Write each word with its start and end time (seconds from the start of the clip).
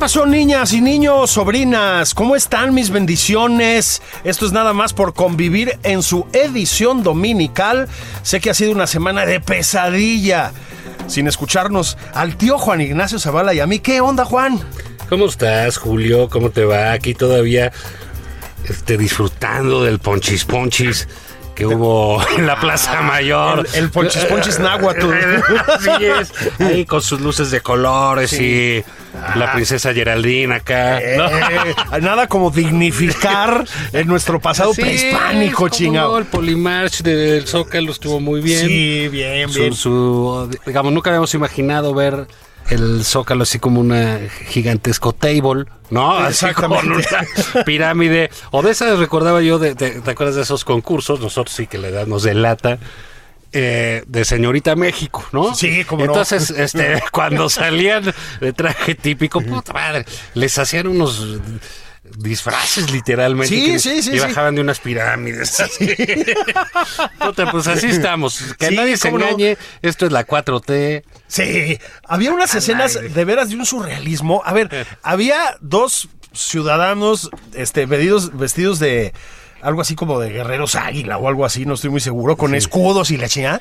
Pasó, 0.00 0.24
niñas 0.24 0.72
y 0.72 0.80
niños, 0.80 1.30
sobrinas? 1.30 2.14
¿Cómo 2.14 2.34
están 2.34 2.72
mis 2.72 2.88
bendiciones? 2.88 4.00
Esto 4.24 4.46
es 4.46 4.52
nada 4.52 4.72
más 4.72 4.94
por 4.94 5.12
convivir 5.12 5.78
en 5.82 6.02
su 6.02 6.26
edición 6.32 7.02
dominical. 7.02 7.86
Sé 8.22 8.40
que 8.40 8.48
ha 8.48 8.54
sido 8.54 8.72
una 8.72 8.86
semana 8.86 9.26
de 9.26 9.40
pesadilla. 9.40 10.52
Sin 11.06 11.28
escucharnos 11.28 11.98
al 12.14 12.36
tío 12.36 12.56
Juan 12.56 12.80
Ignacio 12.80 13.18
Zavala 13.18 13.52
y 13.52 13.60
a 13.60 13.66
mí. 13.66 13.78
¿Qué 13.78 14.00
onda, 14.00 14.24
Juan? 14.24 14.58
¿Cómo 15.10 15.26
estás, 15.26 15.76
Julio? 15.76 16.30
¿Cómo 16.30 16.48
te 16.48 16.64
va? 16.64 16.92
Aquí 16.92 17.12
todavía 17.12 17.70
este, 18.66 18.96
disfrutando 18.96 19.84
del 19.84 19.98
ponchis 19.98 20.46
ponchis 20.46 21.08
que 21.68 21.74
hubo 21.74 22.22
en 22.36 22.46
la 22.46 22.58
Plaza 22.58 23.02
Mayor. 23.02 23.66
El, 23.74 23.84
el 23.84 23.90
ponchis 23.90 24.24
ponchis 24.24 24.58
náhuatl. 24.58 25.10
Así 25.74 26.04
es. 26.06 26.32
Ahí 26.60 26.84
con 26.86 27.02
sus 27.02 27.20
luces 27.20 27.50
de 27.50 27.60
colores 27.60 28.32
y 28.32 28.82
la 29.36 29.52
princesa 29.52 29.92
Geraldine 29.92 30.54
acá. 30.54 31.00
Eh, 31.00 31.18
nada 32.00 32.26
como 32.26 32.50
dignificar 32.50 33.64
en 33.92 34.06
nuestro 34.08 34.40
pasado 34.40 34.72
Sí, 34.74 34.80
prehispánico, 34.82 35.68
chingado. 35.68 36.12
no, 36.12 36.18
el 36.18 36.24
Polimarch 36.26 37.02
del 37.02 37.46
Zócalo 37.46 37.92
estuvo 37.92 38.20
muy 38.20 38.40
bien. 38.40 38.66
Sí, 38.66 39.08
bien, 39.08 39.48
Su- 39.50 39.58
bien. 39.60 39.74
su- 39.74 40.50
digamos, 40.66 40.92
nunca 40.92 41.10
habíamos 41.10 41.34
imaginado 41.34 41.92
ver 41.94 42.26
el 42.70 43.04
Zócalo 43.04 43.42
así 43.42 43.58
como 43.58 43.80
una 43.80 44.18
gigantesco 44.48 45.12
table, 45.12 45.64
¿no? 45.90 46.12
Así 46.16 46.46
como 46.54 46.78
una 46.78 47.02
pirámide. 47.66 48.30
O 48.50 48.62
de 48.62 48.70
esas 48.70 48.98
recordaba 48.98 49.40
yo, 49.42 49.58
de, 49.58 49.74
de- 49.74 50.00
¿te 50.00 50.10
acuerdas 50.10 50.36
de 50.36 50.42
esos 50.42 50.64
concursos? 50.64 51.20
Nosotros 51.20 51.54
sí 51.54 51.66
que 51.66 51.78
la 51.78 51.88
edad 51.88 52.06
nos 52.06 52.22
delata. 52.22 52.78
eh, 53.52 54.04
de 54.06 54.24
señorita 54.24 54.76
México, 54.76 55.24
¿no? 55.32 55.54
Sí, 55.56 55.84
cómo 55.84 56.04
no. 56.06 56.12
Entonces, 56.12 56.50
este, 56.50 57.02
cuando 57.12 57.48
salían 57.48 58.04
de 58.40 58.52
traje 58.52 58.94
típico, 58.94 59.40
puta 59.40 59.72
madre, 59.72 60.04
les 60.34 60.56
hacían 60.56 60.86
unos 60.86 61.26
disfraces 62.18 62.90
literalmente. 62.90 63.54
Sí, 63.54 63.64
que- 63.72 63.78
sí, 63.78 64.02
sí, 64.02 64.10
Y 64.10 64.12
sí. 64.14 64.18
bajaban 64.20 64.54
de 64.54 64.60
unas 64.60 64.80
pirámides. 64.80 65.62
Puta, 67.18 67.50
pues 67.50 67.66
así 67.66 67.86
estamos. 67.86 68.42
Que 68.58 68.68
Sí, 68.68 68.76
nadie 68.76 68.96
se 68.96 69.10
no. 69.10 69.18
engañe. 69.18 69.56
Esto 69.82 70.06
es 70.06 70.12
la 70.12 70.26
4T. 70.26 71.02
Sí, 71.26 71.78
había 72.04 72.32
unas 72.32 72.54
escenas 72.54 72.96
aire. 72.96 73.08
de 73.10 73.24
veras 73.24 73.48
de 73.50 73.56
un 73.56 73.66
surrealismo. 73.66 74.42
A 74.44 74.52
ver, 74.52 74.86
había 75.02 75.56
dos 75.60 76.08
ciudadanos 76.32 77.30
este, 77.54 77.86
vestidos, 77.86 78.36
vestidos 78.36 78.78
de 78.78 79.12
algo 79.62 79.80
así 79.82 79.94
como 79.94 80.18
de 80.20 80.30
guerreros 80.30 80.74
águila 80.74 81.18
o 81.18 81.28
algo 81.28 81.44
así, 81.44 81.66
no 81.66 81.74
estoy 81.74 81.90
muy 81.90 82.00
seguro, 82.00 82.36
con 82.36 82.54
escudos 82.54 83.10
y 83.10 83.16
la 83.16 83.28
chingada. 83.28 83.60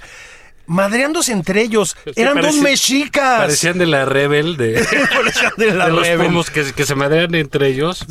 Madreándose 0.69 1.31
entre 1.31 1.61
ellos. 1.63 1.97
Eran 2.15 2.39
dos 2.41 2.55
mexicas. 2.57 3.39
Parecían 3.39 3.77
de 3.79 3.87
la 3.87 4.05
Rebel, 4.05 4.55
de, 4.55 4.73
Parecían 5.13 5.51
de 5.57 5.73
la 5.73 5.85
de 5.87 5.91
los 5.91 6.07
pomos 6.09 6.49
que, 6.51 6.71
que 6.73 6.85
se 6.85 6.93
madrean 6.95 7.33
entre 7.35 7.67
ellos. 7.67 8.05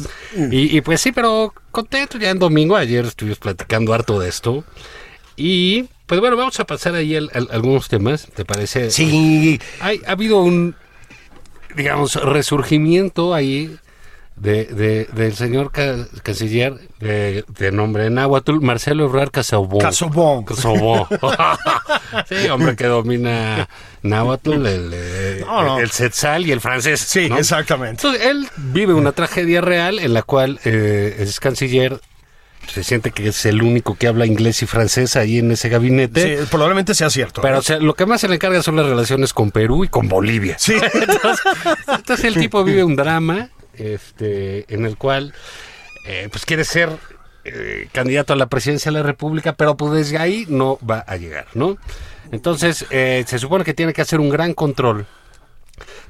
Y, 0.50 0.76
y 0.76 0.80
pues 0.80 1.00
sí, 1.00 1.12
pero 1.12 1.54
contento 1.70 2.18
ya 2.18 2.30
en 2.30 2.38
domingo. 2.40 2.76
Ayer 2.76 3.04
estuvimos 3.04 3.38
platicando 3.38 3.94
harto 3.94 4.18
de 4.18 4.28
esto. 4.28 4.64
Y 5.36 5.84
pues 6.06 6.20
bueno, 6.20 6.36
vamos 6.36 6.58
a 6.58 6.64
pasar 6.66 6.94
ahí 6.96 7.14
al- 7.14 7.30
al- 7.32 7.48
algunos 7.52 7.88
temas, 7.88 8.26
¿te 8.34 8.44
parece? 8.44 8.90
Sí, 8.90 9.60
Hay, 9.78 10.00
ha 10.06 10.12
habido 10.12 10.38
un, 10.38 10.74
digamos, 11.76 12.16
resurgimiento 12.16 13.34
ahí 13.34 13.76
de, 14.40 14.64
de- 14.66 15.04
del 15.12 15.34
señor 15.34 15.70
ca- 15.72 16.06
canciller 16.22 16.74
de, 17.00 17.44
de 17.58 17.72
nombre 17.72 18.08
náhuatl, 18.10 18.60
Marcelo 18.60 19.04
Ebrard 19.06 19.30
Casobón. 19.30 19.80
Casobón. 19.80 20.44
Casobón. 20.44 21.06
sí, 22.28 22.48
hombre 22.48 22.76
que 22.76 22.86
domina 22.86 23.68
náhuatl, 24.02 24.66
el, 24.66 25.40
No, 25.46 25.62
no. 25.62 25.78
el 25.80 25.90
setzal 25.90 26.46
y 26.46 26.52
el 26.52 26.60
francés. 26.60 27.00
sí, 27.00 27.28
¿no? 27.28 27.38
exactamente. 27.38 28.06
Entonces, 28.06 28.26
él 28.26 28.48
vive 28.56 28.94
una 28.94 29.12
tragedia 29.12 29.60
real 29.60 29.98
en 29.98 30.14
la 30.14 30.22
cual 30.22 30.60
eh, 30.64 31.16
es 31.18 31.40
canciller, 31.40 32.00
se 32.72 32.84
siente 32.84 33.10
que 33.12 33.28
es 33.28 33.46
el 33.46 33.62
único 33.62 33.94
que 33.96 34.06
habla 34.08 34.26
inglés 34.26 34.62
y 34.62 34.66
francés 34.66 35.16
ahí 35.16 35.38
en 35.38 35.50
ese 35.52 35.68
gabinete. 35.68 36.38
Sí, 36.40 36.44
probablemente 36.50 36.94
sea 36.94 37.08
cierto. 37.10 37.40
Pero 37.40 37.58
o 37.58 37.62
sea, 37.62 37.78
lo 37.78 37.94
que 37.94 38.04
más 38.06 38.20
se 38.20 38.28
le 38.28 38.34
encarga 38.34 38.62
son 38.62 38.76
las 38.76 38.86
relaciones 38.86 39.32
con 39.32 39.50
Perú 39.50 39.84
y 39.84 39.88
con 39.88 40.08
Bolivia. 40.08 40.56
sí. 40.58 40.74
Entonces, 40.94 41.40
entonces 41.88 42.24
el 42.24 42.34
tipo 42.34 42.62
vive 42.64 42.84
un 42.84 42.94
drama 42.94 43.48
este, 43.78 44.72
en 44.72 44.84
el 44.84 44.96
cual 44.96 45.34
eh, 46.06 46.28
pues 46.30 46.44
quiere 46.44 46.64
ser 46.64 46.90
eh, 47.44 47.88
candidato 47.92 48.32
a 48.32 48.36
la 48.36 48.46
presidencia 48.46 48.90
de 48.90 48.98
la 48.98 49.04
República, 49.04 49.54
pero 49.54 49.76
pues 49.76 49.92
desde 49.92 50.18
ahí 50.18 50.46
no 50.48 50.78
va 50.88 51.04
a 51.06 51.16
llegar, 51.16 51.46
¿no? 51.54 51.78
Entonces 52.30 52.84
eh, 52.90 53.24
se 53.26 53.38
supone 53.38 53.64
que 53.64 53.74
tiene 53.74 53.92
que 53.92 54.02
hacer 54.02 54.20
un 54.20 54.28
gran 54.28 54.54
control 54.54 55.06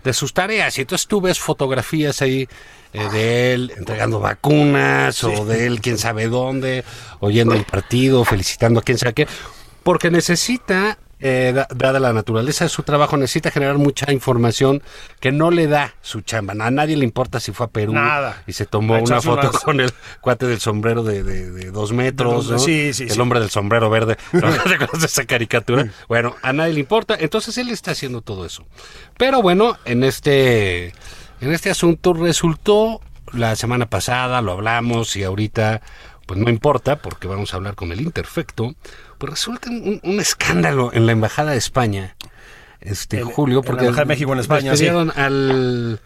de 0.04 0.12
sus 0.12 0.32
tareas. 0.32 0.76
Y 0.78 0.82
entonces 0.82 1.06
tú 1.06 1.20
ves 1.20 1.38
fotografías 1.38 2.22
ahí 2.22 2.48
eh, 2.92 3.08
de 3.12 3.54
él 3.54 3.72
entregando 3.76 4.20
vacunas 4.20 5.22
o 5.24 5.44
de 5.44 5.66
él 5.66 5.80
quién 5.80 5.98
sabe 5.98 6.28
dónde, 6.28 6.84
oyendo 7.20 7.54
el 7.54 7.64
partido, 7.64 8.24
felicitando 8.24 8.80
a 8.80 8.82
quién 8.82 8.98
sabe 8.98 9.14
qué, 9.14 9.28
porque 9.82 10.10
necesita, 10.10 10.98
eh, 11.20 11.52
da- 11.54 11.66
dada 11.74 11.98
la 11.98 12.12
naturaleza 12.12 12.64
de 12.64 12.68
su 12.68 12.82
trabajo, 12.82 13.16
necesita 13.16 13.50
generar 13.50 13.76
mucha 13.78 14.12
información 14.12 14.82
que 15.20 15.32
no 15.32 15.50
le 15.50 15.66
da 15.66 15.94
su 16.00 16.20
chamba. 16.20 16.54
A 16.58 16.70
nadie 16.70 16.96
le 16.96 17.04
importa 17.04 17.40
si 17.40 17.52
fue 17.52 17.66
a 17.66 17.68
Perú 17.70 17.92
Nada. 17.92 18.42
y 18.46 18.52
se 18.52 18.66
tomó 18.66 18.98
una 18.98 19.20
foto 19.20 19.48
unas- 19.50 19.62
con 19.62 19.80
el 19.80 19.92
cuate 20.20 20.46
del 20.46 20.60
sombrero 20.60 21.02
de, 21.02 21.22
de- 21.22 21.50
de 21.50 21.70
dos 21.70 21.92
metros, 21.92 22.46
De 22.46 22.52
dos- 22.52 22.60
¿no? 22.62 22.66
sí, 22.66 22.92
sí, 22.94 23.04
el 23.04 23.10
sí. 23.10 23.20
hombre 23.20 23.40
del 23.40 23.50
sombrero 23.50 23.90
verde. 23.90 24.16
¿No 24.32 24.48
esa 25.04 25.24
caricatura? 25.24 25.88
Bueno, 26.08 26.36
a 26.42 26.52
nadie 26.52 26.74
le 26.74 26.80
importa. 26.80 27.16
Entonces 27.18 27.58
él 27.58 27.68
está 27.70 27.90
haciendo 27.90 28.20
todo 28.22 28.46
eso. 28.46 28.64
Pero 29.16 29.42
bueno, 29.42 29.76
en 29.84 30.04
este, 30.04 30.88
en 31.40 31.52
este 31.52 31.70
asunto 31.70 32.12
resultó 32.14 33.00
la 33.32 33.56
semana 33.56 33.86
pasada, 33.86 34.40
lo 34.40 34.52
hablamos 34.52 35.16
y 35.16 35.24
ahorita, 35.24 35.82
pues 36.26 36.40
no 36.40 36.48
importa, 36.48 36.96
porque 36.96 37.26
vamos 37.28 37.52
a 37.52 37.56
hablar 37.56 37.74
con 37.74 37.92
el 37.92 38.00
Interfecto. 38.00 38.74
Pues 39.18 39.30
resulta 39.30 39.68
un, 39.70 40.00
un 40.02 40.20
escándalo 40.20 40.90
en 40.92 41.06
la 41.06 41.12
Embajada 41.12 41.50
de 41.52 41.58
España, 41.58 42.16
este 42.80 43.20
En- 43.20 43.26
Julio, 43.26 43.58
en 43.58 43.64
la 43.64 43.66
porque 43.66 43.84
Embajada 43.86 44.04
de 44.04 44.08
México 44.08 44.32
en 44.32 44.38
España, 44.38 44.70
despidieron 44.70 45.12
al 45.16 46.00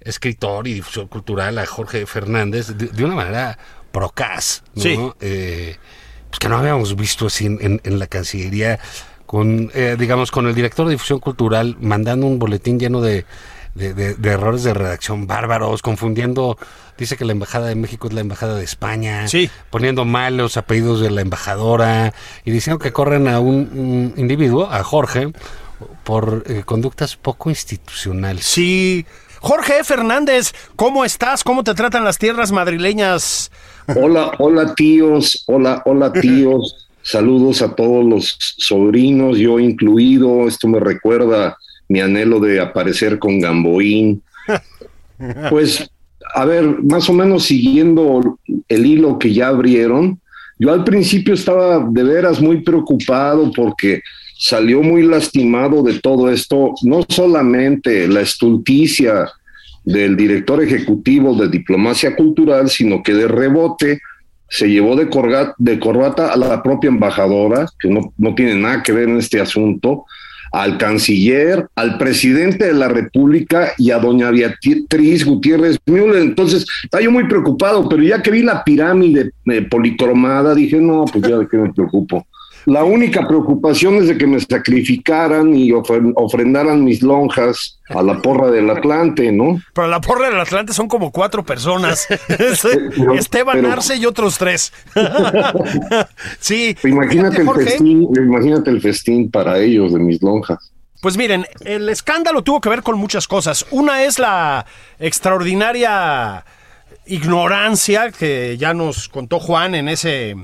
escritor 0.00 0.66
y 0.66 0.74
difusor 0.74 1.08
cultural, 1.08 1.58
a 1.58 1.66
Jorge 1.66 2.04
Fernández, 2.06 2.68
de, 2.76 2.88
de 2.88 3.04
una 3.04 3.14
manera 3.14 3.58
procaz, 3.92 4.62
¿no? 4.74 4.82
Sí. 4.82 4.98
Eh, 5.20 5.76
pues 6.30 6.38
que 6.40 6.48
no 6.48 6.56
habíamos 6.56 6.96
visto 6.96 7.26
así 7.26 7.46
en, 7.46 7.58
en- 7.60 7.80
en 7.84 7.98
la 7.98 8.06
Cancillería, 8.06 8.80
con, 9.26 9.70
eh, 9.74 9.96
digamos, 9.98 10.30
con 10.30 10.46
el 10.46 10.54
director 10.54 10.86
de 10.86 10.92
difusión 10.92 11.20
cultural 11.20 11.76
mandando 11.80 12.26
un 12.26 12.38
boletín 12.38 12.78
lleno 12.80 13.00
de, 13.00 13.24
de- 13.74 13.94
de- 13.94 14.14
de 14.14 14.30
errores 14.30 14.62
de 14.64 14.74
redacción 14.74 15.26
bárbaros, 15.26 15.82
confundiendo, 15.82 16.58
dice 16.98 17.16
que 17.16 17.24
la 17.24 17.32
Embajada 17.32 17.68
de 17.68 17.74
México 17.74 18.08
es 18.08 18.14
la 18.14 18.20
Embajada 18.20 18.54
de 18.56 18.64
España, 18.64 19.26
Sí. 19.28 19.48
poniendo 19.70 20.04
mal 20.04 20.36
los 20.36 20.56
apellidos 20.56 21.00
de 21.00 21.10
la 21.10 21.20
embajadora 21.22 22.12
y 22.44 22.50
diciendo 22.50 22.78
que 22.78 22.92
corren 22.92 23.28
a 23.28 23.40
un, 23.40 24.12
un 24.14 24.14
individuo, 24.16 24.68
a 24.70 24.82
Jorge, 24.84 25.32
por 26.04 26.44
eh, 26.46 26.62
conductas 26.64 27.16
poco 27.16 27.50
institucionales. 27.50 28.44
Sí. 28.44 29.04
Jorge 29.40 29.82
Fernández, 29.82 30.52
¿cómo 30.76 31.04
estás? 31.04 31.42
¿Cómo 31.42 31.64
te 31.64 31.74
tratan 31.74 32.04
las 32.04 32.18
tierras 32.18 32.52
madrileñas? 32.52 33.50
Hola, 33.96 34.32
hola 34.38 34.74
tíos, 34.76 35.42
hola, 35.46 35.82
hola 35.84 36.12
tíos. 36.12 36.86
Saludos 37.02 37.62
a 37.62 37.74
todos 37.74 38.04
los 38.04 38.36
sobrinos, 38.58 39.36
yo 39.38 39.58
incluido. 39.58 40.46
Esto 40.46 40.68
me 40.68 40.78
recuerda 40.78 41.56
mi 41.92 42.00
anhelo 42.00 42.40
de 42.40 42.58
aparecer 42.58 43.18
con 43.18 43.38
Gamboín. 43.38 44.22
Pues 45.50 45.88
a 46.34 46.44
ver, 46.44 46.64
más 46.82 47.08
o 47.08 47.12
menos 47.12 47.44
siguiendo 47.44 48.40
el 48.68 48.86
hilo 48.86 49.20
que 49.20 49.32
ya 49.32 49.48
abrieron, 49.48 50.18
yo 50.58 50.72
al 50.72 50.82
principio 50.82 51.34
estaba 51.34 51.86
de 51.88 52.02
veras 52.02 52.40
muy 52.40 52.62
preocupado 52.62 53.52
porque 53.54 54.00
salió 54.36 54.82
muy 54.82 55.04
lastimado 55.04 55.84
de 55.84 56.00
todo 56.00 56.28
esto, 56.28 56.72
no 56.82 57.04
solamente 57.08 58.08
la 58.08 58.22
estulticia 58.22 59.30
del 59.84 60.16
director 60.16 60.60
ejecutivo 60.60 61.36
de 61.36 61.48
diplomacia 61.48 62.16
cultural, 62.16 62.68
sino 62.68 63.00
que 63.00 63.14
de 63.14 63.28
rebote 63.28 64.00
se 64.48 64.68
llevó 64.68 64.96
de, 64.96 65.08
de 65.58 65.78
corbata 65.78 66.32
a 66.32 66.36
la 66.36 66.60
propia 66.64 66.88
embajadora, 66.88 67.68
que 67.78 67.88
no, 67.88 68.12
no 68.18 68.34
tiene 68.34 68.56
nada 68.56 68.82
que 68.82 68.90
ver 68.90 69.08
en 69.08 69.18
este 69.18 69.40
asunto, 69.40 70.04
al 70.52 70.76
canciller, 70.76 71.66
al 71.74 71.98
presidente 71.98 72.66
de 72.66 72.74
la 72.74 72.88
República 72.88 73.72
y 73.78 73.90
a 73.90 73.98
doña 73.98 74.30
Beatriz 74.30 75.24
Gutiérrez 75.24 75.78
Müller. 75.86 76.22
Entonces, 76.22 76.66
estaba 76.84 77.02
yo 77.02 77.10
muy 77.10 77.24
preocupado, 77.24 77.88
pero 77.88 78.02
ya 78.02 78.22
que 78.22 78.30
vi 78.30 78.42
la 78.42 78.62
pirámide 78.62 79.32
eh, 79.46 79.62
policromada, 79.62 80.54
dije, 80.54 80.78
no, 80.78 81.06
pues 81.10 81.24
ya 81.26 81.38
de 81.38 81.48
qué 81.48 81.56
me 81.56 81.72
preocupo. 81.72 82.26
La 82.66 82.84
única 82.84 83.26
preocupación 83.26 83.96
es 83.96 84.08
de 84.08 84.16
que 84.16 84.26
me 84.26 84.38
sacrificaran 84.40 85.54
y 85.54 85.72
ofrendaran 85.72 86.84
mis 86.84 87.02
lonjas 87.02 87.80
a 87.88 88.02
la 88.02 88.22
porra 88.22 88.50
del 88.50 88.70
Atlante, 88.70 89.32
¿no? 89.32 89.60
Pero 89.74 89.88
la 89.88 90.00
porra 90.00 90.30
del 90.30 90.40
Atlante 90.40 90.72
son 90.72 90.88
como 90.88 91.10
cuatro 91.10 91.44
personas. 91.44 92.06
Esteban 93.16 93.66
Arce 93.66 93.96
y 93.96 94.06
otros 94.06 94.38
tres. 94.38 94.72
sí. 96.38 96.76
Imagínate 96.84 97.42
el, 97.42 97.50
festín, 97.50 98.08
imagínate 98.16 98.70
el 98.70 98.80
festín 98.80 99.30
para 99.30 99.58
ellos 99.58 99.92
de 99.92 99.98
mis 99.98 100.22
lonjas. 100.22 100.72
Pues 101.00 101.16
miren, 101.16 101.44
el 101.64 101.88
escándalo 101.88 102.42
tuvo 102.42 102.60
que 102.60 102.68
ver 102.68 102.82
con 102.82 102.96
muchas 102.96 103.26
cosas. 103.26 103.66
Una 103.72 104.04
es 104.04 104.20
la 104.20 104.64
extraordinaria 105.00 106.44
ignorancia 107.06 108.12
que 108.12 108.56
ya 108.56 108.72
nos 108.72 109.08
contó 109.08 109.40
Juan 109.40 109.74
en 109.74 109.88
ese 109.88 110.36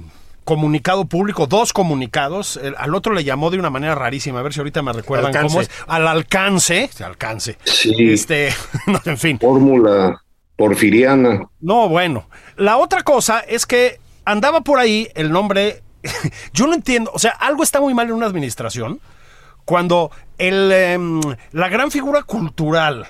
comunicado 0.48 1.04
público, 1.04 1.46
dos 1.46 1.74
comunicados. 1.74 2.58
al 2.78 2.94
otro 2.94 3.12
le 3.12 3.22
llamó 3.22 3.50
de 3.50 3.58
una 3.58 3.68
manera 3.68 3.94
rarísima, 3.94 4.40
a 4.40 4.42
ver 4.42 4.54
si 4.54 4.60
ahorita 4.60 4.80
me 4.80 4.94
recuerdan 4.94 5.30
cómo 5.46 5.60
es. 5.60 5.70
Al 5.86 6.08
alcance, 6.08 6.88
alcance. 7.04 7.58
Sí. 7.64 8.12
Este, 8.12 8.48
en 9.04 9.18
fin. 9.18 9.38
Fórmula 9.38 10.22
porfiriana. 10.56 11.42
No, 11.60 11.90
bueno. 11.90 12.30
La 12.56 12.78
otra 12.78 13.02
cosa 13.02 13.40
es 13.40 13.66
que 13.66 14.00
andaba 14.24 14.62
por 14.62 14.78
ahí 14.78 15.08
el 15.14 15.30
nombre. 15.30 15.82
Yo 16.54 16.66
no 16.66 16.72
entiendo, 16.72 17.10
o 17.12 17.18
sea, 17.18 17.32
algo 17.32 17.62
está 17.62 17.82
muy 17.82 17.92
mal 17.92 18.06
en 18.06 18.14
una 18.14 18.24
administración 18.24 19.00
cuando 19.66 20.10
el, 20.38 20.72
em, 20.72 21.20
la 21.52 21.68
gran 21.68 21.90
figura 21.90 22.22
cultural, 22.22 23.06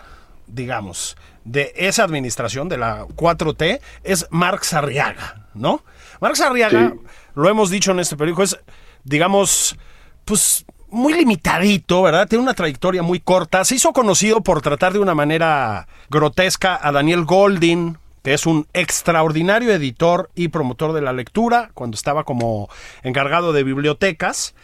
digamos, 0.49 1.17
de 1.44 1.73
esa 1.76 2.02
administración, 2.02 2.69
de 2.69 2.79
la 2.79 3.06
4T, 3.14 3.81
es 4.02 4.26
Marx 4.31 4.75
Arriaga, 4.75 5.46
¿no? 5.55 5.84
Marx 6.20 6.41
Arriaga 6.41 6.94
lo 7.38 7.49
hemos 7.49 7.70
dicho 7.70 7.93
en 7.93 8.00
este 8.00 8.17
periódico, 8.17 8.43
es, 8.43 8.58
digamos, 9.05 9.76
pues 10.25 10.64
muy 10.88 11.12
limitadito, 11.14 12.02
¿verdad? 12.02 12.26
Tiene 12.26 12.43
una 12.43 12.55
trayectoria 12.55 13.02
muy 13.02 13.20
corta. 13.20 13.64
Se 13.64 13.76
hizo 13.76 13.93
conocido 13.93 14.40
por 14.40 14.61
tratar 14.61 14.93
de 14.93 14.99
una 14.99 15.14
manera 15.14 15.87
grotesca 16.11 16.79
a 16.82 16.90
Daniel 16.90 17.25
Goldin, 17.25 17.99
que 18.25 18.35
es 18.35 18.44
un 18.44 18.67
extraordinario 18.73 19.73
editor 19.73 20.31
y 20.35 20.49
promotor 20.49 20.93
de 20.93 21.00
la 21.00 21.12
lectura, 21.12 21.70
cuando 21.75 21.94
estaba 21.94 22.25
como 22.25 22.69
encargado 23.05 23.52
de 23.52 23.62
bibliotecas. 23.62 24.56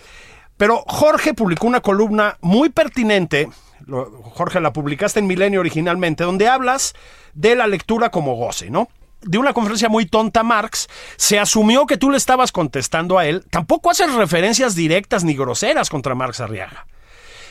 Pero 0.57 0.83
Jorge 0.89 1.33
publicó 1.33 1.69
una 1.69 1.81
columna 1.81 2.39
muy 2.41 2.71
pertinente, 2.71 3.49
Jorge, 3.87 4.61
la 4.61 4.73
publicaste 4.73 5.21
en 5.21 5.29
Milenio 5.29 5.61
originalmente, 5.61 6.25
donde 6.25 6.49
hablas 6.49 6.95
de 7.35 7.55
la 7.55 7.69
lectura 7.69 8.11
como 8.11 8.35
goce, 8.35 8.69
¿no? 8.71 8.89
De 9.25 9.39
una 9.39 9.53
conferencia 9.53 9.89
muy 9.89 10.07
tonta 10.07 10.43
Marx, 10.43 10.89
se 11.17 11.39
asumió 11.39 11.87
que 11.87 11.97
tú 11.97 12.11
le 12.11 12.17
estabas 12.17 12.53
contestando 12.53 13.19
a 13.19 13.27
él. 13.27 13.45
Tampoco 13.51 13.91
haces 13.91 14.13
referencias 14.15 14.75
directas 14.75 15.25
ni 15.25 15.35
groseras 15.35 15.91
contra 15.91 16.15
Marx 16.15 16.41
Arriaga. 16.41 16.87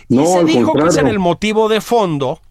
Y 0.10 0.16
no, 0.16 0.26
se 0.26 0.44
dijo 0.44 0.74
que 0.74 0.88
es 0.88 0.98
el 0.98 1.20
motivo 1.20 1.70
de 1.70 1.82
fondo 1.82 2.42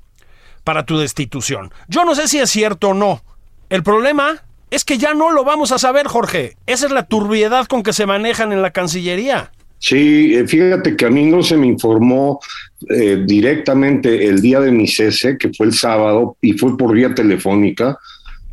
para 0.65 0.87
tu 0.87 0.99
destitución. 0.99 1.73
Yo 1.89 2.05
no 2.05 2.15
sé 2.15 2.29
si 2.29 2.39
es 2.39 2.51
cierto 2.51 2.91
o 2.91 2.95
no. 2.95 3.23
El 3.69 3.83
problema 3.83 4.43
es 4.71 4.85
que 4.85 4.99
ya 4.99 5.15
no 5.15 5.31
lo 5.31 5.45
vamos 5.45 5.73
a 5.73 5.79
saber, 5.79 6.07
Jorge. 6.07 6.57
Esa 6.67 6.87
es 6.87 6.93
la 6.93 7.07
turbiedad 7.07 7.67
con 7.67 7.83
que 7.83 7.93
se 7.93 8.07
manejan 8.07 8.53
en 8.53 8.63
la 8.63 8.71
Cancillería. 8.71 9.53
Sí, 9.79 10.35
eh, 10.35 10.47
fíjate 10.47 10.97
que 10.97 11.07
a 11.07 11.11
mí 11.11 11.25
no 11.25 11.43
se 11.43 11.57
me 11.57 11.67
informó 11.67 12.41
eh, 12.89 13.25
directamente 13.27 14.27
el 14.27 14.41
día 14.41 14.61
de 14.61 14.71
mi 14.71 14.87
cese, 14.87 15.37
que 15.37 15.53
fue 15.53 15.67
el 15.67 15.75
sábado, 15.75 16.37
y 16.41 16.53
fue 16.53 16.79
por 16.79 16.95
vía 16.95 17.13
telefónica. 17.15 17.99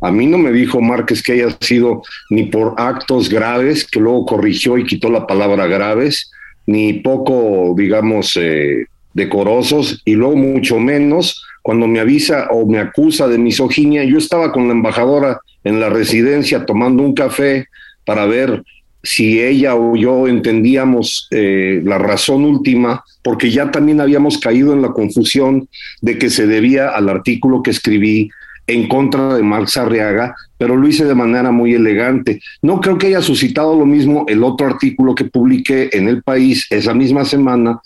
A 0.00 0.10
mí 0.10 0.26
no 0.26 0.38
me 0.38 0.52
dijo 0.52 0.80
Márquez 0.80 1.22
que 1.22 1.32
haya 1.32 1.56
sido 1.60 2.02
ni 2.30 2.44
por 2.44 2.74
actos 2.78 3.28
graves, 3.28 3.86
que 3.86 4.00
luego 4.00 4.26
corrigió 4.26 4.78
y 4.78 4.84
quitó 4.84 5.10
la 5.10 5.26
palabra 5.26 5.66
graves, 5.66 6.30
ni 6.66 6.94
poco, 6.94 7.74
digamos, 7.76 8.36
eh, 8.36 8.86
decorosos, 9.12 10.00
y 10.04 10.14
luego 10.14 10.36
mucho 10.36 10.78
menos 10.78 11.44
cuando 11.62 11.86
me 11.86 12.00
avisa 12.00 12.48
o 12.50 12.66
me 12.66 12.78
acusa 12.78 13.28
de 13.28 13.38
misoginia. 13.38 14.04
Yo 14.04 14.18
estaba 14.18 14.52
con 14.52 14.66
la 14.68 14.72
embajadora 14.72 15.40
en 15.64 15.80
la 15.80 15.90
residencia 15.90 16.64
tomando 16.64 17.02
un 17.02 17.14
café 17.14 17.66
para 18.04 18.26
ver 18.26 18.62
si 19.02 19.40
ella 19.40 19.74
o 19.76 19.96
yo 19.96 20.28
entendíamos 20.28 21.28
eh, 21.30 21.80
la 21.84 21.98
razón 21.98 22.44
última, 22.44 23.04
porque 23.22 23.50
ya 23.50 23.70
también 23.70 24.00
habíamos 24.00 24.38
caído 24.38 24.72
en 24.72 24.82
la 24.82 24.90
confusión 24.90 25.68
de 26.02 26.18
que 26.18 26.30
se 26.30 26.46
debía 26.46 26.90
al 26.90 27.08
artículo 27.08 27.62
que 27.62 27.70
escribí 27.70 28.30
en 28.72 28.88
contra 28.88 29.34
de 29.34 29.42
Marx 29.42 29.76
Arriaga, 29.76 30.34
pero 30.56 30.76
lo 30.76 30.86
hice 30.86 31.04
de 31.04 31.14
manera 31.14 31.50
muy 31.50 31.74
elegante. 31.74 32.40
No 32.62 32.80
creo 32.80 32.98
que 32.98 33.08
haya 33.08 33.22
suscitado 33.22 33.76
lo 33.76 33.86
mismo 33.86 34.24
el 34.28 34.44
otro 34.44 34.66
artículo 34.66 35.14
que 35.14 35.24
publiqué 35.24 35.90
en 35.92 36.08
El 36.08 36.22
País 36.22 36.66
esa 36.70 36.94
misma 36.94 37.24
semana, 37.24 37.80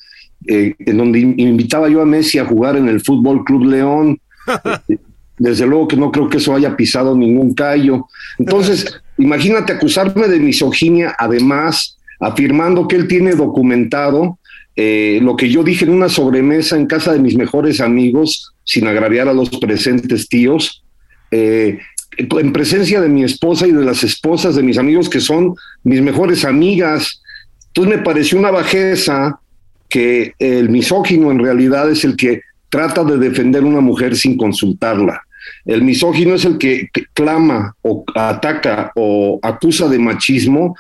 eh, 0.47 0.75
en 0.79 0.97
donde 0.97 1.21
invitaba 1.21 1.89
yo 1.89 2.03
a 2.03 2.07
Messi 2.07 2.39
a 2.39 2.45
jugar 2.45 2.77
en 2.77 2.89
el 2.89 3.01
Fútbol 3.01 3.45
Club 3.45 3.65
León. 3.65 4.21
Desde 5.39 5.67
luego 5.67 5.89
que 5.89 5.97
no 5.97 6.13
creo 6.13 6.29
que 6.29 6.37
eso 6.37 6.55
haya 6.55 6.77
pisado 6.77 7.17
ningún 7.17 7.55
callo. 7.55 8.07
Entonces, 8.39 9.01
imagínate 9.19 9.73
acusarme 9.73 10.29
de 10.29 10.39
misoginia, 10.39 11.17
además, 11.19 11.99
afirmando 12.21 12.87
que 12.87 12.97
él 12.97 13.09
tiene 13.09 13.33
documentado 13.33 14.39
eh, 14.77 15.21
lo 15.23 15.37
que 15.37 15.49
yo 15.49 15.63
dije 15.63 15.85
en 15.85 15.93
una 15.93 16.09
sobremesa 16.09 16.77
en 16.77 16.87
casa 16.87 17.13
de 17.13 17.21
mis 17.21 17.37
mejores 17.37 17.81
amigos, 17.81 18.54
sin 18.65 18.87
agraviar 18.87 19.29
a 19.29 19.33
los 19.33 19.51
presentes 19.51 20.29
tíos, 20.29 20.85
eh, 21.31 21.79
en 22.17 22.53
presencia 22.53 23.01
de 23.01 23.09
mi 23.09 23.25
esposa 23.25 23.67
y 23.67 23.73
de 23.73 23.85
las 23.85 24.03
esposas 24.05 24.55
de 24.55 24.63
mis 24.63 24.79
amigos 24.79 25.09
que 25.09 25.21
son 25.21 25.55
mis 25.83 26.01
mejores 26.01 26.45
amigas. 26.45 27.23
Entonces 27.69 27.97
me 27.97 28.03
pareció 28.03 28.39
una 28.39 28.51
bajeza 28.51 29.41
que 29.89 30.33
el 30.39 30.69
misógino 30.69 31.31
en 31.31 31.41
realidad 31.41 31.91
es 31.91 32.05
el 32.05 32.17
que 32.17 32.43
trata 32.69 33.05
de 33.05 33.19
defender 33.19 33.63
a 33.63 33.67
una 33.67 33.81
mujer 33.81 34.17
sin 34.17 34.37
consultarla. 34.37 35.23
El 35.65 35.83
misógino 35.83 36.35
es 36.35 36.45
el 36.45 36.59
que 36.59 36.89
clama 37.13 37.75
o 37.83 38.05
ataca 38.15 38.93
o 38.95 39.39
acusa 39.43 39.89
de 39.89 39.99
machismo 39.99 40.75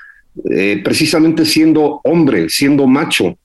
eh, 0.50 0.80
precisamente 0.82 1.44
siendo 1.44 2.00
hombre, 2.02 2.48
siendo 2.48 2.86
macho. 2.88 3.38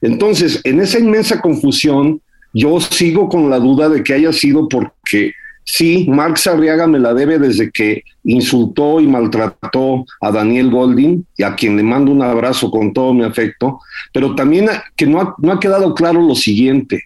Entonces, 0.00 0.60
en 0.64 0.80
esa 0.80 0.98
inmensa 0.98 1.40
confusión, 1.40 2.20
yo 2.52 2.80
sigo 2.80 3.28
con 3.28 3.50
la 3.50 3.58
duda 3.58 3.88
de 3.88 4.02
que 4.02 4.14
haya 4.14 4.32
sido 4.32 4.68
porque 4.68 5.32
sí, 5.64 6.06
Marx 6.08 6.46
Arriaga 6.46 6.86
me 6.86 6.98
la 6.98 7.14
debe 7.14 7.38
desde 7.38 7.70
que 7.70 8.02
insultó 8.24 9.00
y 9.00 9.06
maltrató 9.06 10.04
a 10.20 10.30
Daniel 10.30 10.70
Golding, 10.70 11.24
y 11.36 11.42
a 11.42 11.54
quien 11.54 11.76
le 11.76 11.82
mando 11.82 12.12
un 12.12 12.22
abrazo 12.22 12.70
con 12.70 12.92
todo 12.92 13.14
mi 13.14 13.24
afecto, 13.24 13.80
pero 14.12 14.34
también 14.34 14.68
que 14.96 15.06
no 15.06 15.20
ha, 15.20 15.34
no 15.38 15.52
ha 15.52 15.60
quedado 15.60 15.94
claro 15.94 16.20
lo 16.20 16.34
siguiente. 16.34 17.04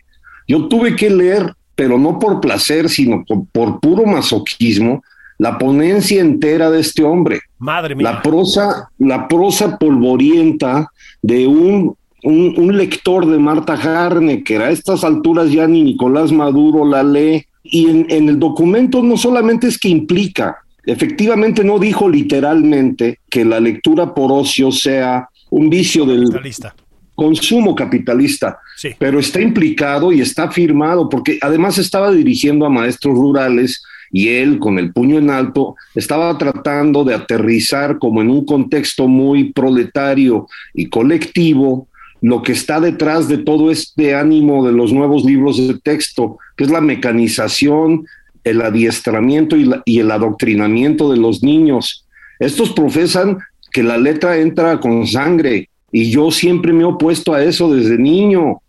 Yo 0.48 0.68
tuve 0.68 0.96
que 0.96 1.10
leer, 1.10 1.54
pero 1.74 1.98
no 1.98 2.18
por 2.18 2.40
placer, 2.40 2.88
sino 2.88 3.24
por, 3.24 3.46
por 3.46 3.80
puro 3.80 4.04
masoquismo, 4.04 5.02
la 5.38 5.58
ponencia 5.58 6.20
entera 6.20 6.70
de 6.70 6.80
este 6.80 7.04
hombre. 7.04 7.40
Madre 7.58 7.94
mía. 7.94 8.10
La 8.10 8.22
prosa, 8.22 8.90
la 8.98 9.28
prosa 9.28 9.76
polvorienta 9.78 10.90
de 11.22 11.46
un 11.46 11.96
un, 12.26 12.76
lector 12.76 13.26
de 13.26 13.38
Marta 13.38 13.74
Harnecker. 13.74 14.60
A 14.62 14.70
estas 14.70 15.04
alturas 15.04 15.50
ya 15.50 15.66
ni 15.66 15.82
Nicolás 15.82 16.32
Maduro 16.32 16.84
la 16.84 17.02
lee. 17.02 17.46
Y 17.62 17.88
en, 17.88 18.28
el 18.28 18.38
documento 18.38 19.02
no 19.02 19.16
solamente 19.16 19.66
es 19.66 19.78
que 19.78 19.88
implica, 19.88 20.58
efectivamente 20.84 21.64
no 21.64 21.80
dijo 21.80 22.08
literalmente 22.08 23.18
que 23.28 23.44
la 23.44 23.58
lectura 23.58 24.14
por 24.14 24.30
ocio 24.30 24.70
sea 24.70 25.28
un 25.50 25.68
vicio 25.68 26.04
del 26.04 26.28
consumo 27.16 27.74
capitalista, 27.74 28.58
pero 28.98 29.18
está 29.18 29.40
implicado 29.40 30.12
y 30.12 30.20
está 30.20 30.48
firmado, 30.50 31.08
porque 31.08 31.38
además 31.42 31.78
estaba 31.78 32.12
dirigiendo 32.12 32.66
a 32.66 32.70
maestros 32.70 33.16
rurales 33.16 33.82
y 34.12 34.28
él 34.28 34.60
con 34.60 34.78
el 34.78 34.92
puño 34.92 35.18
en 35.18 35.30
alto 35.30 35.74
estaba 35.96 36.38
tratando 36.38 37.02
de 37.02 37.14
aterrizar 37.14 37.98
como 37.98 38.22
en 38.22 38.30
un 38.30 38.44
contexto 38.44 39.08
muy 39.08 39.52
proletario 39.52 40.46
y 40.72 40.88
colectivo 40.88 41.88
lo 42.26 42.42
que 42.42 42.50
está 42.50 42.80
detrás 42.80 43.28
de 43.28 43.38
todo 43.38 43.70
este 43.70 44.16
ánimo 44.16 44.66
de 44.66 44.72
los 44.72 44.92
nuevos 44.92 45.24
libros 45.24 45.64
de 45.64 45.78
texto, 45.78 46.38
que 46.56 46.64
es 46.64 46.70
la 46.72 46.80
mecanización 46.80 48.04
el 48.42 48.62
adiestramiento 48.62 49.56
y, 49.56 50.00
el 50.00 50.10
adoctrinamiento 50.10 51.08
de 51.08 51.18
los 51.18 51.44
niños. 51.44 52.04
Estos 52.40 52.72
profesan 52.72 53.38
que 53.70 53.84
la 53.84 53.96
letra 53.96 54.38
entra 54.38 54.80
con 54.80 55.06
sangre 55.06 55.68
y 55.92 56.10
yo 56.10 56.32
siempre 56.32 56.72
me 56.72 56.82
he 56.82 56.86
opuesto 56.86 57.32
a 57.32 57.44
eso 57.44 57.72
desde 57.72 57.96
niño. 57.96 58.60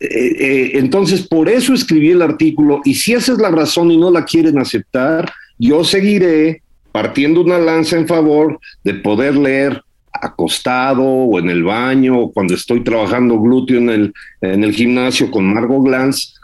Eh, 0.00 0.08
eh, 0.10 0.70
entonces, 0.74 1.26
por 1.26 1.48
eso 1.48 1.72
escribí 1.72 2.10
el 2.10 2.20
artículo 2.20 2.82
y 2.84 2.92
si 2.92 3.14
esa 3.14 3.32
es 3.32 3.38
la 3.38 3.50
razón 3.50 3.90
y 3.90 3.96
no 3.96 4.10
la 4.10 4.26
quieren 4.26 4.58
aceptar, 4.58 5.32
yo 5.58 5.82
seguiré 5.82 6.60
partiendo 6.92 7.40
una 7.40 7.58
lanza 7.58 7.96
en 7.96 8.06
favor 8.06 8.60
de 8.84 8.92
poder 8.92 9.34
leer 9.34 9.82
acostado 10.20 11.04
o 11.04 11.38
en 11.38 11.50
el 11.50 11.62
baño 11.62 12.18
o 12.18 12.32
cuando 12.32 12.54
estoy 12.54 12.82
trabajando 12.82 13.40
glúteo 13.40 13.78
en 13.78 13.90
el, 13.90 14.14
en 14.40 14.64
el 14.64 14.72
gimnasio 14.72 15.30
con 15.30 15.52
Margot 15.52 15.84
Glantz, 15.84 16.34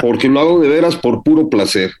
porque 0.00 0.28
lo 0.28 0.40
hago 0.40 0.60
de 0.60 0.68
veras 0.68 0.96
por 0.96 1.22
puro 1.22 1.48
placer. 1.48 1.92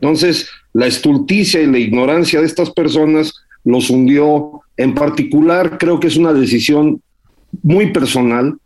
Entonces, 0.00 0.48
la 0.72 0.86
estulticia 0.86 1.60
y 1.60 1.66
la 1.66 1.78
ignorancia 1.78 2.40
de 2.40 2.46
estas 2.46 2.70
personas 2.70 3.34
los 3.64 3.90
hundió. 3.90 4.60
En 4.76 4.94
particular, 4.94 5.78
creo 5.78 6.00
que 6.00 6.06
es 6.06 6.16
una 6.16 6.32
decisión 6.32 7.02
muy 7.62 7.92
personal 7.92 8.56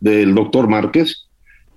del 0.00 0.34
doctor 0.34 0.68
Márquez 0.68 1.26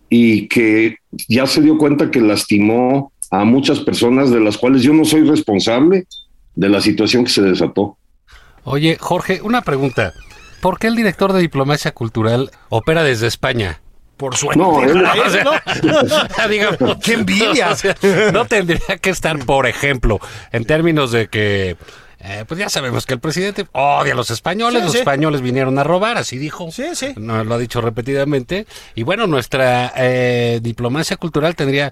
y 0.09 0.47
que 0.47 0.97
ya 1.27 1.47
se 1.47 1.61
dio 1.61 1.77
cuenta 1.77 2.11
que 2.11 2.21
lastimó 2.21 3.11
a 3.31 3.45
muchas 3.45 3.79
personas 3.79 4.29
de 4.29 4.41
las 4.41 4.57
cuales 4.57 4.83
yo 4.83 4.93
no 4.93 5.05
soy 5.05 5.21
responsable 5.23 6.05
de 6.53 6.69
la 6.69 6.81
situación 6.81 7.23
que 7.23 7.31
se 7.31 7.41
desató. 7.41 7.97
Oye, 8.63 8.97
Jorge, 8.99 9.41
una 9.41 9.61
pregunta. 9.61 10.13
¿Por 10.61 10.77
qué 10.77 10.87
el 10.87 10.95
director 10.95 11.33
de 11.33 11.39
diplomacia 11.39 11.91
cultural 11.91 12.51
opera 12.69 13.03
desde 13.03 13.27
España? 13.27 13.81
Por 14.17 14.35
suerte. 14.37 14.59
No, 14.61 14.83
él- 14.83 15.03
¿no? 15.83 16.47
Digamos, 16.47 16.97
¡Qué 17.03 17.13
envidia! 17.13 17.69
o 17.71 17.75
sea, 17.75 17.95
no 18.31 18.45
tendría 18.45 18.97
que 19.01 19.09
estar, 19.09 19.37
por 19.45 19.65
ejemplo, 19.67 20.19
en 20.51 20.65
términos 20.65 21.11
de 21.11 21.27
que, 21.27 21.75
eh, 22.19 22.45
pues 22.47 22.59
ya 22.59 22.69
sabemos 22.69 23.07
que 23.07 23.15
el 23.15 23.19
presidente 23.19 23.65
odia 23.71 24.13
a 24.13 24.15
los 24.15 24.29
españoles, 24.29 24.79
Sí, 24.81 24.83
los 24.85 24.91
sí. 24.93 24.99
españoles 24.99 25.41
vinieron 25.41 25.79
a 25.79 25.83
robar, 25.83 26.17
así 26.19 26.37
dijo. 26.37 26.69
Sí, 26.71 26.89
sí. 26.93 27.13
No, 27.17 27.43
lo 27.43 27.55
ha 27.55 27.57
dicho 27.57 27.81
repetidamente. 27.81 28.67
Y 28.93 29.01
bueno, 29.01 29.25
nuestra 29.25 29.91
eh, 29.97 30.59
diplomacia 30.61 31.17
cultural 31.17 31.55
tendría, 31.55 31.91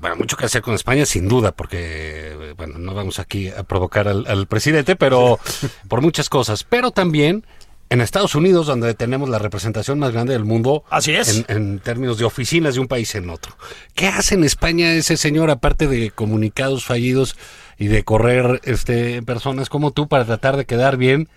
bueno, 0.00 0.16
mucho 0.16 0.36
que 0.36 0.46
hacer 0.46 0.62
con 0.62 0.74
España, 0.74 1.04
sin 1.06 1.28
duda, 1.28 1.52
porque, 1.52 2.32
eh, 2.32 2.54
bueno, 2.56 2.78
no 2.78 2.94
vamos 2.94 3.18
aquí 3.18 3.48
a 3.48 3.62
provocar 3.62 4.08
al, 4.08 4.26
al 4.26 4.46
presidente, 4.46 4.96
pero 4.96 5.38
por 5.88 6.00
muchas 6.00 6.28
cosas. 6.28 6.64
Pero 6.64 6.90
también 6.90 7.44
en 7.90 8.00
Estados 8.00 8.36
Unidos, 8.36 8.66
donde 8.66 8.94
tenemos 8.94 9.28
la 9.28 9.38
representación 9.38 9.98
más 9.98 10.12
grande 10.12 10.32
del 10.32 10.44
mundo. 10.44 10.84
Así 10.90 11.12
es. 11.12 11.44
En, 11.48 11.56
en 11.56 11.78
términos 11.80 12.18
de 12.18 12.24
oficinas 12.24 12.74
de 12.74 12.80
un 12.80 12.86
país 12.86 13.14
en 13.16 13.28
otro. 13.28 13.56
¿Qué 13.94 14.06
hace 14.06 14.36
en 14.36 14.44
España 14.44 14.92
ese 14.92 15.16
señor, 15.16 15.50
aparte 15.50 15.88
de 15.88 16.10
comunicados 16.12 16.84
fallidos 16.84 17.36
y 17.78 17.88
de 17.88 18.04
correr 18.04 18.60
este, 18.64 19.22
personas 19.22 19.68
como 19.68 19.90
tú 19.90 20.08
para 20.08 20.24
tratar 20.24 20.56
de 20.56 20.66
quedar 20.66 20.96
bien? 20.96 21.28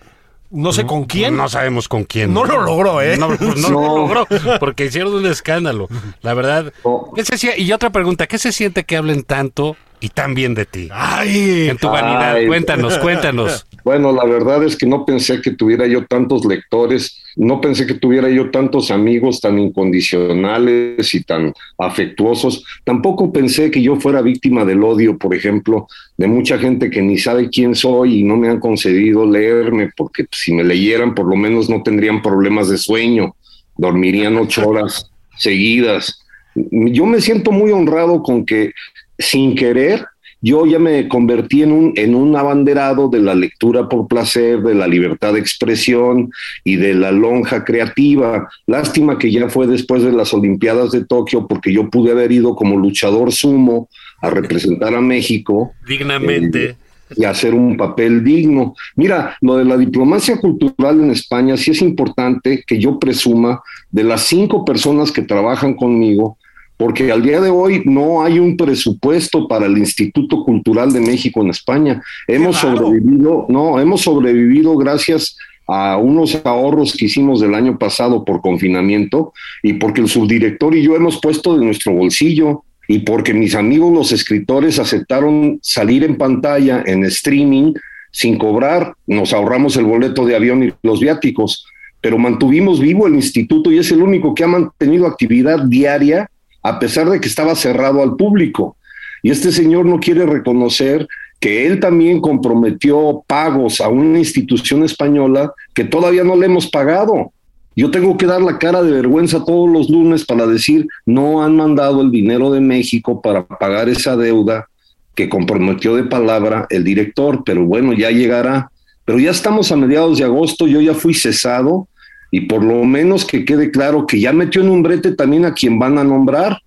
No 0.50 0.72
sé 0.72 0.86
con 0.86 1.04
quién. 1.04 1.36
No 1.36 1.48
sabemos 1.48 1.88
con 1.88 2.04
quién. 2.04 2.32
No 2.32 2.44
lo 2.44 2.60
logró, 2.62 3.02
¿eh? 3.02 3.16
No, 3.16 3.28
no 3.28 3.54
No. 3.56 3.70
lo 3.70 3.96
logró, 3.98 4.26
porque 4.60 4.86
hicieron 4.86 5.14
un 5.14 5.26
escándalo. 5.26 5.88
La 6.22 6.34
verdad. 6.34 6.72
No. 6.84 7.10
¿qué 7.14 7.24
se 7.24 7.60
y 7.60 7.72
otra 7.72 7.90
pregunta, 7.90 8.26
¿qué 8.26 8.38
se 8.38 8.52
siente 8.52 8.84
que 8.84 8.96
hablen 8.96 9.22
tanto 9.24 9.76
y 10.04 10.08
tan 10.10 10.34
bien 10.34 10.54
de 10.54 10.66
ti? 10.66 10.88
Ay, 10.92 11.68
En 11.70 11.78
tu 11.78 11.88
vanidad, 11.88 12.36
Ay. 12.36 12.46
cuéntanos, 12.46 12.98
cuéntanos. 12.98 13.66
Bueno, 13.84 14.12
la 14.12 14.24
verdad 14.24 14.64
es 14.64 14.76
que 14.76 14.86
no 14.86 15.04
pensé 15.04 15.42
que 15.42 15.50
tuviera 15.50 15.86
yo 15.86 16.06
tantos 16.06 16.46
lectores, 16.46 17.22
no 17.36 17.60
pensé 17.60 17.86
que 17.86 17.92
tuviera 17.92 18.30
yo 18.30 18.50
tantos 18.50 18.90
amigos 18.90 19.42
tan 19.42 19.58
incondicionales 19.58 21.14
y 21.14 21.22
tan 21.22 21.52
afectuosos. 21.76 22.64
Tampoco 22.84 23.30
pensé 23.30 23.70
que 23.70 23.82
yo 23.82 23.96
fuera 23.96 24.22
víctima 24.22 24.64
del 24.64 24.82
odio, 24.82 25.18
por 25.18 25.34
ejemplo, 25.34 25.86
de 26.16 26.26
mucha 26.26 26.56
gente 26.58 26.88
que 26.88 27.02
ni 27.02 27.18
sabe 27.18 27.50
quién 27.50 27.74
soy 27.74 28.20
y 28.20 28.22
no 28.22 28.38
me 28.38 28.48
han 28.48 28.58
concedido 28.58 29.30
leerme, 29.30 29.90
porque 29.94 30.24
si 30.32 30.54
me 30.54 30.64
leyeran 30.64 31.14
por 31.14 31.26
lo 31.26 31.36
menos 31.36 31.68
no 31.68 31.82
tendrían 31.82 32.22
problemas 32.22 32.70
de 32.70 32.78
sueño, 32.78 33.36
dormirían 33.76 34.38
ocho 34.38 34.66
horas 34.66 35.10
seguidas. 35.36 36.24
Yo 36.54 37.04
me 37.04 37.20
siento 37.20 37.52
muy 37.52 37.70
honrado 37.70 38.22
con 38.22 38.46
que 38.46 38.72
sin 39.18 39.54
querer 39.54 40.06
yo 40.44 40.66
ya 40.66 40.78
me 40.78 41.08
convertí 41.08 41.62
en 41.62 41.72
un, 41.72 41.94
en 41.96 42.14
un 42.14 42.36
abanderado 42.36 43.08
de 43.08 43.18
la 43.18 43.34
lectura 43.34 43.88
por 43.88 44.06
placer, 44.06 44.60
de 44.60 44.74
la 44.74 44.86
libertad 44.86 45.32
de 45.32 45.40
expresión 45.40 46.30
y 46.62 46.76
de 46.76 46.92
la 46.92 47.12
lonja 47.12 47.64
creativa. 47.64 48.46
Lástima 48.66 49.16
que 49.16 49.32
ya 49.32 49.48
fue 49.48 49.66
después 49.66 50.02
de 50.02 50.12
las 50.12 50.34
Olimpiadas 50.34 50.90
de 50.90 51.06
Tokio, 51.06 51.46
porque 51.48 51.72
yo 51.72 51.88
pude 51.88 52.10
haber 52.10 52.30
ido 52.30 52.54
como 52.54 52.76
luchador 52.76 53.32
sumo 53.32 53.88
a 54.20 54.28
representar 54.28 54.94
a 54.94 55.00
México 55.00 55.72
Dignamente. 55.88 56.76
y 57.16 57.24
hacer 57.24 57.54
un 57.54 57.78
papel 57.78 58.22
digno. 58.22 58.74
Mira, 58.96 59.38
lo 59.40 59.56
de 59.56 59.64
la 59.64 59.78
diplomacia 59.78 60.36
cultural 60.36 61.00
en 61.00 61.10
España 61.10 61.56
sí 61.56 61.70
es 61.70 61.80
importante 61.80 62.62
que 62.66 62.78
yo 62.78 62.98
presuma 62.98 63.62
de 63.90 64.04
las 64.04 64.24
cinco 64.24 64.62
personas 64.62 65.10
que 65.10 65.22
trabajan 65.22 65.72
conmigo, 65.72 66.36
porque 66.76 67.12
al 67.12 67.22
día 67.22 67.40
de 67.40 67.50
hoy 67.50 67.82
no 67.84 68.22
hay 68.22 68.38
un 68.38 68.56
presupuesto 68.56 69.46
para 69.46 69.66
el 69.66 69.78
Instituto 69.78 70.44
Cultural 70.44 70.92
de 70.92 71.00
México 71.00 71.42
en 71.42 71.50
España. 71.50 72.02
Hemos 72.26 72.56
sobrevivido, 72.56 73.46
no, 73.48 73.78
hemos 73.80 74.02
sobrevivido 74.02 74.76
gracias 74.76 75.36
a 75.66 75.96
unos 75.96 76.40
ahorros 76.44 76.94
que 76.94 77.06
hicimos 77.06 77.40
del 77.40 77.54
año 77.54 77.78
pasado 77.78 78.24
por 78.24 78.40
confinamiento 78.40 79.32
y 79.62 79.74
porque 79.74 80.00
el 80.00 80.08
subdirector 80.08 80.74
y 80.74 80.82
yo 80.82 80.96
hemos 80.96 81.20
puesto 81.20 81.56
de 81.56 81.64
nuestro 81.64 81.92
bolsillo 81.92 82.64
y 82.86 82.98
porque 83.00 83.32
mis 83.32 83.54
amigos 83.54 83.92
los 83.92 84.12
escritores 84.12 84.78
aceptaron 84.78 85.58
salir 85.62 86.04
en 86.04 86.16
pantalla, 86.16 86.82
en 86.84 87.04
streaming, 87.04 87.72
sin 88.10 88.36
cobrar, 88.36 88.94
nos 89.06 89.32
ahorramos 89.32 89.76
el 89.76 89.86
boleto 89.86 90.26
de 90.26 90.36
avión 90.36 90.64
y 90.64 90.72
los 90.82 91.00
viáticos, 91.00 91.66
pero 92.00 92.18
mantuvimos 92.18 92.78
vivo 92.78 93.06
el 93.06 93.14
instituto 93.14 93.72
y 93.72 93.78
es 93.78 93.90
el 93.90 94.02
único 94.02 94.34
que 94.34 94.44
ha 94.44 94.48
mantenido 94.48 95.06
actividad 95.06 95.60
diaria 95.64 96.28
a 96.64 96.78
pesar 96.78 97.08
de 97.08 97.20
que 97.20 97.28
estaba 97.28 97.54
cerrado 97.54 98.02
al 98.02 98.16
público. 98.16 98.76
Y 99.22 99.30
este 99.30 99.52
señor 99.52 99.84
no 99.84 100.00
quiere 100.00 100.26
reconocer 100.26 101.06
que 101.38 101.66
él 101.66 101.78
también 101.78 102.20
comprometió 102.20 103.22
pagos 103.26 103.80
a 103.82 103.88
una 103.88 104.18
institución 104.18 104.82
española 104.82 105.52
que 105.74 105.84
todavía 105.84 106.24
no 106.24 106.36
le 106.36 106.46
hemos 106.46 106.68
pagado. 106.68 107.32
Yo 107.76 107.90
tengo 107.90 108.16
que 108.16 108.26
dar 108.26 108.40
la 108.40 108.58
cara 108.58 108.82
de 108.82 108.92
vergüenza 108.92 109.44
todos 109.44 109.68
los 109.68 109.90
lunes 109.90 110.24
para 110.24 110.46
decir, 110.46 110.86
no 111.04 111.44
han 111.44 111.54
mandado 111.54 112.00
el 112.00 112.10
dinero 112.10 112.50
de 112.50 112.60
México 112.60 113.20
para 113.20 113.46
pagar 113.46 113.88
esa 113.90 114.16
deuda 114.16 114.68
que 115.14 115.28
comprometió 115.28 115.96
de 115.96 116.04
palabra 116.04 116.66
el 116.70 116.82
director, 116.82 117.42
pero 117.44 117.64
bueno, 117.64 117.92
ya 117.92 118.10
llegará. 118.10 118.70
Pero 119.04 119.18
ya 119.18 119.32
estamos 119.32 119.70
a 119.70 119.76
mediados 119.76 120.18
de 120.18 120.24
agosto, 120.24 120.66
yo 120.66 120.80
ya 120.80 120.94
fui 120.94 121.12
cesado 121.12 121.88
y 122.34 122.40
por 122.40 122.64
lo 122.64 122.82
menos 122.82 123.24
que 123.24 123.44
quede 123.44 123.70
claro 123.70 124.08
que 124.08 124.18
ya 124.18 124.32
metió 124.32 124.60
en 124.60 124.68
un 124.68 124.82
brete 124.82 125.12
también 125.12 125.44
a 125.44 125.54
quien 125.54 125.78
van 125.78 125.98
a 125.98 126.02
nombrar, 126.02 126.60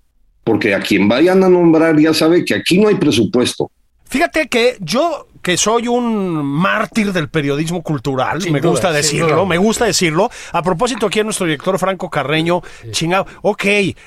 porque 0.45 0.73
a 0.73 0.79
quien 0.79 1.09
vayan 1.09 1.43
a 1.43 1.49
nombrar 1.49 1.99
ya 1.99 2.13
sabe 2.13 2.45
que 2.45 2.55
aquí 2.55 2.77
no 2.77 2.87
hay 2.87 2.95
presupuesto. 2.95 3.69
Fíjate 4.05 4.47
que 4.47 4.77
yo, 4.79 5.27
que 5.47 5.55
soy 5.55 5.87
un 5.87 6.43
mártir 6.45 7.13
del 7.13 7.29
periodismo 7.29 7.81
cultural, 7.81 8.41
Sin 8.41 8.51
me 8.51 8.59
duda, 8.59 8.71
gusta 8.71 8.91
decirlo, 8.91 9.45
me 9.45 9.57
gusta 9.57 9.85
decirlo. 9.85 10.29
A 10.51 10.61
propósito, 10.61 11.05
aquí 11.05 11.21
a 11.21 11.23
nuestro 11.23 11.45
director 11.45 11.79
Franco 11.79 12.09
Carreño, 12.09 12.61
chingado, 12.91 13.25
ok, 13.43 13.63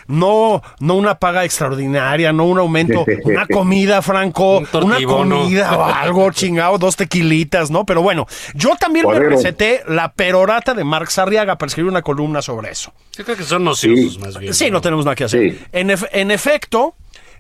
no, 0.09 0.61
no 0.81 0.95
una 0.97 1.15
paga 1.15 1.47
extraordinaria, 1.47 2.31
no 2.35 2.45
un 2.45 2.59
aumento, 2.59 3.07
una 3.25 3.47
comida, 3.47 4.03
Franco, 4.03 4.59
Un 4.59 4.85
una 4.85 5.03
comida 5.03 5.79
o 5.79 5.85
algo, 5.87 6.31
chingado, 6.33 6.77
dos 6.77 6.97
tequilitas, 6.97 7.71
¿no? 7.71 7.87
Pero 7.87 8.03
bueno, 8.03 8.27
yo 8.53 8.77
también 8.79 9.07
me 9.09 9.19
receté 9.19 9.83
la 9.89 10.13
perorata 10.13 10.75
de 10.75 10.85
Marx 10.85 11.17
Arriaga 11.17 11.57
para 11.57 11.69
escribir 11.69 11.91
una 11.91 12.03
columna 12.03 12.43
sobre 12.43 12.71
eso. 12.71 12.93
Yo 13.17 13.25
creo 13.25 13.39
que 13.39 13.45
son 13.45 13.65
nociosos 13.65 14.13
Sí. 14.13 14.19
más 14.19 14.37
bien. 14.39 14.53
Sí, 14.53 14.71
no 14.71 14.83
tenemos 14.83 15.07
nada 15.07 15.15
que 15.15 15.25
hacer. 15.25 15.53
Sí. 15.53 15.59
En, 15.73 15.91
en 16.13 16.31
efecto, 16.33 16.93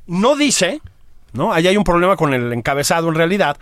no 0.06 0.36
dice, 0.36 0.80
¿no? 1.34 1.52
Ahí 1.52 1.66
hay 1.68 1.76
un 1.76 1.84
problema 1.84 2.16
con 2.16 2.32
el 2.32 2.50
encabezado 2.54 3.10
en 3.10 3.14
realidad. 3.14 3.58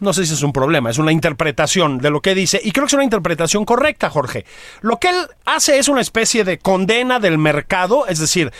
No 0.00 0.12
sé 0.12 0.26
si 0.26 0.34
es 0.34 0.42
un 0.42 0.52
problema, 0.52 0.90
es 0.90 0.98
una 0.98 1.12
interpretación 1.12 1.98
de 1.98 2.10
lo 2.10 2.20
que 2.20 2.34
dice, 2.34 2.60
y 2.62 2.72
creo 2.72 2.84
que 2.84 2.90
es 2.90 2.94
una 2.94 3.04
interpretación 3.04 3.64
correcta, 3.64 4.10
Jorge. 4.10 4.44
Lo 4.80 4.98
que 4.98 5.08
él 5.08 5.26
hace 5.44 5.78
es 5.78 5.88
una 5.88 6.00
especie 6.00 6.44
de 6.44 6.58
condena 6.58 7.20
del 7.20 7.38
mercado, 7.38 8.06
es 8.06 8.18
decir, 8.18 8.52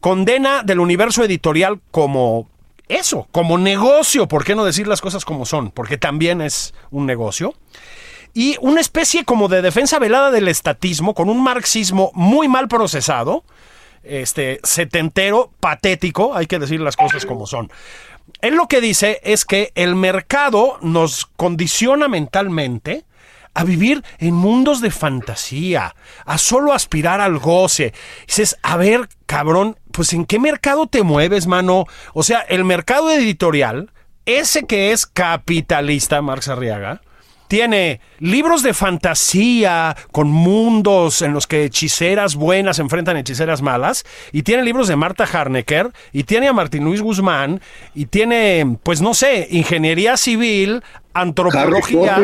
condena 0.00 0.62
del 0.62 0.80
universo 0.80 1.24
editorial 1.24 1.80
como 1.90 2.48
eso, 2.88 3.28
como 3.32 3.58
negocio, 3.58 4.28
¿por 4.28 4.44
qué 4.44 4.54
no 4.54 4.64
decir 4.64 4.88
las 4.88 5.00
cosas 5.00 5.24
como 5.24 5.44
son? 5.44 5.70
Porque 5.70 5.98
también 5.98 6.40
es 6.40 6.74
un 6.90 7.04
negocio 7.06 7.54
y 8.34 8.56
una 8.60 8.80
especie 8.80 9.24
como 9.24 9.48
de 9.48 9.62
defensa 9.62 9.98
velada 9.98 10.30
del 10.30 10.48
estatismo 10.48 11.14
con 11.14 11.28
un 11.28 11.42
marxismo 11.42 12.10
muy 12.14 12.48
mal 12.48 12.68
procesado, 12.68 13.44
este 14.02 14.60
setentero, 14.62 15.50
patético, 15.60 16.34
hay 16.34 16.46
que 16.46 16.58
decir 16.58 16.80
las 16.80 16.96
cosas 16.96 17.26
como 17.26 17.46
son. 17.46 17.70
Él 18.40 18.54
lo 18.54 18.68
que 18.68 18.80
dice 18.80 19.20
es 19.24 19.44
que 19.44 19.72
el 19.74 19.94
mercado 19.94 20.78
nos 20.80 21.26
condiciona 21.26 22.08
mentalmente 22.08 23.04
a 23.54 23.64
vivir 23.64 24.04
en 24.18 24.34
mundos 24.34 24.80
de 24.80 24.92
fantasía, 24.92 25.96
a 26.24 26.38
solo 26.38 26.72
aspirar 26.72 27.20
al 27.20 27.38
goce. 27.38 27.92
Dices, 28.26 28.56
a 28.62 28.76
ver, 28.76 29.08
cabrón, 29.26 29.76
pues 29.90 30.12
¿en 30.12 30.26
qué 30.26 30.38
mercado 30.38 30.86
te 30.86 31.02
mueves, 31.02 31.48
mano? 31.48 31.86
O 32.14 32.22
sea, 32.22 32.40
el 32.40 32.64
mercado 32.64 33.10
editorial, 33.10 33.90
ese 34.26 34.66
que 34.66 34.92
es 34.92 35.06
capitalista, 35.06 36.22
Marx 36.22 36.48
Arriaga, 36.48 37.00
tiene 37.48 38.00
libros 38.18 38.62
de 38.62 38.74
fantasía 38.74 39.96
con 40.12 40.30
mundos 40.30 41.22
en 41.22 41.32
los 41.32 41.46
que 41.46 41.64
hechiceras 41.64 42.36
buenas 42.36 42.78
enfrentan 42.78 43.16
hechiceras 43.16 43.62
malas. 43.62 44.04
Y 44.32 44.42
tiene 44.42 44.62
libros 44.62 44.86
de 44.86 44.96
Marta 44.96 45.24
Harnecker. 45.24 45.90
Y 46.12 46.24
tiene 46.24 46.48
a 46.48 46.52
Martín 46.52 46.84
Luis 46.84 47.00
Guzmán. 47.00 47.60
Y 47.94 48.06
tiene, 48.06 48.76
pues 48.82 49.00
no 49.00 49.14
sé, 49.14 49.48
ingeniería 49.50 50.16
civil, 50.16 50.82
antropología. 51.14 52.18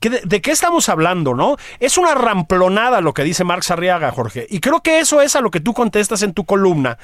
de, 0.00 0.20
de, 0.24 0.40
qué 0.40 0.52
estamos 0.52 0.88
hablando, 0.88 1.34
no? 1.34 1.56
Es 1.80 1.98
una 1.98 2.14
ramplonada 2.14 3.00
lo 3.00 3.12
que 3.14 3.24
dice 3.24 3.42
Marx 3.42 3.72
Arriaga, 3.72 4.12
Jorge. 4.12 4.46
Y 4.48 4.60
creo 4.60 4.80
que 4.80 5.00
eso 5.00 5.20
es 5.20 5.34
a 5.34 5.40
lo 5.40 5.50
que 5.50 5.60
tú 5.60 5.74
contestas 5.74 6.22
en 6.22 6.32
tu 6.32 6.44
columna. 6.44 6.98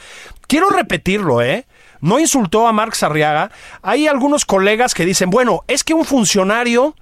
Quiero 0.46 0.70
repetirlo, 0.70 1.42
¿eh? 1.42 1.66
No 2.00 2.20
insultó 2.20 2.68
a 2.68 2.72
Marx 2.72 3.02
Arriaga. 3.02 3.50
Hay 3.82 4.06
algunos 4.06 4.44
colegas 4.44 4.94
que 4.94 5.04
dicen, 5.04 5.30
bueno, 5.30 5.64
es 5.66 5.82
que 5.82 5.94
un 5.94 6.04
funcionario 6.04 6.94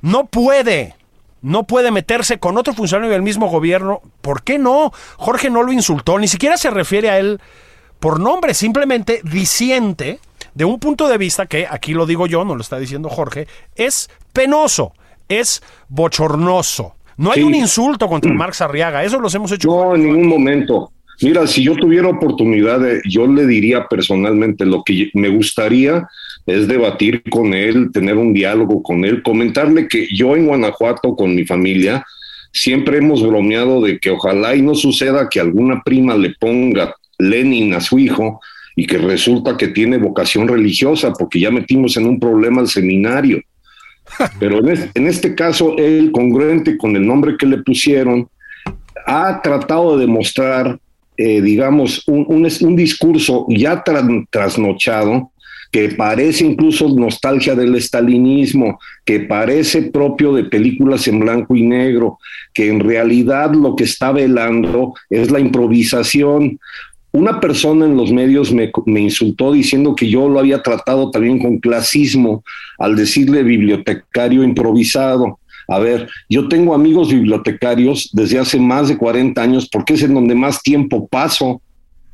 no 0.00 0.26
puede, 0.26 0.94
no 1.42 1.64
puede 1.64 1.90
meterse 1.90 2.38
con 2.38 2.56
otro 2.58 2.74
funcionario 2.74 3.12
del 3.12 3.22
mismo 3.22 3.48
gobierno. 3.48 4.00
¿Por 4.20 4.42
qué 4.42 4.58
no? 4.58 4.92
Jorge 5.16 5.50
no 5.50 5.62
lo 5.62 5.72
insultó, 5.72 6.18
ni 6.18 6.28
siquiera 6.28 6.56
se 6.56 6.70
refiere 6.70 7.10
a 7.10 7.18
él 7.18 7.40
por 7.98 8.20
nombre, 8.20 8.54
simplemente 8.54 9.20
disiente 9.24 10.20
de 10.54 10.64
un 10.64 10.78
punto 10.78 11.08
de 11.08 11.18
vista 11.18 11.46
que, 11.46 11.66
aquí 11.68 11.94
lo 11.94 12.06
digo 12.06 12.26
yo, 12.26 12.44
no 12.44 12.54
lo 12.54 12.60
está 12.60 12.78
diciendo 12.78 13.08
Jorge, 13.08 13.46
es 13.76 14.10
penoso, 14.32 14.92
es 15.28 15.62
bochornoso. 15.88 16.94
No 17.16 17.32
hay 17.32 17.42
un 17.42 17.54
insulto 17.54 18.08
contra 18.08 18.32
Marx 18.32 18.60
Arriaga, 18.60 19.02
eso 19.02 19.18
los 19.18 19.34
hemos 19.34 19.50
hecho. 19.50 19.68
No, 19.68 19.96
en 19.96 20.04
ningún 20.04 20.28
momento. 20.28 20.92
Mira, 21.20 21.46
si 21.48 21.64
yo 21.64 21.74
tuviera 21.74 22.08
oportunidad, 22.08 22.78
de, 22.78 23.00
yo 23.08 23.26
le 23.26 23.44
diría 23.44 23.86
personalmente 23.88 24.64
lo 24.64 24.84
que 24.84 25.10
me 25.14 25.28
gustaría 25.28 26.08
es 26.48 26.66
debatir 26.66 27.22
con 27.30 27.52
él, 27.52 27.90
tener 27.92 28.16
un 28.16 28.32
diálogo 28.32 28.82
con 28.82 29.04
él, 29.04 29.22
comentarle 29.22 29.86
que 29.86 30.08
yo 30.10 30.34
en 30.34 30.46
Guanajuato 30.46 31.14
con 31.14 31.34
mi 31.34 31.44
familia 31.44 32.04
siempre 32.52 32.98
hemos 32.98 33.22
bromeado 33.22 33.82
de 33.82 33.98
que 33.98 34.10
ojalá 34.10 34.56
y 34.56 34.62
no 34.62 34.74
suceda 34.74 35.28
que 35.28 35.40
alguna 35.40 35.82
prima 35.82 36.16
le 36.16 36.30
ponga 36.40 36.94
Lenin 37.18 37.74
a 37.74 37.80
su 37.82 37.98
hijo 37.98 38.40
y 38.74 38.86
que 38.86 38.96
resulta 38.96 39.58
que 39.58 39.68
tiene 39.68 39.98
vocación 39.98 40.48
religiosa 40.48 41.12
porque 41.12 41.38
ya 41.38 41.50
metimos 41.50 41.98
en 41.98 42.06
un 42.06 42.18
problema 42.18 42.62
al 42.62 42.68
seminario. 42.68 43.42
Pero 44.40 44.60
en 44.66 45.06
este, 45.06 45.34
caso, 45.34 45.76
él, 45.76 46.10
congruente 46.12 46.78
con 46.78 46.96
el 46.96 47.06
nombre 47.06 47.36
que 47.38 47.44
le 47.44 47.58
pusieron, 47.58 48.26
ha 49.06 49.42
tratado 49.42 49.98
de 49.98 50.06
demostrar, 50.06 50.78
eh, 51.18 51.42
digamos, 51.42 52.08
un, 52.08 52.24
un, 52.28 52.76
discurso 52.76 53.44
ya 53.50 53.84
trasnochado 54.30 55.30
que 55.70 55.90
parece 55.90 56.44
incluso 56.44 56.88
nostalgia 56.88 57.54
del 57.54 57.74
estalinismo, 57.74 58.78
que 59.04 59.20
parece 59.20 59.82
propio 59.82 60.32
de 60.32 60.44
películas 60.44 61.06
en 61.08 61.20
blanco 61.20 61.54
y 61.54 61.62
negro, 61.62 62.18
que 62.54 62.68
en 62.68 62.80
realidad 62.80 63.52
lo 63.54 63.76
que 63.76 63.84
está 63.84 64.12
velando 64.12 64.94
es 65.10 65.30
la 65.30 65.40
improvisación. 65.40 66.58
Una 67.12 67.40
persona 67.40 67.86
en 67.86 67.96
los 67.96 68.12
medios 68.12 68.52
me, 68.52 68.70
insultó 69.00 69.52
diciendo 69.52 69.94
que 69.94 70.08
yo 70.08 70.28
lo 70.28 70.38
había 70.38 70.62
tratado 70.62 71.10
también 71.10 71.38
con 71.38 71.58
clasismo 71.58 72.44
al 72.78 72.96
decirle 72.96 73.42
bibliotecario 73.42 74.42
improvisado. 74.42 75.38
A 75.68 75.78
ver, 75.78 76.08
yo 76.30 76.48
tengo 76.48 76.74
amigos 76.74 77.10
bibliotecarios 77.10 78.08
desde 78.12 78.38
hace 78.38 78.58
más 78.58 78.88
de 78.88 78.96
40 78.96 79.40
años 79.40 79.68
porque 79.70 79.94
es 79.94 80.02
en 80.02 80.14
donde 80.14 80.34
más 80.34 80.62
tiempo 80.62 81.06
paso. 81.06 81.60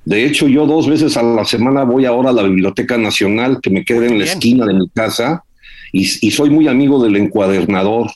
De 0.05 0.25
hecho, 0.25 0.49
yo 0.49 0.67
dos 0.67 0.89
veces 0.89 1.17
a 1.17 1.23
la 1.23 1.45
semana 1.45 1.85
voy 1.85 2.05
ahora 2.05 2.31
a 2.31 2.35
la 2.35 2.43
Biblioteca 2.43 2.99
Nacional, 2.99 3.61
que 3.63 3.71
me 3.71 3.85
queda 3.85 4.07
en 4.07 4.19
la 4.19 4.25
esquina 4.25 4.67
de 4.67 4.75
mi 4.75 4.89
casa, 4.89 5.45
y, 5.93 6.05
soy 6.05 6.51
muy 6.51 6.69
amigo 6.69 7.03
del 7.03 7.17
encuadernador, 7.17 8.11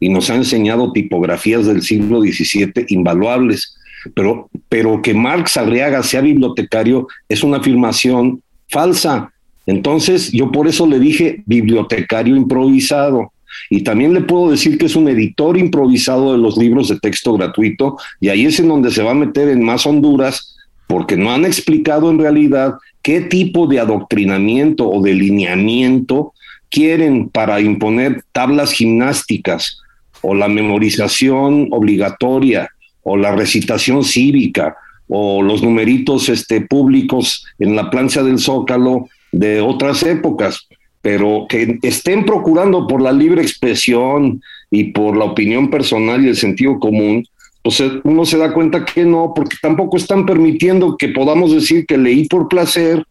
y 0.00 0.08
nos 0.08 0.30
ha 0.30 0.36
enseñado 0.36 0.92
tipografías 0.92 1.66
del 1.66 1.82
siglo 1.82 2.20
XVII 2.20 2.86
invaluables. 2.88 3.76
Pero, 4.14 4.48
pero 4.68 5.02
que 5.02 5.14
Marx 5.14 5.56
Arriaga 5.56 6.02
sea 6.02 6.20
bibliotecario 6.20 7.08
es 7.28 7.42
una 7.42 7.56
afirmación 7.56 8.42
falsa. 8.68 9.32
Entonces, 9.66 10.30
yo 10.30 10.52
por 10.52 10.68
eso 10.68 10.86
le 10.86 10.98
dije 10.98 11.42
bibliotecario 11.46 12.36
improvisado. 12.36 13.32
Y 13.70 13.82
también 13.82 14.12
le 14.12 14.20
puedo 14.20 14.50
decir 14.50 14.78
que 14.78 14.86
es 14.86 14.96
un 14.96 15.08
editor 15.08 15.56
improvisado 15.56 16.32
de 16.32 16.38
los 16.38 16.56
libros 16.56 16.88
de 16.88 16.98
texto 17.00 17.34
gratuito, 17.34 17.96
y 18.20 18.28
ahí 18.28 18.46
es 18.46 18.60
en 18.60 18.68
donde 18.68 18.90
se 18.90 19.02
va 19.02 19.12
a 19.12 19.14
meter 19.14 19.48
en 19.48 19.64
más 19.64 19.86
Honduras 19.86 20.53
porque 20.86 21.16
no 21.16 21.32
han 21.32 21.44
explicado 21.44 22.10
en 22.10 22.18
realidad 22.18 22.74
qué 23.02 23.20
tipo 23.20 23.66
de 23.66 23.80
adoctrinamiento 23.80 24.88
o 24.88 25.02
de 25.02 25.14
lineamiento 25.14 26.32
quieren 26.70 27.28
para 27.28 27.60
imponer 27.60 28.24
tablas 28.32 28.72
gimnásticas 28.72 29.80
o 30.22 30.34
la 30.34 30.48
memorización 30.48 31.68
obligatoria 31.70 32.70
o 33.02 33.16
la 33.16 33.34
recitación 33.34 34.02
cívica 34.02 34.76
o 35.08 35.42
los 35.42 35.62
numeritos 35.62 36.28
este, 36.28 36.62
públicos 36.62 37.46
en 37.58 37.76
la 37.76 37.90
plancha 37.90 38.22
del 38.22 38.38
zócalo 38.38 39.08
de 39.32 39.60
otras 39.60 40.02
épocas, 40.02 40.66
pero 41.02 41.46
que 41.48 41.78
estén 41.82 42.24
procurando 42.24 42.86
por 42.86 43.02
la 43.02 43.12
libre 43.12 43.42
expresión 43.42 44.42
y 44.70 44.84
por 44.84 45.16
la 45.16 45.26
opinión 45.26 45.70
personal 45.70 46.24
y 46.24 46.28
el 46.28 46.36
sentido 46.36 46.78
común, 46.78 47.26
pues 47.64 47.82
uno 48.04 48.24
se 48.26 48.36
da 48.36 48.52
cuenta 48.52 48.84
que 48.84 49.06
no, 49.06 49.32
porque 49.34 49.56
tampoco 49.60 49.96
están 49.96 50.26
permitiendo 50.26 50.98
que 50.98 51.08
podamos 51.08 51.50
decir 51.50 51.86
que 51.86 51.96
leí 51.96 52.28
por 52.28 52.46
placer 52.46 53.02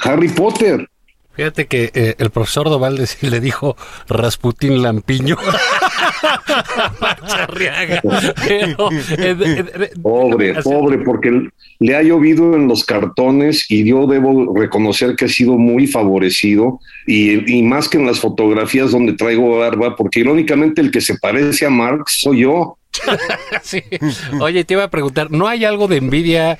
Harry 0.00 0.30
Potter. 0.30 0.88
Fíjate 1.34 1.66
que 1.66 1.90
eh, 1.94 2.14
el 2.18 2.30
profesor 2.30 2.70
Doval 2.70 3.06
le 3.20 3.40
dijo 3.40 3.76
Rasputín 4.08 4.82
Lampiño. 4.82 5.36
pobre, 10.02 10.54
pobre, 10.62 10.98
porque 11.04 11.50
le 11.78 11.94
ha 11.94 12.02
llovido 12.02 12.56
en 12.56 12.66
los 12.66 12.84
cartones 12.84 13.70
y 13.70 13.84
yo 13.84 14.06
debo 14.06 14.56
reconocer 14.56 15.16
que 15.16 15.26
he 15.26 15.28
sido 15.28 15.58
muy 15.58 15.86
favorecido 15.86 16.80
y, 17.06 17.58
y 17.58 17.62
más 17.62 17.90
que 17.90 17.98
en 17.98 18.06
las 18.06 18.20
fotografías 18.20 18.90
donde 18.90 19.12
traigo 19.12 19.58
barba, 19.58 19.96
porque 19.96 20.20
irónicamente 20.20 20.80
el 20.80 20.90
que 20.90 21.02
se 21.02 21.18
parece 21.18 21.66
a 21.66 21.70
Marx 21.70 22.20
soy 22.20 22.40
yo. 22.40 22.78
Oye, 24.40 24.64
te 24.64 24.74
iba 24.74 24.84
a 24.84 24.90
preguntar, 24.90 25.30
¿no 25.30 25.48
hay 25.48 25.64
algo 25.64 25.88
de 25.88 25.96
envidia 25.96 26.58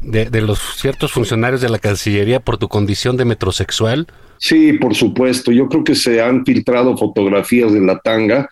de, 0.00 0.40
los 0.40 0.58
ciertos 0.76 1.12
funcionarios 1.12 1.60
de 1.60 1.68
la 1.68 1.78
Cancillería 1.78 2.40
por 2.40 2.58
tu 2.58 2.68
condición 2.68 3.16
de 3.16 3.24
metrosexual? 3.24 4.06
Sí, 4.38 4.74
por 4.74 4.94
supuesto. 4.94 5.52
Yo 5.52 5.68
creo 5.68 5.84
que 5.84 5.94
se 5.94 6.20
han 6.20 6.44
filtrado 6.44 6.96
fotografías 6.96 7.72
de 7.72 7.80
la 7.80 7.98
tanga 7.98 8.48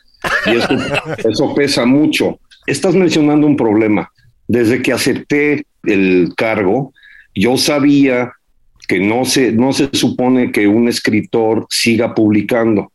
y 0.46 0.56
eso, 0.56 0.68
eso 1.28 1.54
pesa 1.54 1.84
mucho. 1.84 2.38
Estás 2.66 2.94
mencionando 2.94 3.46
un 3.46 3.56
problema. 3.56 4.10
Desde 4.46 4.82
que 4.82 4.92
acepté 4.92 5.64
el 5.84 6.32
cargo, 6.36 6.92
yo 7.34 7.56
sabía 7.56 8.32
que 8.88 8.98
no 8.98 9.24
se, 9.24 9.52
no 9.52 9.72
se 9.72 9.88
supone 9.92 10.50
que 10.50 10.66
un 10.66 10.88
escritor 10.88 11.66
siga 11.70 12.14
publicando. 12.14 12.92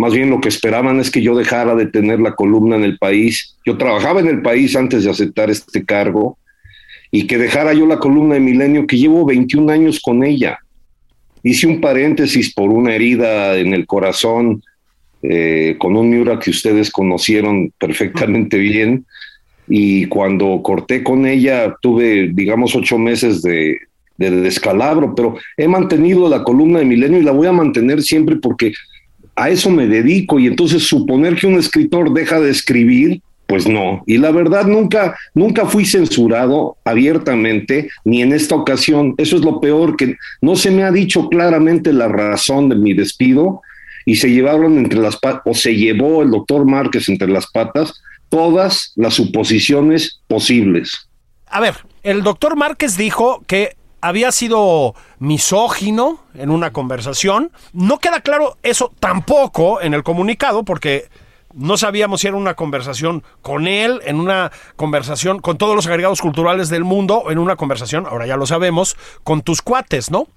Más 0.00 0.14
bien 0.14 0.30
lo 0.30 0.40
que 0.40 0.48
esperaban 0.48 0.98
es 0.98 1.10
que 1.10 1.20
yo 1.20 1.36
dejara 1.36 1.74
de 1.74 1.84
tener 1.84 2.20
la 2.20 2.34
columna 2.34 2.76
en 2.76 2.84
el 2.84 2.96
país. 2.96 3.58
Yo 3.66 3.76
trabajaba 3.76 4.20
en 4.20 4.28
el 4.28 4.40
país 4.40 4.74
antes 4.74 5.04
de 5.04 5.10
aceptar 5.10 5.50
este 5.50 5.84
cargo 5.84 6.38
y 7.10 7.26
que 7.26 7.36
dejara 7.36 7.74
yo 7.74 7.84
la 7.84 7.98
columna 7.98 8.32
de 8.32 8.40
Milenio, 8.40 8.86
que 8.86 8.96
llevo 8.96 9.26
21 9.26 9.70
años 9.70 10.00
con 10.00 10.24
ella. 10.24 10.58
Hice 11.42 11.66
un 11.66 11.82
paréntesis 11.82 12.54
por 12.54 12.70
una 12.70 12.94
herida 12.94 13.58
en 13.58 13.74
el 13.74 13.86
corazón 13.86 14.62
eh, 15.22 15.76
con 15.78 15.94
un 15.94 16.08
Miura 16.08 16.38
que 16.38 16.48
ustedes 16.48 16.90
conocieron 16.90 17.70
perfectamente 17.76 18.56
bien. 18.56 19.04
Y 19.68 20.06
cuando 20.06 20.62
corté 20.62 21.04
con 21.04 21.26
ella, 21.26 21.76
tuve, 21.82 22.30
digamos, 22.32 22.74
ocho 22.74 22.96
meses 22.96 23.42
de, 23.42 23.78
de 24.16 24.30
descalabro, 24.30 25.14
pero 25.14 25.36
he 25.58 25.68
mantenido 25.68 26.26
la 26.26 26.42
columna 26.42 26.78
de 26.78 26.86
Milenio 26.86 27.20
y 27.20 27.24
la 27.24 27.32
voy 27.32 27.48
a 27.48 27.52
mantener 27.52 28.00
siempre 28.00 28.36
porque 28.36 28.72
a 29.40 29.48
eso 29.48 29.70
me 29.70 29.86
dedico 29.86 30.38
y 30.38 30.46
entonces 30.46 30.86
suponer 30.86 31.34
que 31.34 31.46
un 31.46 31.58
escritor 31.58 32.12
deja 32.12 32.38
de 32.38 32.50
escribir, 32.50 33.22
pues 33.46 33.66
no. 33.66 34.02
Y 34.06 34.18
la 34.18 34.32
verdad 34.32 34.66
nunca, 34.66 35.16
nunca 35.32 35.64
fui 35.64 35.86
censurado 35.86 36.76
abiertamente, 36.84 37.88
ni 38.04 38.20
en 38.20 38.34
esta 38.34 38.54
ocasión. 38.54 39.14
Eso 39.16 39.36
es 39.36 39.42
lo 39.42 39.58
peor, 39.58 39.96
que 39.96 40.16
no 40.42 40.56
se 40.56 40.70
me 40.70 40.84
ha 40.84 40.90
dicho 40.90 41.30
claramente 41.30 41.90
la 41.94 42.08
razón 42.08 42.68
de 42.68 42.76
mi 42.76 42.92
despido 42.92 43.62
y 44.04 44.16
se 44.16 44.30
llevaron 44.30 44.76
entre 44.76 45.00
las 45.00 45.16
patas, 45.16 45.40
o 45.46 45.54
se 45.54 45.74
llevó 45.74 46.22
el 46.22 46.30
doctor 46.30 46.66
Márquez 46.66 47.08
entre 47.08 47.28
las 47.28 47.46
patas 47.46 47.94
todas 48.28 48.92
las 48.94 49.14
suposiciones 49.14 50.20
posibles. 50.28 51.08
A 51.46 51.60
ver, 51.60 51.76
el 52.02 52.22
doctor 52.22 52.56
Márquez 52.56 52.98
dijo 52.98 53.42
que 53.46 53.74
había 54.00 54.32
sido 54.32 54.94
misógino 55.18 56.20
en 56.34 56.50
una 56.50 56.72
conversación. 56.72 57.52
No 57.72 57.98
queda 57.98 58.20
claro 58.20 58.56
eso 58.62 58.92
tampoco 58.98 59.80
en 59.80 59.94
el 59.94 60.02
comunicado 60.02 60.64
porque 60.64 61.08
no 61.54 61.76
sabíamos 61.76 62.20
si 62.20 62.28
era 62.28 62.36
una 62.36 62.54
conversación 62.54 63.24
con 63.42 63.66
él, 63.66 64.00
en 64.04 64.20
una 64.20 64.52
conversación 64.76 65.40
con 65.40 65.58
todos 65.58 65.74
los 65.74 65.86
agregados 65.86 66.20
culturales 66.20 66.68
del 66.68 66.84
mundo, 66.84 67.24
en 67.28 67.38
una 67.38 67.56
conversación, 67.56 68.06
ahora 68.06 68.26
ya 68.26 68.36
lo 68.36 68.46
sabemos, 68.46 68.96
con 69.24 69.42
tus 69.42 69.62
cuates, 69.62 70.10
¿no? 70.10 70.28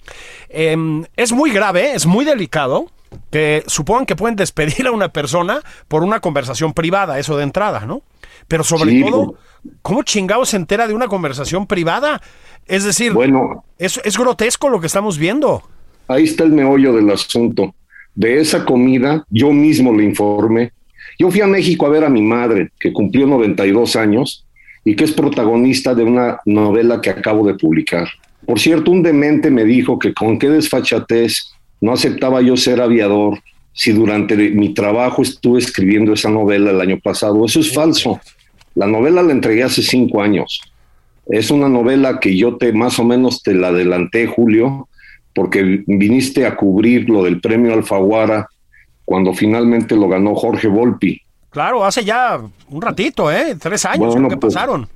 Em, 0.49 1.05
es 1.15 1.31
muy 1.31 1.51
grave, 1.51 1.93
es 1.93 2.05
muy 2.05 2.25
delicado 2.25 2.87
que 3.31 3.63
supongan 3.67 4.07
que 4.07 4.15
pueden 4.15 4.35
despedir 4.35 4.87
a 4.87 4.91
una 4.91 5.09
persona 5.09 5.61
por 5.87 6.03
una 6.03 6.19
conversación 6.19 6.73
privada, 6.73 7.19
eso 7.19 7.37
de 7.37 7.43
entrada, 7.43 7.81
¿no? 7.81 8.01
Pero 8.47 8.63
sobre 8.63 8.91
Sí, 8.91 9.01
todo, 9.01 9.35
¿cómo 9.81 10.03
chingado 10.03 10.45
se 10.45 10.57
entera 10.57 10.87
de 10.87 10.93
una 10.93 11.07
conversación 11.07 11.67
privada? 11.67 12.21
Es 12.65 12.83
decir, 12.83 13.13
Bueno, 13.13 13.63
es, 13.77 13.99
es 14.03 14.17
grotesco 14.17 14.69
lo 14.69 14.79
que 14.79 14.87
estamos 14.87 15.17
viendo. 15.17 15.63
ahí 16.07 16.23
está 16.23 16.43
el 16.43 16.51
meollo 16.51 16.93
del 16.93 17.09
asunto. 17.09 17.73
De 18.15 18.39
esa 18.39 18.63
comida, 18.65 19.25
yo 19.29 19.51
mismo 19.51 19.91
le 19.93 20.03
informé. 20.03 20.71
Yo 21.17 21.31
fui 21.31 21.41
a 21.41 21.47
México 21.47 21.85
a 21.85 21.89
ver 21.89 22.03
a 22.03 22.09
mi 22.09 22.21
madre, 22.21 22.71
que 22.79 22.93
cumplió 22.93 23.25
92 23.27 23.95
años 23.95 24.45
y 24.85 24.95
que 24.95 25.03
es 25.05 25.11
protagonista 25.11 25.95
de 25.95 26.03
una 26.03 26.39
novela 26.45 27.01
que 27.01 27.09
acabo 27.09 27.45
de 27.47 27.55
publicar. 27.55 28.07
Por 28.45 28.59
cierto, 28.59 28.91
un 28.91 29.01
demente 29.01 29.49
me 29.49 29.63
dijo 29.63 29.97
que 29.97 30.13
con 30.13 30.37
qué 30.37 30.49
desfachatez 30.49 31.53
no 31.81 31.93
aceptaba 31.93 32.41
yo 32.41 32.57
ser 32.57 32.81
aviador 32.81 33.39
si 33.73 33.91
durante 33.91 34.35
mi 34.51 34.73
trabajo 34.73 35.21
estuve 35.21 35.59
escribiendo 35.59 36.13
esa 36.13 36.29
novela 36.29 36.71
el 36.71 36.79
año 36.79 36.99
pasado. 36.99 37.45
Eso 37.45 37.59
es 37.59 37.73
falso. 37.73 38.19
La 38.75 38.87
novela 38.87 39.21
la 39.21 39.31
entregué 39.31 39.63
hace 39.63 39.81
cinco 39.81 40.21
años. 40.21 40.61
Es 41.27 41.51
una 41.51 41.69
novela 41.69 42.19
que 42.19 42.35
yo 42.35 42.57
te 42.57 42.73
más 42.73 42.99
o 42.99 43.03
menos 43.03 43.43
te 43.43 43.53
la 43.53 43.69
adelanté, 43.69 44.27
Julio, 44.27 44.87
porque 45.33 45.83
viniste 45.87 46.45
a 46.45 46.55
cubrir 46.55 47.09
lo 47.09 47.23
del 47.23 47.41
premio 47.41 47.73
Alfaguara 47.73 48.47
cuando 49.05 49.33
finalmente 49.33 49.95
lo 49.95 50.07
ganó 50.07 50.35
Jorge 50.35 50.67
Volpi. 50.67 51.21
Claro, 51.49 51.83
hace 51.83 52.03
ya 52.03 52.39
un 52.69 52.81
ratito, 52.81 53.31
¿eh? 53.31 53.55
Tres 53.59 53.85
años 53.85 54.13
Bueno, 54.13 54.29
que 54.29 54.37
pues, 54.37 54.53
pasaron. 54.53 54.87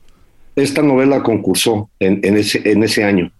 Esta 0.55 0.81
novela 0.81 1.21
concursó 1.21 1.89
en, 1.99 2.19
en 2.23 2.37
ese, 2.37 2.69
en 2.69 2.83
ese 2.83 3.03
año 3.03 3.31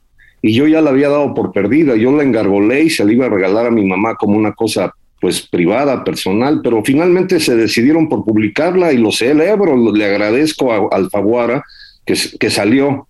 y 0.42 0.54
yo 0.54 0.68
ya 0.68 0.82
la 0.82 0.92
había 0.92 1.10
dado 1.10 1.34
por 1.34 1.52
perdida. 1.52 1.96
Yo 1.96 2.12
la 2.16 2.24
engargolé 2.24 2.84
y 2.84 2.90
se 2.90 3.04
la 3.04 3.12
iba 3.12 3.26
a 3.26 3.30
regalar 3.30 3.66
a 3.66 3.72
mi 3.72 3.86
mamá 3.86 4.16
como 4.16 4.38
una 4.38 4.54
cosa 4.54 4.94
pues 5.20 5.48
privada, 5.48 6.04
personal, 6.04 6.62
pero 6.64 6.84
finalmente 6.84 7.40
se 7.40 7.56
decidieron 7.56 8.08
por 8.08 8.24
publicarla 8.24 8.94
y 8.94 8.98
lo 8.98 9.12
celebro, 9.12 9.92
le 9.92 10.06
agradezco 10.06 10.72
a 10.72 10.96
Alfaguara 10.96 11.64
que, 12.06 12.16
que 12.40 12.50
salió. 12.50 13.08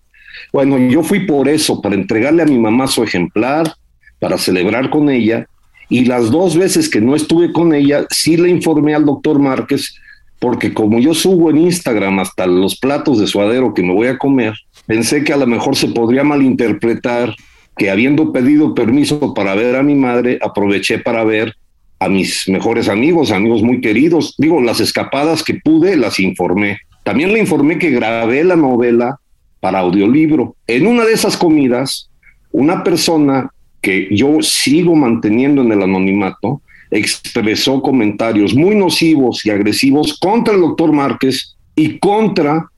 Bueno, 0.52 0.78
yo 0.78 1.02
fui 1.02 1.26
por 1.26 1.48
eso, 1.48 1.82
para 1.82 1.94
entregarle 1.94 2.42
a 2.42 2.46
mi 2.46 2.58
mamá 2.58 2.86
su 2.86 3.02
ejemplar, 3.02 3.72
para 4.18 4.38
celebrar 4.38 4.90
con 4.90 5.10
ella, 5.10 5.46
y 5.90 6.04
las 6.04 6.30
dos 6.30 6.56
veces 6.56 6.88
que 6.88 7.00
no 7.00 7.14
estuve 7.14 7.52
con 7.52 7.74
ella, 7.74 8.06
sí 8.10 8.36
le 8.36 8.48
informé 8.48 8.94
al 8.94 9.04
doctor 9.04 9.38
Márquez, 9.38 9.94
porque 10.38 10.72
como 10.72 10.98
yo 10.98 11.14
subo 11.14 11.50
en 11.50 11.58
Instagram 11.58 12.20
hasta 12.20 12.46
los 12.46 12.78
platos 12.78 13.18
de 13.18 13.26
suadero 13.26 13.74
que 13.74 13.82
me 13.82 13.94
voy 13.94 14.06
a 14.08 14.18
comer, 14.18 14.54
pensé 14.86 15.24
que 15.24 15.32
a 15.32 15.36
lo 15.36 15.46
mejor 15.46 15.76
se 15.76 15.88
podría 15.88 16.24
malinterpretar 16.24 17.34
que 17.76 17.90
habiendo 17.90 18.32
pedido 18.32 18.74
permiso 18.74 19.34
para 19.34 19.54
ver 19.54 19.76
a 19.76 19.82
mi 19.82 19.94
madre, 19.94 20.38
aproveché 20.42 20.98
para 20.98 21.24
ver 21.24 21.54
a 22.00 22.08
mis 22.08 22.48
mejores 22.48 22.88
amigos, 22.88 23.30
amigos 23.30 23.62
muy 23.62 23.80
queridos. 23.80 24.34
Digo, 24.38 24.60
las 24.60 24.80
escapadas 24.80 25.42
que 25.42 25.54
pude 25.54 25.96
las 25.96 26.20
informé. 26.20 26.78
También 27.02 27.32
le 27.32 27.40
informé 27.40 27.78
que 27.78 27.90
grabé 27.90 28.44
la 28.44 28.56
novela 28.56 29.18
para 29.60 29.80
audiolibro. 29.80 30.56
En 30.66 30.86
una 30.86 31.04
de 31.04 31.12
esas 31.12 31.36
comidas, 31.36 32.10
una 32.52 32.84
persona 32.84 33.50
que 33.80 34.08
yo 34.10 34.42
sigo 34.42 34.94
manteniendo 34.94 35.62
en 35.62 35.72
el 35.72 35.82
anonimato 35.82 36.60
expresó 36.90 37.82
comentarios 37.82 38.54
muy 38.54 38.74
nocivos 38.74 39.44
y 39.44 39.50
agresivos 39.50 40.18
contra 40.18 40.54
el 40.54 40.60
doctor 40.60 40.92
Márquez 40.92 41.56
y 41.74 41.98
contra 41.98 42.68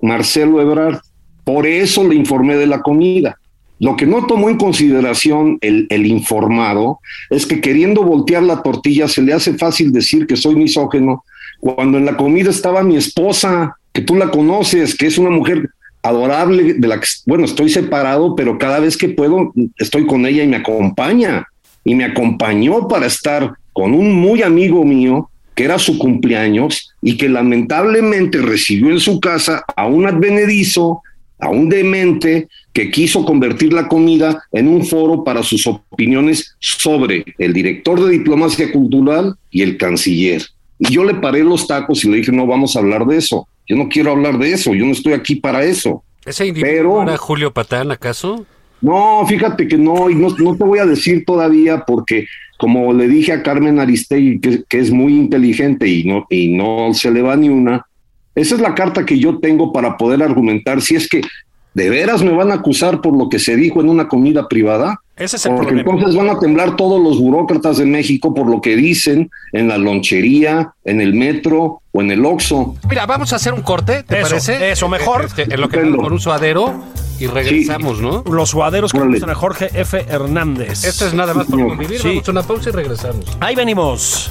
Marcelo 0.00 0.60
Ebrard. 0.60 1.00
Por 1.44 1.66
eso 1.66 2.06
le 2.06 2.14
informé 2.14 2.56
de 2.56 2.66
la 2.66 2.80
comida. 2.80 3.38
Lo 3.80 3.96
que 3.96 4.06
no 4.06 4.26
tomó 4.26 4.50
en 4.50 4.56
consideración 4.56 5.58
el, 5.60 6.06
informado 6.06 6.98
es 7.30 7.46
que 7.46 7.60
queriendo 7.60 8.02
voltear 8.02 8.42
la 8.42 8.62
tortilla 8.62 9.06
se 9.06 9.22
le 9.22 9.32
hace 9.32 9.54
fácil 9.54 9.92
decir 9.92 10.26
que 10.26 10.36
soy 10.36 10.56
misógeno 10.56 11.24
cuando 11.60 11.98
en 11.98 12.04
la 12.04 12.16
comida 12.16 12.50
estaba 12.50 12.82
mi 12.82 12.96
esposa, 12.96 13.76
que 13.92 14.02
tú 14.02 14.14
la 14.14 14.30
conoces, 14.30 14.96
que 14.96 15.06
es 15.06 15.18
una 15.18 15.30
mujer 15.30 15.70
adorable, 16.02 16.74
de 16.74 16.88
la 16.88 17.00
que, 17.00 17.06
bueno, 17.26 17.44
estoy 17.44 17.68
separado, 17.68 18.36
pero 18.36 18.58
cada 18.58 18.78
vez 18.78 18.96
que 18.96 19.08
puedo 19.08 19.52
estoy 19.76 20.06
con 20.06 20.26
ella 20.26 20.42
y 20.42 20.48
me 20.48 20.56
acompaña. 20.56 21.46
Y 21.84 21.94
me 21.94 22.04
acompañó 22.04 22.86
para 22.86 23.06
estar 23.06 23.54
con 23.72 23.94
un 23.94 24.12
muy 24.12 24.42
amigo 24.42 24.84
mío, 24.84 25.30
que 25.54 25.64
era 25.64 25.78
su 25.78 25.98
cumpleaños, 25.98 26.94
y 27.02 27.16
que 27.16 27.28
lamentablemente 27.28 28.38
recibió 28.38 28.90
en 28.90 29.00
su 29.00 29.18
casa 29.20 29.64
a 29.74 29.86
un 29.86 30.06
advenedizo, 30.06 31.02
a 31.38 31.48
un 31.48 31.68
demente 31.68 32.48
que 32.72 32.90
quiso 32.90 33.24
convertir 33.24 33.72
la 33.72 33.88
comida 33.88 34.42
en 34.52 34.68
un 34.68 34.84
foro 34.84 35.24
para 35.24 35.42
sus 35.42 35.66
opiniones 35.66 36.56
sobre 36.58 37.24
el 37.38 37.52
director 37.52 38.02
de 38.02 38.12
diplomacia 38.12 38.70
cultural 38.72 39.36
y 39.50 39.62
el 39.62 39.76
canciller. 39.76 40.42
Y 40.78 40.92
yo 40.92 41.04
le 41.04 41.14
paré 41.14 41.42
los 41.42 41.66
tacos 41.66 42.04
y 42.04 42.10
le 42.10 42.18
dije, 42.18 42.32
no 42.32 42.46
vamos 42.46 42.76
a 42.76 42.80
hablar 42.80 43.04
de 43.06 43.16
eso. 43.16 43.48
Yo 43.66 43.76
no 43.76 43.88
quiero 43.88 44.12
hablar 44.12 44.38
de 44.38 44.52
eso, 44.52 44.74
yo 44.74 44.86
no 44.86 44.92
estoy 44.92 45.12
aquí 45.12 45.36
para 45.36 45.64
eso. 45.64 46.02
¿Ese 46.24 46.46
individuo 46.46 47.02
era 47.02 47.16
Julio 47.16 47.52
Patán, 47.52 47.90
acaso? 47.90 48.46
No, 48.80 49.26
fíjate 49.26 49.66
que 49.66 49.76
no, 49.76 50.08
y 50.08 50.14
no, 50.14 50.28
no, 50.38 50.56
te 50.56 50.64
voy 50.64 50.78
a 50.78 50.86
decir 50.86 51.24
todavía 51.24 51.84
porque 51.84 52.26
como 52.58 52.92
le 52.92 53.08
dije 53.08 53.32
a 53.32 53.42
Carmen 53.42 53.80
Aristegui, 53.80 54.40
que, 54.40 54.62
que, 54.68 54.78
es 54.78 54.90
muy 54.90 55.14
inteligente 55.14 55.88
y 55.88 56.04
no, 56.04 56.26
y 56.28 56.48
no 56.56 56.92
se 56.92 57.10
le 57.10 57.22
va 57.22 57.36
ni 57.36 57.48
una, 57.48 57.86
esa 58.34 58.54
es 58.54 58.60
la 58.60 58.74
carta 58.74 59.04
que 59.04 59.18
yo 59.18 59.38
tengo 59.38 59.72
para 59.72 59.96
poder 59.96 60.22
argumentar 60.22 60.80
si 60.82 60.94
es 60.96 61.08
que 61.08 61.22
de 61.74 61.90
veras 61.90 62.22
me 62.22 62.32
van 62.32 62.50
a 62.50 62.54
acusar 62.54 63.00
por 63.00 63.16
lo 63.16 63.28
que 63.28 63.38
se 63.38 63.54
dijo 63.54 63.80
en 63.80 63.88
una 63.88 64.08
comida 64.08 64.48
privada. 64.48 65.00
Ese 65.16 65.36
es 65.36 65.46
el 65.46 65.52
Porque 65.54 65.68
problema. 65.72 65.92
entonces 65.92 66.16
van 66.16 66.28
a 66.36 66.38
temblar 66.38 66.76
todos 66.76 67.00
los 67.00 67.18
burócratas 67.20 67.78
de 67.78 67.84
México 67.86 68.34
por 68.34 68.48
lo 68.48 68.60
que 68.60 68.74
dicen 68.74 69.30
en 69.52 69.68
la 69.68 69.78
lonchería, 69.78 70.72
en 70.84 71.00
el 71.00 71.14
metro 71.14 71.82
o 71.92 72.00
en 72.02 72.10
el 72.10 72.24
Oxxo. 72.24 72.74
Mira, 72.88 73.06
vamos 73.06 73.32
a 73.32 73.36
hacer 73.36 73.52
un 73.52 73.62
corte, 73.62 74.02
¿te 74.02 74.20
Eso, 74.20 74.28
parece? 74.30 74.70
eso, 74.72 74.88
mejor. 74.88 75.26
Este, 75.26 75.42
en 75.54 75.60
lo 75.60 75.68
que 75.68 75.80
con 75.80 76.12
un 76.12 76.20
suadero 76.20 76.74
y 77.20 77.26
regresamos, 77.26 78.00
¿no? 78.00 78.24
Los 78.30 78.50
suaderos 78.50 78.92
que 78.92 78.98
a 78.98 79.34
Jorge 79.34 79.70
F. 79.74 80.04
Hernández. 80.08 80.84
Esto 80.84 81.06
es 81.06 81.14
nada 81.14 81.34
más 81.34 81.46
por 81.46 81.60
convivir. 81.60 82.00
Sí. 82.00 82.08
Vamos 82.08 82.28
a 82.28 82.30
una 82.32 82.42
pausa 82.42 82.70
y 82.70 82.72
regresamos. 82.72 83.24
Ahí 83.40 83.54
venimos. 83.54 84.30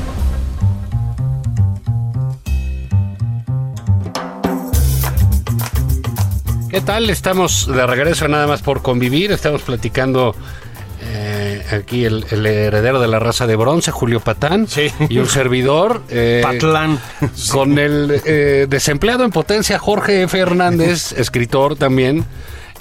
¿Qué 6.71 6.81
tal? 6.81 7.09
Estamos 7.09 7.67
de 7.67 7.85
regreso 7.85 8.27
nada 8.27 8.47
más 8.47 8.61
por 8.61 8.81
convivir. 8.81 9.31
Estamos 9.33 9.61
platicando 9.61 10.33
eh, 11.03 11.61
aquí 11.71 12.05
el, 12.05 12.25
el 12.31 12.45
heredero 12.45 13.01
de 13.01 13.07
la 13.09 13.19
raza 13.19 13.45
de 13.45 13.57
bronce, 13.57 13.91
Julio 13.91 14.21
Patán, 14.21 14.67
Sí. 14.67 14.89
y 15.09 15.17
un 15.17 15.27
servidor. 15.27 16.01
eh, 16.09 16.39
Patlán. 16.41 16.97
Con 17.51 17.77
el 17.77 18.21
eh, 18.25 18.67
desempleado 18.69 19.25
en 19.25 19.31
potencia 19.31 19.77
Jorge 19.79 20.23
F. 20.23 20.39
Hernández, 20.39 21.11
escritor 21.17 21.75
también, 21.75 22.23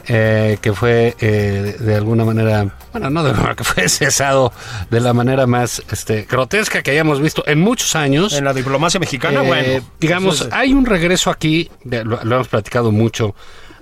eh, 0.06 0.58
que 0.60 0.72
fue 0.72 1.16
eh, 1.18 1.76
de 1.80 1.94
alguna 1.96 2.24
manera, 2.24 2.66
bueno, 2.92 3.10
no 3.10 3.24
de 3.24 3.30
alguna 3.30 3.54
que 3.56 3.64
fue 3.64 3.88
cesado 3.88 4.52
de 4.88 5.00
la 5.00 5.12
manera 5.12 5.48
más 5.48 5.82
este, 5.90 6.28
grotesca 6.30 6.82
que 6.84 6.92
hayamos 6.92 7.20
visto 7.20 7.42
en 7.48 7.58
muchos 7.60 7.96
años. 7.96 8.34
En 8.34 8.44
la 8.44 8.52
diplomacia 8.54 9.00
mexicana, 9.00 9.42
Eh, 9.42 9.46
bueno. 9.48 9.86
digamos, 9.98 10.42
es- 10.42 10.48
hay 10.52 10.74
un 10.74 10.86
regreso 10.86 11.28
aquí, 11.28 11.68
de- 11.82 12.04
lo, 12.04 12.22
lo 12.22 12.36
hemos 12.36 12.46
platicado 12.46 12.92
mucho. 12.92 13.34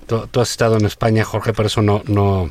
Tú, 0.08 0.26
tú 0.30 0.40
has 0.40 0.50
estado 0.50 0.76
en 0.78 0.86
España, 0.86 1.22
Jorge, 1.24 1.52
pero 1.52 1.66
eso 1.68 1.82
no, 1.82 2.02
no, 2.06 2.50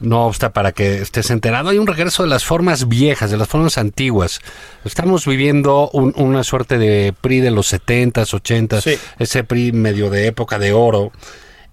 no 0.00 0.26
obsta 0.26 0.52
para 0.52 0.72
que 0.72 0.98
estés 1.02 1.30
enterado. 1.30 1.70
Hay 1.70 1.78
un 1.78 1.86
regreso 1.86 2.22
de 2.22 2.28
las 2.28 2.44
formas 2.44 2.86
viejas, 2.86 3.30
de 3.30 3.36
las 3.36 3.48
formas 3.48 3.78
antiguas. 3.78 4.40
Estamos 4.84 5.26
viviendo 5.26 5.90
un- 5.92 6.12
una 6.16 6.44
suerte 6.44 6.78
de 6.78 7.12
PRI 7.20 7.40
de 7.40 7.50
los 7.50 7.66
70s, 7.72 8.32
80s, 8.34 8.82
Sí. 8.84 8.98
ese 9.18 9.42
PRI 9.42 9.72
medio 9.72 10.10
de 10.10 10.26
época 10.26 10.58
de 10.58 10.72
oro. 10.72 11.10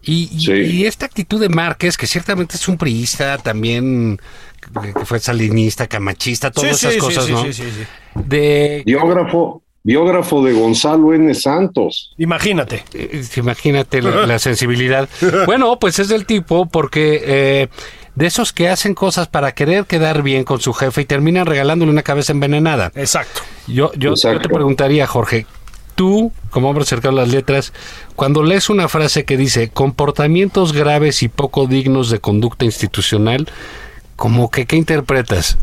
Y, 0.01 0.29
y- 0.31 0.39
Sí. 0.39 0.51
y 0.53 0.85
esta 0.85 1.05
actitud 1.07 1.39
de 1.41 1.49
Márquez, 1.49 1.97
que 1.97 2.07
ciertamente 2.07 2.55
es 2.57 2.67
un 2.67 2.77
priista, 2.77 3.37
también 3.39 4.19
que 4.95 5.05
fue 5.05 5.19
salinista, 5.19 5.87
camachista, 5.87 6.49
todas 6.51 6.77
Sí, 6.77 6.87
esas 6.87 6.97
cosas, 7.01 7.25
sí, 7.25 7.31
¿no? 7.31 7.43
sí, 7.43 7.53
sí, 7.53 7.63
sí. 7.63 7.83
De 8.23 8.83
Biógrafo, 8.85 9.61
biógrafo 9.85 10.43
de 10.43 10.51
Gonzalo 10.51 11.13
N. 11.13 11.33
Santos. 11.35 12.11
Imagínate. 12.17 12.83
Eh, 12.93 13.23
Imagínate 13.37 14.01
la, 14.01 14.25
la 14.25 14.39
sensibilidad. 14.39 15.07
Bueno, 15.45 15.77
pues 15.79 15.99
es 15.99 16.09
del 16.09 16.25
tipo 16.25 16.65
porque 16.65 17.21
eh, 17.23 17.67
de 18.15 18.25
esos 18.25 18.51
que 18.51 18.67
hacen 18.67 18.95
cosas 18.95 19.27
para 19.27 19.51
querer 19.53 19.85
quedar 19.85 20.23
bien 20.23 20.43
con 20.43 20.59
su 20.59 20.73
jefe 20.73 21.01
y 21.01 21.05
terminan 21.05 21.45
regalándole 21.45 21.91
una 21.91 22.01
cabeza 22.01 22.31
envenenada. 22.31 22.91
Exacto. 22.95 23.41
Yo, 23.67 23.91
yo, 23.93 24.15
te 24.15 24.49
preguntaría, 24.49 25.05
Jorge, 25.05 25.45
tú, 25.93 26.31
como 26.49 26.69
hombre 26.69 26.85
cercano 26.85 27.19
a 27.19 27.21
las 27.21 27.31
letras, 27.31 27.73
cuando 28.15 28.41
lees 28.41 28.69
una 28.69 28.87
frase 28.87 29.23
que 29.23 29.37
dice 29.37 29.69
comportamientos 29.69 30.73
graves 30.73 31.21
y 31.21 31.27
poco 31.27 31.67
dignos 31.67 32.09
de 32.09 32.19
conducta 32.19 32.65
institucional, 32.65 33.47
como 34.15 34.49
que 34.49 34.65
qué 34.65 34.77
interpretas? 34.77 35.57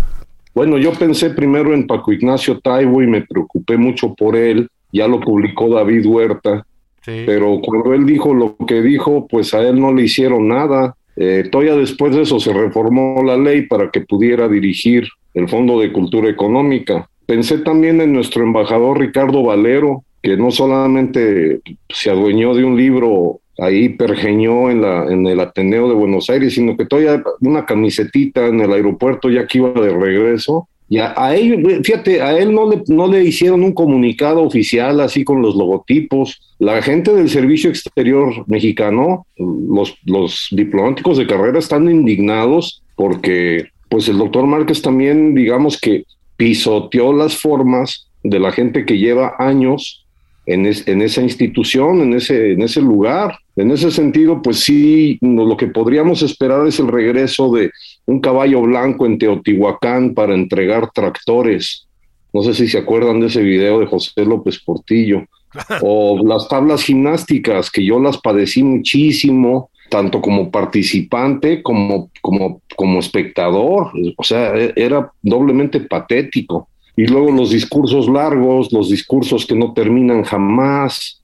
Bueno, 0.55 0.79
yo 0.79 0.93
pensé 0.93 1.31
primero 1.31 1.73
en 1.73 1.87
Paco 1.87 2.13
Ignacio 2.13 2.61
Taibo 2.61 3.03
y 3.03 3.07
me 3.07 3.23
preocupé 3.23 3.77
mucho 3.77 4.15
por 4.15 4.37
él. 4.37 4.69
Ya 4.93 5.09
lo 5.09 5.21
publicó 5.21 5.69
David 5.69 6.05
Huerta. 6.07 6.67
Sí. 7.03 7.23
Pero 7.27 7.61
cuando 7.63 7.95
él 7.95 8.07
dijo 8.07 8.35
lo 8.35 8.57
que 8.67 8.83
dijo, 8.83 9.27
pues 9.27 9.55
a 9.55 9.63
él 9.63 9.81
no 9.81 9.93
le 9.93 10.03
hicieron 10.03 10.49
nada. 10.49 10.95
Eh, 11.17 11.49
todavía 11.51 11.75
después 11.77 12.15
de 12.15 12.23
eso 12.23 12.39
se 12.39 12.53
reformó 12.53 13.23
la 13.25 13.37
ley 13.37 13.63
para 13.63 13.91
que 13.91 14.03
pudiera 14.03 14.49
dirigir 14.49 15.09
el 15.35 15.49
Fondo 15.49 15.81
de 15.81 15.93
Cultura 15.93 16.29
Económica. 16.29 17.09
Pensé 17.27 17.59
también 17.59 18.01
en 18.01 18.13
nuestro 18.13 18.43
embajador 18.43 18.99
Ricardo 18.99 19.43
Valero, 19.43 20.05
que 20.23 20.37
no 20.37 20.51
solamente 20.51 21.61
se 21.89 22.11
adueñó 22.11 22.55
de 22.55 22.65
un 22.65 22.77
libro 22.77 23.41
ahí 23.63 23.91
pergeñó 23.91 24.71
en, 24.71 24.83
la, 24.83 25.05
en 25.11 25.27
el 25.27 25.39
Ateneo 25.41 25.89
de 25.89 25.95
Buenos 25.95 26.29
Aires, 26.29 26.55
sino 26.55 26.77
que 26.77 26.85
todavía 26.85 27.23
una 27.41 27.65
camisetita 27.65 28.47
en 28.47 28.61
el 28.61 28.73
aeropuerto 28.73 29.31
ya 29.31 29.47
que 29.47 29.59
iba 29.59 29.71
de 29.71 29.91
regreso. 29.91 30.69
Y 30.89 30.99
a, 30.99 31.15
a 31.17 31.35
él, 31.37 31.81
fíjate, 31.85 32.21
a 32.21 32.37
él 32.37 32.53
no 32.53 32.69
le, 32.69 32.83
no 32.89 33.07
le 33.07 33.23
hicieron 33.23 33.63
un 33.63 33.73
comunicado 33.73 34.43
oficial 34.43 35.01
así 35.01 35.25
con 35.25 35.41
los 35.41 35.55
logotipos. 35.55 36.41
La 36.59 36.83
gente 36.83 37.15
del 37.15 37.31
Servicio 37.31 37.71
Exterior 37.71 38.45
mexicano, 38.49 39.27
los, 39.39 39.97
los 40.05 40.49
diplomáticos 40.51 41.17
de 41.17 41.27
carrera 41.27 41.61
están 41.61 41.89
indignados 41.89 42.83
porque 42.97 43.69
pues 43.89 44.09
el 44.09 44.19
doctor 44.19 44.47
Márquez 44.47 44.83
también, 44.83 45.35
digamos 45.35 45.81
que 45.81 46.05
pisoteó 46.37 47.13
las 47.13 47.37
formas 47.37 48.09
de 48.25 48.41
la 48.41 48.51
gente 48.51 48.85
que 48.85 48.99
lleva 48.99 49.37
años 49.39 50.05
en, 50.47 50.67
es, 50.67 50.87
en, 50.89 51.03
esa 51.03 51.23
institución, 51.23 52.01
en 52.01 52.15
ese, 52.15 52.53
en 52.53 52.63
ese 52.63 52.81
lugar. 52.81 53.39
En 53.57 53.71
ese 53.71 53.91
sentido, 53.91 54.41
pues 54.41 54.61
sí, 54.61 55.19
lo 55.21 55.57
que 55.57 55.67
podríamos 55.67 56.23
esperar 56.23 56.67
es 56.67 56.79
el 56.81 56.89
regreso 56.89 57.53
de 57.53 57.71
un 58.07 58.21
caballo 58.21 58.63
blanco 58.63 59.05
en 59.05 59.19
Teotihuacán 59.19 60.15
para 60.15 60.35
entregar 60.35 60.91
tractores. 60.93 61.87
No 62.33 62.43
sé 62.43 62.55
si 62.55 62.67
se 62.67 62.79
acuerdan 62.79 63.21
de 63.21 63.27
ese 63.27 63.43
video 63.43 63.81
de 63.81 63.87
José 63.87 64.25
López 64.25 64.59
Portillo. 64.65 65.25
o 65.83 66.19
las 66.27 66.49
tablas 66.49 66.83
gimnásticas, 66.83 67.71
que 67.71 67.85
yo 67.85 68.01
las 68.01 68.19
padecí 68.19 68.63
muchísimo, 68.63 69.71
tanto 69.91 70.23
como 70.23 70.51
participante 70.51 71.63
como, 71.63 72.11
como, 72.23 72.63
como 72.75 72.99
espectador. 72.99 73.93
O 74.17 74.25
sea, 74.25 74.55
era 74.55 75.13
doblemente 75.21 75.81
patético. 75.81 76.69
Y 76.97 77.07
luego 77.07 77.31
los 77.31 77.51
discursos 77.51 78.09
largos, 78.09 78.73
los 78.73 78.91
discursos 78.91 79.47
que 79.47 79.55
no 79.55 79.73
terminan 79.73 80.25
jamás, 80.25 81.22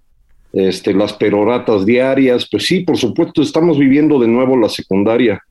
este, 0.53 0.95
las 0.95 1.13
peroratas 1.13 1.85
diarias, 1.85 2.49
pues 2.51 2.67
sí, 2.67 2.81
por 2.81 2.97
supuesto, 2.97 3.43
estamos 3.43 3.79
viviendo 3.79 4.19
de 4.19 4.29
nuevo 4.29 4.57
la 4.57 4.69
secundaria. 4.69 5.43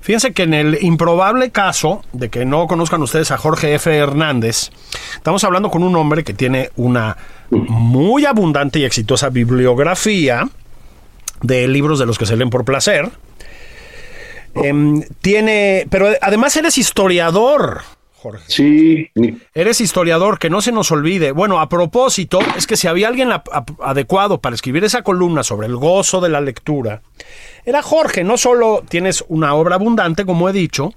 Fíjense 0.00 0.32
que 0.32 0.44
en 0.44 0.54
el 0.54 0.78
improbable 0.82 1.50
caso 1.50 2.02
de 2.12 2.28
que 2.28 2.44
no 2.44 2.66
conozcan 2.66 3.02
ustedes 3.02 3.30
a 3.30 3.38
Jorge 3.38 3.74
F. 3.74 3.94
Hernández, 3.94 4.70
estamos 5.14 5.42
hablando 5.44 5.70
con 5.70 5.82
un 5.82 5.96
hombre 5.96 6.24
que 6.24 6.34
tiene 6.34 6.70
una 6.76 7.16
muy 7.50 8.24
abundante 8.24 8.78
y 8.78 8.84
exitosa 8.84 9.28
bibliografía 9.28 10.48
de 11.42 11.66
libros 11.68 11.98
de 11.98 12.06
los 12.06 12.18
que 12.18 12.26
se 12.26 12.36
leen 12.36 12.50
por 12.50 12.64
placer. 12.64 13.10
Eh, 14.62 15.04
tiene, 15.20 15.86
pero 15.90 16.08
además 16.20 16.56
eres 16.56 16.78
historiador. 16.78 17.82
Jorge. 18.20 18.44
Sí. 18.48 19.10
Eres 19.54 19.80
historiador, 19.80 20.38
que 20.38 20.50
no 20.50 20.60
se 20.60 20.72
nos 20.72 20.90
olvide. 20.90 21.32
Bueno, 21.32 21.60
a 21.60 21.68
propósito, 21.68 22.40
es 22.56 22.66
que 22.66 22.76
si 22.76 22.88
había 22.88 23.08
alguien 23.08 23.30
a, 23.30 23.44
a, 23.52 23.64
adecuado 23.82 24.40
para 24.40 24.54
escribir 24.54 24.84
esa 24.84 25.02
columna 25.02 25.44
sobre 25.44 25.68
el 25.68 25.76
gozo 25.76 26.20
de 26.20 26.28
la 26.28 26.40
lectura, 26.40 27.02
era 27.64 27.82
Jorge. 27.82 28.24
No 28.24 28.36
solo 28.36 28.82
tienes 28.88 29.24
una 29.28 29.54
obra 29.54 29.76
abundante, 29.76 30.26
como 30.26 30.48
he 30.48 30.52
dicho, 30.52 30.92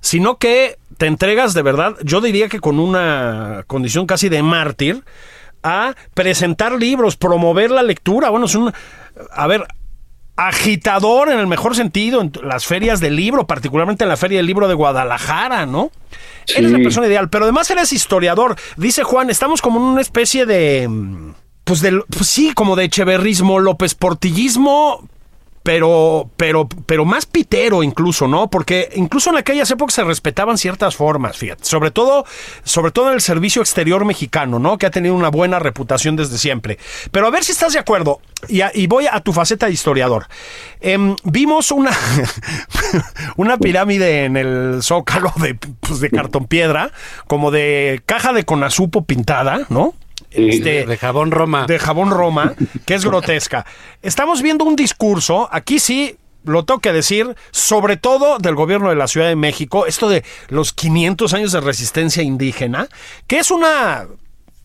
sino 0.00 0.38
que 0.38 0.78
te 0.96 1.06
entregas 1.06 1.54
de 1.54 1.62
verdad, 1.62 1.94
yo 2.02 2.20
diría 2.20 2.48
que 2.48 2.60
con 2.60 2.80
una 2.80 3.64
condición 3.66 4.06
casi 4.06 4.28
de 4.28 4.42
mártir, 4.42 5.04
a 5.62 5.94
presentar 6.14 6.72
libros, 6.72 7.16
promover 7.16 7.70
la 7.70 7.82
lectura. 7.82 8.30
Bueno, 8.30 8.46
es 8.46 8.54
un... 8.54 8.72
A 9.32 9.46
ver, 9.46 9.66
agitador 10.38 11.30
en 11.30 11.40
el 11.40 11.48
mejor 11.48 11.74
sentido 11.74 12.20
en 12.20 12.30
las 12.44 12.64
ferias 12.64 13.00
del 13.00 13.16
libro, 13.16 13.48
particularmente 13.48 14.04
en 14.04 14.08
la 14.08 14.16
Feria 14.16 14.38
del 14.38 14.46
Libro 14.46 14.68
de 14.68 14.74
Guadalajara, 14.74 15.66
¿no? 15.66 15.90
Sí. 16.44 16.54
Eres 16.58 16.70
la 16.70 16.78
persona 16.78 17.08
ideal, 17.08 17.28
pero 17.28 17.44
además 17.44 17.68
eres 17.72 17.92
historiador. 17.92 18.54
Dice 18.76 19.02
Juan, 19.02 19.30
estamos 19.30 19.60
como 19.60 19.80
en 19.80 19.86
una 19.86 20.00
especie 20.00 20.46
de... 20.46 20.88
Pues, 21.64 21.80
de, 21.80 22.00
pues 22.08 22.28
sí, 22.30 22.54
como 22.54 22.76
de 22.76 22.84
echeverrismo, 22.84 23.58
López 23.58 23.94
Portillismo, 23.94 25.08
pero, 25.68 26.30
pero, 26.38 26.66
pero 26.86 27.04
más 27.04 27.26
pitero 27.26 27.82
incluso, 27.82 28.26
¿no? 28.26 28.48
Porque 28.48 28.88
incluso 28.96 29.28
en 29.28 29.36
aquellas 29.36 29.70
épocas 29.70 29.96
se 29.96 30.02
respetaban 30.02 30.56
ciertas 30.56 30.96
formas, 30.96 31.36
fíjate. 31.36 31.62
Sobre 31.66 31.90
todo, 31.90 32.24
sobre 32.64 32.90
todo 32.90 33.08
en 33.08 33.16
el 33.16 33.20
servicio 33.20 33.60
exterior 33.60 34.06
mexicano, 34.06 34.58
¿no? 34.58 34.78
Que 34.78 34.86
ha 34.86 34.90
tenido 34.90 35.14
una 35.14 35.28
buena 35.28 35.58
reputación 35.58 36.16
desde 36.16 36.38
siempre. 36.38 36.78
Pero 37.10 37.26
a 37.26 37.30
ver 37.30 37.44
si 37.44 37.52
estás 37.52 37.74
de 37.74 37.80
acuerdo. 37.80 38.22
Y, 38.48 38.86
voy 38.86 39.08
a 39.12 39.20
tu 39.20 39.34
faceta 39.34 39.66
de 39.66 39.72
historiador. 39.72 40.28
Eh, 40.80 40.96
vimos 41.24 41.70
una, 41.70 41.90
una 43.36 43.58
pirámide 43.58 44.24
en 44.24 44.38
el 44.38 44.78
zócalo 44.82 45.34
de, 45.36 45.54
pues, 45.54 46.00
de 46.00 46.08
cartón 46.08 46.46
piedra, 46.46 46.92
como 47.26 47.50
de 47.50 48.00
caja 48.06 48.32
de 48.32 48.46
conazupo 48.46 49.04
pintada, 49.04 49.66
¿no? 49.68 49.92
Este, 50.30 50.86
de 50.86 50.96
jabón 50.96 51.30
Roma. 51.30 51.66
De 51.66 51.78
jabón 51.78 52.10
Roma, 52.10 52.54
que 52.86 52.94
es 52.94 53.04
grotesca. 53.04 53.64
Estamos 54.02 54.42
viendo 54.42 54.64
un 54.64 54.76
discurso, 54.76 55.48
aquí 55.50 55.78
sí, 55.78 56.16
lo 56.44 56.64
tengo 56.64 56.80
que 56.80 56.92
decir, 56.92 57.34
sobre 57.50 57.96
todo 57.96 58.38
del 58.38 58.54
gobierno 58.54 58.90
de 58.90 58.96
la 58.96 59.08
Ciudad 59.08 59.28
de 59.28 59.36
México, 59.36 59.86
esto 59.86 60.08
de 60.08 60.24
los 60.48 60.72
500 60.72 61.34
años 61.34 61.52
de 61.52 61.60
resistencia 61.60 62.22
indígena, 62.22 62.88
que 63.26 63.38
es 63.38 63.50
una 63.50 64.06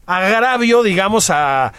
agravio, 0.05 0.83
digamos, 0.83 1.29
a 1.29 1.73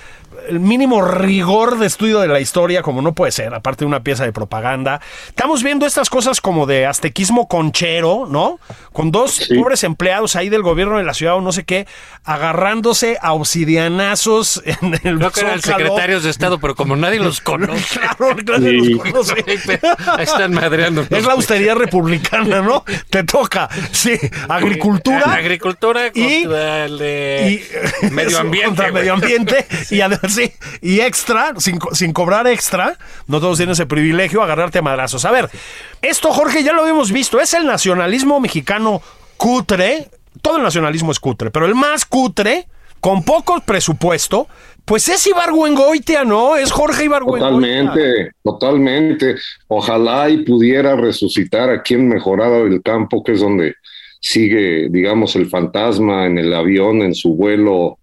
el 0.48 0.60
mínimo 0.60 1.02
rigor 1.02 1.78
de 1.78 1.86
estudio 1.86 2.20
de 2.20 2.28
la 2.28 2.40
historia, 2.40 2.82
como 2.82 3.02
no 3.02 3.14
puede 3.14 3.32
ser, 3.32 3.54
aparte 3.54 3.80
de 3.80 3.86
una 3.86 4.02
pieza 4.02 4.24
de 4.24 4.32
propaganda. 4.32 5.00
Estamos 5.28 5.62
viendo 5.62 5.86
estas 5.86 6.10
cosas 6.10 6.40
como 6.40 6.66
de 6.66 6.86
aztequismo 6.86 7.48
conchero, 7.48 8.26
¿no? 8.28 8.58
Con 8.92 9.10
dos 9.10 9.32
sí. 9.32 9.54
pobres 9.54 9.84
empleados 9.84 10.36
ahí 10.36 10.48
del 10.48 10.62
gobierno 10.62 10.98
de 10.98 11.04
la 11.04 11.14
ciudad 11.14 11.36
o 11.36 11.40
no 11.40 11.52
sé 11.52 11.64
qué, 11.64 11.86
agarrándose 12.24 13.18
a 13.20 13.32
obsidianazos 13.32 14.62
en 14.64 14.94
el 15.02 15.18
Creo 15.18 15.30
que 15.30 15.40
eran 15.40 15.62
secretarios 15.62 16.24
de 16.24 16.30
Estado, 16.30 16.58
pero 16.58 16.74
como 16.74 16.96
nadie 16.96 17.20
los 17.20 17.40
conoce. 17.40 17.98
claro, 17.98 18.36
nadie 18.46 18.80
sí. 18.80 18.94
los 18.94 19.02
conoce. 19.02 19.44
Ahí 20.06 20.24
están 20.24 20.52
madreando. 20.52 21.06
Es 21.10 21.24
la 21.24 21.32
austeridad 21.32 21.76
republicana, 21.76 22.60
¿no? 22.60 22.84
Te 23.10 23.24
toca, 23.24 23.68
sí, 23.92 24.18
agricultura. 24.48 25.32
Agricultura 25.34 26.10
y, 26.14 26.44
el 26.44 26.98
de 26.98 27.62
y, 28.02 28.10
medio 28.10 28.38
ambiente. 28.40 28.68
Contra 28.68 28.92
medio 28.92 29.14
ambiente 29.14 29.66
y 29.90 30.00
además 30.00 30.23
Sí, 30.34 30.52
y 30.80 31.00
extra, 31.00 31.54
sin, 31.58 31.78
sin, 31.92 32.12
cobrar 32.12 32.46
extra, 32.46 32.96
no 33.26 33.40
todos 33.40 33.58
tienen 33.58 33.72
ese 33.72 33.86
privilegio, 33.86 34.42
agarrarte 34.42 34.78
a 34.78 34.82
madrazos. 34.82 35.24
A 35.24 35.30
ver, 35.30 35.50
esto, 36.02 36.32
Jorge, 36.32 36.62
ya 36.62 36.72
lo 36.72 36.82
habíamos 36.82 37.12
visto, 37.12 37.40
es 37.40 37.54
el 37.54 37.66
nacionalismo 37.66 38.40
mexicano 38.40 39.02
cutre, 39.36 40.08
todo 40.42 40.56
el 40.56 40.62
nacionalismo 40.62 41.12
es 41.12 41.20
cutre, 41.20 41.50
pero 41.50 41.66
el 41.66 41.74
más 41.74 42.04
cutre, 42.04 42.66
con 43.00 43.22
poco 43.22 43.60
presupuesto, 43.60 44.48
pues 44.84 45.08
es 45.08 45.26
Ibargüengoitia, 45.26 46.24
¿no? 46.24 46.56
Es 46.56 46.70
Jorge 46.72 47.04
Ibargüengoitia. 47.04 47.48
Totalmente, 47.48 48.30
totalmente. 48.42 49.36
Ojalá 49.68 50.28
y 50.30 50.44
pudiera 50.44 50.96
resucitar 50.96 51.70
aquí 51.70 51.94
en 51.94 52.08
Mejorada 52.08 52.64
del 52.64 52.82
Campo, 52.82 53.22
que 53.22 53.32
es 53.32 53.40
donde 53.40 53.74
sigue, 54.20 54.88
digamos, 54.90 55.36
el 55.36 55.48
fantasma 55.48 56.26
en 56.26 56.38
el 56.38 56.54
avión, 56.54 57.02
en 57.02 57.14
su 57.14 57.34
vuelo 57.34 57.98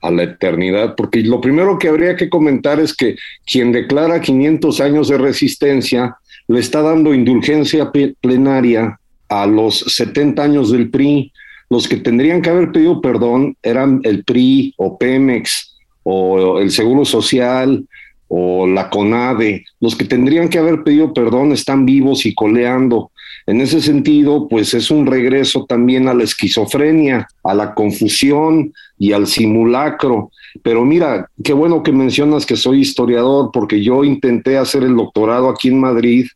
a 0.00 0.10
la 0.10 0.22
eternidad, 0.24 0.94
porque 0.96 1.22
lo 1.22 1.40
primero 1.40 1.78
que 1.78 1.88
habría 1.88 2.16
que 2.16 2.28
comentar 2.28 2.78
es 2.80 2.94
que 2.94 3.16
quien 3.44 3.72
declara 3.72 4.20
500 4.20 4.80
años 4.80 5.08
de 5.08 5.18
resistencia 5.18 6.16
le 6.46 6.60
está 6.60 6.82
dando 6.82 7.12
indulgencia 7.12 7.90
plenaria 8.20 8.98
a 9.28 9.46
los 9.46 9.80
70 9.80 10.42
años 10.42 10.72
del 10.72 10.90
PRI. 10.90 11.32
Los 11.68 11.86
que 11.86 11.96
tendrían 11.96 12.40
que 12.40 12.50
haber 12.50 12.72
pedido 12.72 13.00
perdón 13.00 13.56
eran 13.62 14.00
el 14.04 14.24
PRI 14.24 14.74
o 14.78 14.96
Pemex 14.96 15.76
o 16.02 16.58
el 16.60 16.70
Seguro 16.70 17.04
Social 17.04 17.84
o 18.28 18.66
la 18.66 18.88
CONADE. 18.88 19.64
Los 19.80 19.94
que 19.94 20.04
tendrían 20.04 20.48
que 20.48 20.58
haber 20.58 20.82
pedido 20.82 21.12
perdón 21.12 21.52
están 21.52 21.84
vivos 21.84 22.24
y 22.24 22.34
coleando. 22.34 23.10
En 23.48 23.62
ese 23.62 23.80
sentido, 23.80 24.46
pues 24.46 24.74
es 24.74 24.90
un 24.90 25.06
regreso 25.06 25.64
también 25.64 26.06
a 26.06 26.12
la 26.12 26.22
esquizofrenia, 26.22 27.26
a 27.42 27.54
la 27.54 27.72
confusión 27.72 28.74
y 28.98 29.12
al 29.12 29.26
simulacro. 29.26 30.30
Pero 30.62 30.84
mira, 30.84 31.30
qué 31.42 31.54
bueno 31.54 31.82
que 31.82 31.90
mencionas 31.90 32.44
que 32.44 32.56
soy 32.56 32.80
historiador, 32.80 33.48
porque 33.50 33.82
yo 33.82 34.04
intenté 34.04 34.58
hacer 34.58 34.82
el 34.82 34.94
doctorado 34.94 35.48
aquí 35.48 35.68
en 35.68 35.80
Madrid 35.80 36.26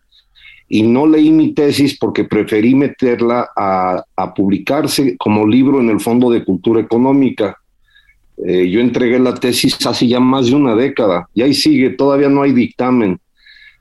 y 0.71 0.85
no 0.85 1.07
leí 1.07 1.31
mi 1.31 1.53
tesis 1.53 1.99
porque 1.99 2.25
preferí 2.25 2.75
meterla 2.75 3.51
a, 3.55 4.33
publicarse 4.35 5.15
como 5.19 5.47
libro 5.47 5.83
en 5.83 5.91
el 5.91 6.01
Fondo 6.01 6.31
de 6.31 6.43
Cultura 6.43 6.81
Económica. 6.81 7.59
Eh, 8.39 8.71
yo 8.71 8.81
entregué 8.81 9.19
la 9.19 9.35
tesis 9.35 9.77
hace 9.85 10.09
ya 10.09 10.19
más 10.19 10.47
de 10.47 10.55
una 10.55 10.75
década 10.75 11.29
y 11.35 11.43
ahí 11.43 11.53
sigue, 11.53 11.91
todavía 11.91 12.31
no 12.31 12.41
hay 12.41 12.53
dictamen 12.53 13.21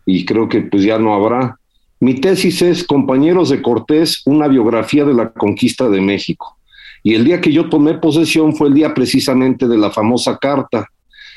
y 0.06 0.26
creo 0.26 0.50
que 0.50 0.64
pues 0.64 0.84
ya 0.84 1.00
no 1.00 1.14
habrá. 1.14 1.61
Mi 2.02 2.16
tesis 2.16 2.64
es 2.64 2.84
Compañeros 2.84 3.50
de 3.50 3.62
Cortés, 3.62 4.24
una 4.26 4.48
biografía 4.48 5.06
de 5.06 5.14
la 5.14 5.30
conquista 5.30 5.88
de 5.88 6.02
México. 6.02 6.58
Y 7.04 7.14
el 7.14 7.24
día 7.24 7.40
que 7.40 7.54
yo 7.54 7.70
tomé 7.70 7.94
posesión 7.94 8.56
fue 8.56 8.70
el 8.70 8.74
día 8.74 8.96
precisamente 8.96 9.68
de 9.68 9.78
la 9.78 9.92
famosa 9.92 10.40
carta. 10.40 10.88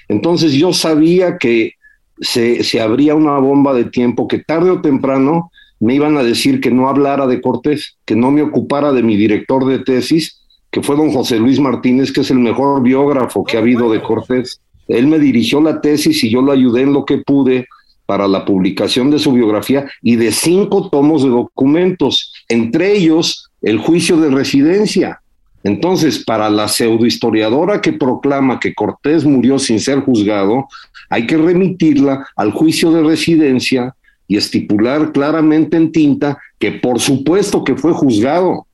Entonces 0.08 0.54
yo 0.54 0.72
sabía 0.72 1.36
que 1.36 1.74
se, 2.18 2.64
se 2.64 2.80
abría 2.80 3.14
una 3.14 3.38
bomba 3.38 3.74
de 3.74 3.84
tiempo 3.84 4.26
que 4.26 4.38
tarde 4.38 4.70
o 4.70 4.80
temprano 4.80 5.50
me 5.80 5.96
iban 5.96 6.16
a 6.16 6.22
decir 6.22 6.62
que 6.62 6.70
no 6.70 6.88
hablara 6.88 7.26
de 7.26 7.42
Cortés, 7.42 7.98
que 8.06 8.16
no 8.16 8.30
me 8.30 8.40
ocupara 8.40 8.90
de 8.90 9.02
mi 9.02 9.18
director 9.18 9.66
de 9.66 9.80
tesis, 9.80 10.40
que 10.70 10.82
fue 10.82 10.96
don 10.96 11.12
José 11.12 11.38
Luis 11.38 11.60
Martínez, 11.60 12.10
que 12.10 12.22
es 12.22 12.30
el 12.30 12.38
mejor 12.38 12.82
biógrafo 12.82 13.44
que 13.44 13.58
ha 13.58 13.60
habido 13.60 13.92
de 13.92 14.00
Cortés. 14.00 14.62
Él 14.88 15.08
me 15.08 15.18
dirigió 15.18 15.60
la 15.60 15.82
tesis 15.82 16.24
y 16.24 16.30
yo 16.30 16.40
lo 16.40 16.52
ayudé 16.52 16.82
en 16.82 16.94
lo 16.94 17.04
que 17.04 17.18
pude 17.18 17.66
para 18.06 18.28
la 18.28 18.44
publicación 18.44 19.10
de 19.10 19.18
su 19.18 19.32
biografía 19.32 19.86
y 20.02 20.16
de 20.16 20.32
cinco 20.32 20.90
tomos 20.90 21.22
de 21.22 21.30
documentos, 21.30 22.32
entre 22.48 22.96
ellos 22.96 23.50
el 23.62 23.78
juicio 23.78 24.16
de 24.18 24.30
residencia. 24.30 25.20
Entonces, 25.62 26.22
para 26.22 26.50
la 26.50 26.68
pseudohistoriadora 26.68 27.80
que 27.80 27.94
proclama 27.94 28.60
que 28.60 28.74
Cortés 28.74 29.24
murió 29.24 29.58
sin 29.58 29.80
ser 29.80 30.00
juzgado, 30.00 30.66
hay 31.08 31.26
que 31.26 31.38
remitirla 31.38 32.26
al 32.36 32.52
juicio 32.52 32.92
de 32.92 33.02
residencia 33.02 33.94
y 34.28 34.36
estipular 34.36 35.12
claramente 35.12 35.76
en 35.76 35.92
tinta 35.92 36.38
que 36.58 36.72
por 36.72 37.00
supuesto 37.00 37.64
que 37.64 37.76
fue 37.76 37.92
juzgado. 37.92 38.66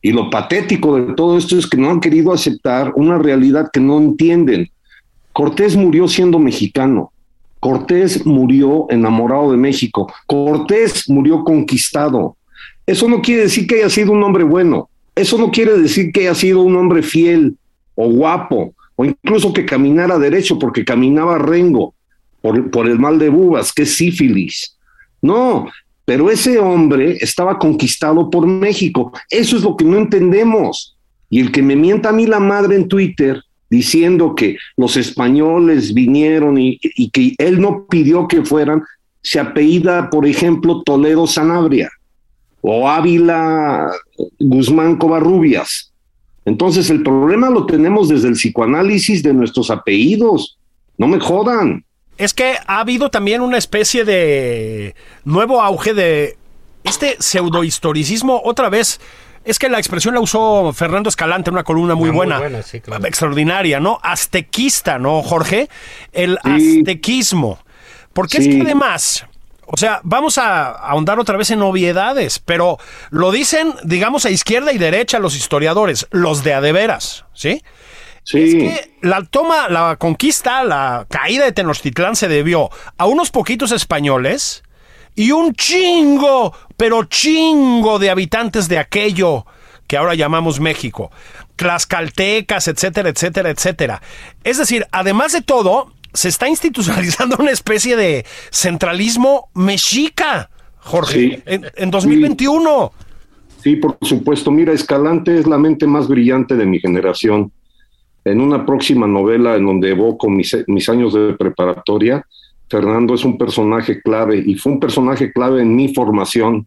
Y 0.00 0.10
lo 0.10 0.30
patético 0.30 0.96
de 0.96 1.14
todo 1.14 1.38
esto 1.38 1.56
es 1.56 1.66
que 1.66 1.76
no 1.76 1.90
han 1.90 2.00
querido 2.00 2.32
aceptar 2.32 2.92
una 2.96 3.18
realidad 3.18 3.70
que 3.72 3.78
no 3.78 3.98
entienden. 3.98 4.68
Cortés 5.32 5.76
murió 5.76 6.08
siendo 6.08 6.40
mexicano. 6.40 7.12
Cortés 7.62 8.26
murió 8.26 8.86
enamorado 8.90 9.52
de 9.52 9.56
México. 9.56 10.12
Cortés 10.26 11.08
murió 11.08 11.44
conquistado. 11.44 12.36
Eso 12.84 13.08
no 13.08 13.22
quiere 13.22 13.42
decir 13.42 13.68
que 13.68 13.76
haya 13.76 13.88
sido 13.88 14.10
un 14.10 14.22
hombre 14.24 14.42
bueno. 14.42 14.90
Eso 15.14 15.38
no 15.38 15.52
quiere 15.52 15.78
decir 15.78 16.10
que 16.10 16.22
haya 16.22 16.34
sido 16.34 16.62
un 16.62 16.74
hombre 16.74 17.04
fiel 17.04 17.56
o 17.94 18.10
guapo 18.10 18.74
o 18.96 19.04
incluso 19.04 19.52
que 19.52 19.64
caminara 19.64 20.18
derecho 20.18 20.58
porque 20.58 20.84
caminaba 20.84 21.38
rengo 21.38 21.94
por, 22.40 22.88
el 22.88 22.98
mal 22.98 23.20
de 23.20 23.28
bubas, 23.28 23.72
que 23.72 23.82
es 23.82 23.94
sífilis. 23.94 24.76
No, 25.20 25.68
pero 26.04 26.32
ese 26.32 26.58
hombre 26.58 27.16
estaba 27.20 27.60
conquistado 27.60 28.28
por 28.28 28.44
México. 28.44 29.12
Eso 29.30 29.56
es 29.56 29.62
lo 29.62 29.76
que 29.76 29.84
no 29.84 29.98
entendemos. 29.98 30.96
Y 31.30 31.38
el 31.38 31.52
que 31.52 31.62
me 31.62 31.76
mienta 31.76 32.08
a 32.08 32.12
mí 32.12 32.26
la 32.26 32.40
madre 32.40 32.74
en 32.74 32.88
Twitter 32.88 33.40
diciendo 33.72 34.34
que 34.34 34.58
los 34.76 34.98
españoles 34.98 35.94
vinieron 35.94 36.58
y, 36.58 36.78
que 37.10 37.34
él 37.38 37.58
no 37.58 37.86
pidió 37.88 38.28
que 38.28 38.44
fueran, 38.44 38.82
se 39.22 39.40
apellida, 39.40 40.10
por 40.10 40.26
ejemplo, 40.26 40.82
Toledo 40.82 41.26
Sanabria 41.26 41.90
o 42.60 42.86
Ávila 42.86 43.90
Guzmán 44.38 44.96
Covarrubias. 44.96 45.90
Entonces 46.44 46.90
el 46.90 47.02
problema 47.02 47.48
lo 47.48 47.64
tenemos 47.64 48.10
desde 48.10 48.28
el 48.28 48.34
psicoanálisis 48.34 49.22
de 49.22 49.32
nuestros 49.32 49.70
apellidos. 49.70 50.58
No 50.98 51.08
me 51.08 51.18
jodan. 51.18 51.82
Es 52.18 52.34
que 52.34 52.56
ha 52.66 52.80
habido 52.80 53.08
también 53.08 53.40
una 53.40 53.56
especie 53.56 54.04
de 54.04 54.94
nuevo 55.24 55.62
auge 55.62 55.94
de 55.94 56.36
este 56.84 57.16
pseudohistoricismo 57.18 58.42
otra 58.44 58.68
vez 58.68 59.00
es 59.44 59.58
que 59.58 59.68
la 59.68 59.78
expresión 59.78 60.14
la 60.14 60.20
usó 60.20 60.72
Fernando 60.72 61.08
Escalante 61.08 61.50
en 61.50 61.54
una 61.54 61.64
columna 61.64 61.94
muy, 61.94 62.10
buena, 62.10 62.40
extraordinaria, 63.04 63.80
¿no? 63.80 63.98
Aztequista, 64.02 64.98
¿no, 64.98 65.22
Jorge? 65.22 65.68
El 66.12 66.38
aztequismo. 66.42 67.58
Porque 68.12 68.38
es 68.38 68.48
que 68.48 68.60
además, 68.60 69.26
o 69.66 69.76
sea, 69.76 70.00
vamos 70.04 70.38
a 70.38 70.70
ahondar 70.70 71.18
otra 71.18 71.36
vez 71.36 71.50
en 71.50 71.62
obviedades, 71.62 72.38
pero 72.38 72.78
lo 73.10 73.30
dicen, 73.30 73.74
digamos, 73.84 74.26
a 74.26 74.30
izquierda 74.30 74.72
y 74.72 74.78
derecha 74.78 75.18
los 75.18 75.34
historiadores, 75.34 76.06
los 76.10 76.44
de 76.44 76.54
adeveras, 76.54 77.24
¿sí? 77.32 77.62
Sí. 78.24 78.42
Es 78.42 78.54
que 78.54 78.94
la 79.00 79.24
toma, 79.24 79.68
la 79.68 79.96
conquista, 79.96 80.62
la 80.62 81.06
caída 81.08 81.44
de 81.44 81.52
Tenochtitlán 81.52 82.14
se 82.14 82.28
debió 82.28 82.70
a 82.96 83.06
unos 83.06 83.30
poquitos 83.30 83.72
españoles 83.72 84.62
y 85.14 85.30
un 85.30 85.54
chingo, 85.54 86.54
pero 86.76 87.04
chingo 87.04 87.98
de 87.98 88.10
habitantes 88.10 88.68
de 88.68 88.78
aquello 88.78 89.46
que 89.86 89.96
ahora 89.96 90.14
llamamos 90.14 90.58
México, 90.58 91.10
tlaxcaltecas, 91.56 92.68
etcétera, 92.68 93.10
etcétera, 93.10 93.50
etcétera. 93.50 94.02
Es 94.42 94.58
decir, 94.58 94.86
además 94.90 95.32
de 95.32 95.42
todo, 95.42 95.92
se 96.14 96.28
está 96.28 96.48
institucionalizando 96.48 97.36
una 97.40 97.50
especie 97.50 97.96
de 97.96 98.24
centralismo 98.50 99.50
mexica, 99.54 100.50
Jorge, 100.78 101.42
en, 101.46 101.90
2021. 101.90 102.92
Sí. 103.62 103.76
por 103.76 103.96
supuesto. 104.02 104.50
Mira, 104.50 104.72
Escalante 104.72 105.38
es 105.38 105.46
la 105.46 105.58
mente 105.58 105.86
más 105.86 106.08
brillante 106.08 106.56
de 106.56 106.66
mi 106.66 106.80
generación. 106.80 107.52
En 108.24 108.40
una 108.40 108.64
próxima 108.64 109.06
novela 109.06 109.56
en 109.56 109.66
donde 109.66 109.90
evoco 109.90 110.28
mis, 110.28 110.56
mis 110.66 110.88
años 110.88 111.12
de 111.12 111.34
preparatoria, 111.34 112.24
Fernando 112.72 113.12
es 113.12 113.22
un 113.22 113.36
personaje 113.36 114.00
clave 114.00 114.42
y 114.46 114.54
fue 114.54 114.72
un 114.72 114.80
personaje 114.80 115.30
clave 115.30 115.60
en 115.60 115.76
mi 115.76 115.92
formación. 115.92 116.66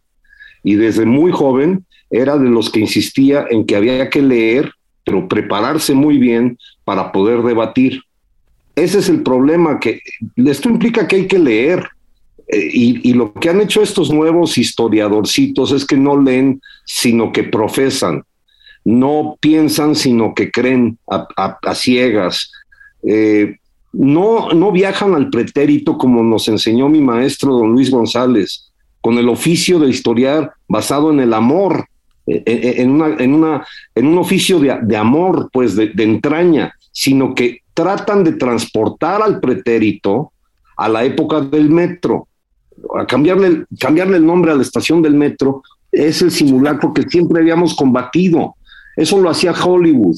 Y 0.64 0.76
desde 0.76 1.04
muy 1.04 1.32
joven 1.32 1.84
era 2.12 2.38
de 2.38 2.48
los 2.48 2.70
que 2.70 2.80
insistía 2.80 3.48
en 3.50 3.66
que 3.66 3.76
había 3.76 4.08
que 4.12 4.22
leer, 4.22 4.72
pero 5.04 5.28
prepararse 5.28 5.96
muy 5.96 6.20
bien 6.20 6.60
para 6.84 7.12
poder 7.12 7.42
debatir. 7.42 8.04
Ese 8.76 9.00
es 9.00 9.10
el 9.10 9.24
problema, 9.24 9.80
que 9.80 10.00
esto 10.36 10.70
implica 10.70 11.08
que 11.08 11.16
hay 11.16 11.28
que 11.28 11.40
leer. 11.40 11.88
Eh, 12.50 12.70
y, 12.72 13.14
lo 13.14 13.34
que 13.34 13.50
han 13.50 13.62
hecho 13.62 13.82
estos 13.82 14.12
nuevos 14.12 14.60
historiadorcitos 14.60 15.72
es 15.72 15.86
que 15.86 15.98
no 15.98 16.22
leen, 16.22 16.62
sino 16.86 17.32
que 17.32 17.46
profesan. 17.46 18.24
No 18.84 19.38
piensan, 19.40 19.96
sino 19.96 20.36
que 20.36 20.52
creen 20.52 21.00
a, 21.10 21.74
ciegas. 21.74 22.52
Eh, 23.02 23.56
no, 23.98 24.50
no 24.52 24.72
viajan 24.72 25.16
al 25.16 25.30
pretérito 25.30 25.98
como 25.98 26.22
nos 26.22 26.48
enseñó 26.48 26.90
mi 26.90 27.02
maestro 27.02 27.54
don 27.54 27.72
Luis 27.72 27.90
González, 27.90 28.72
con 29.00 29.18
el 29.18 29.30
oficio 29.30 29.80
de 29.80 29.90
historiar 29.90 30.52
basado 30.68 31.12
en 31.12 31.20
el 31.22 31.34
amor, 31.34 31.88
eh, 32.28 32.44
eh, 32.46 32.76
en, 32.78 32.90
una, 32.92 33.16
en, 33.18 33.34
una, 33.34 33.66
en 33.94 34.08
un 34.08 34.18
oficio 34.18 34.60
de, 34.60 34.98
amor, 34.98 35.50
pues 35.54 35.76
de, 35.76 35.92
entraña, 35.98 36.74
sino 36.92 37.34
que 37.34 37.60
tratan 37.74 38.24
de 38.24 38.34
transportar 38.34 39.22
al 39.22 39.40
pretérito 39.40 40.32
a 40.78 40.90
la 40.90 41.04
época 41.06 41.40
del 41.40 41.70
metro, 41.70 42.28
a 43.00 43.06
cambiarle, 43.06 43.66
cambiarle 43.80 44.18
el 44.18 44.26
nombre 44.26 44.52
a 44.52 44.56
la 44.56 44.64
estación 44.64 45.02
del 45.02 45.14
metro, 45.14 45.64
es 45.92 46.22
el 46.22 46.32
simulacro 46.32 46.94
que 46.94 47.04
siempre 47.04 47.40
habíamos 47.40 47.76
combatido. 47.76 48.56
Eso 48.98 49.22
lo 49.22 49.30
hacía 49.30 49.54
Hollywood. 49.54 50.18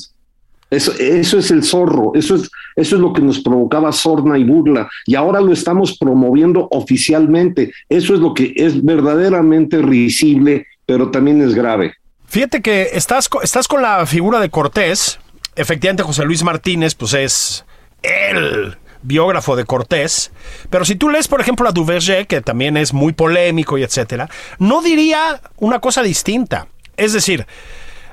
Eso, 0.70 0.92
eso 1.00 1.40
es 1.40 1.50
el 1.52 1.64
zorro, 1.64 2.12
eso 2.14 2.36
es, 2.36 2.50
eso 2.76 2.96
es 2.96 3.02
lo 3.02 3.14
que 3.14 3.22
nos 3.22 3.40
provocaba 3.40 3.92
sorna 3.92 4.38
y 4.38 4.44
burla. 4.44 4.90
Y 5.06 5.16
ahora 5.16 5.40
lo 5.40 5.54
estamos 5.54 5.98
promoviendo 5.98 6.68
oficialmente. 6.72 7.72
Eso 7.88 8.14
es 8.14 8.20
lo 8.20 8.34
que 8.34 8.54
es 8.56 8.84
verdaderamente 8.84 9.82
risible, 9.82 10.68
pero 10.86 11.10
también 11.10 11.42
es 11.42 11.54
grave. 11.56 11.94
Fíjate 12.28 12.62
que 12.62 12.90
estás, 12.94 13.30
estás 13.42 13.68
con 13.68 13.82
la 13.82 14.06
figura 14.06 14.40
de 14.40 14.50
Cortés. 14.50 15.20
Efectivamente, 15.56 16.04
José 16.04 16.26
Luis 16.26 16.44
Martínez, 16.44 16.94
pues 16.96 17.14
es 17.14 17.66
el 18.04 18.78
biógrafo 19.02 19.56
de 19.56 19.66
Cortés. 19.66 20.32
Pero 20.70 20.86
si 20.86 20.96
tú 20.96 21.10
lees, 21.10 21.28
por 21.28 21.40
ejemplo, 21.40 21.68
a 21.68 21.72
Duverger, 21.72 22.28
que 22.28 22.42
también 22.42 22.78
es 22.78 22.94
muy 22.94 23.14
polémico 23.14 23.78
y 23.78 23.84
etcétera, 23.84 24.30
no 24.60 24.82
diría 24.82 25.42
una 25.58 25.80
cosa 25.80 26.04
distinta. 26.04 26.68
Es 26.98 27.14
decir, 27.14 27.48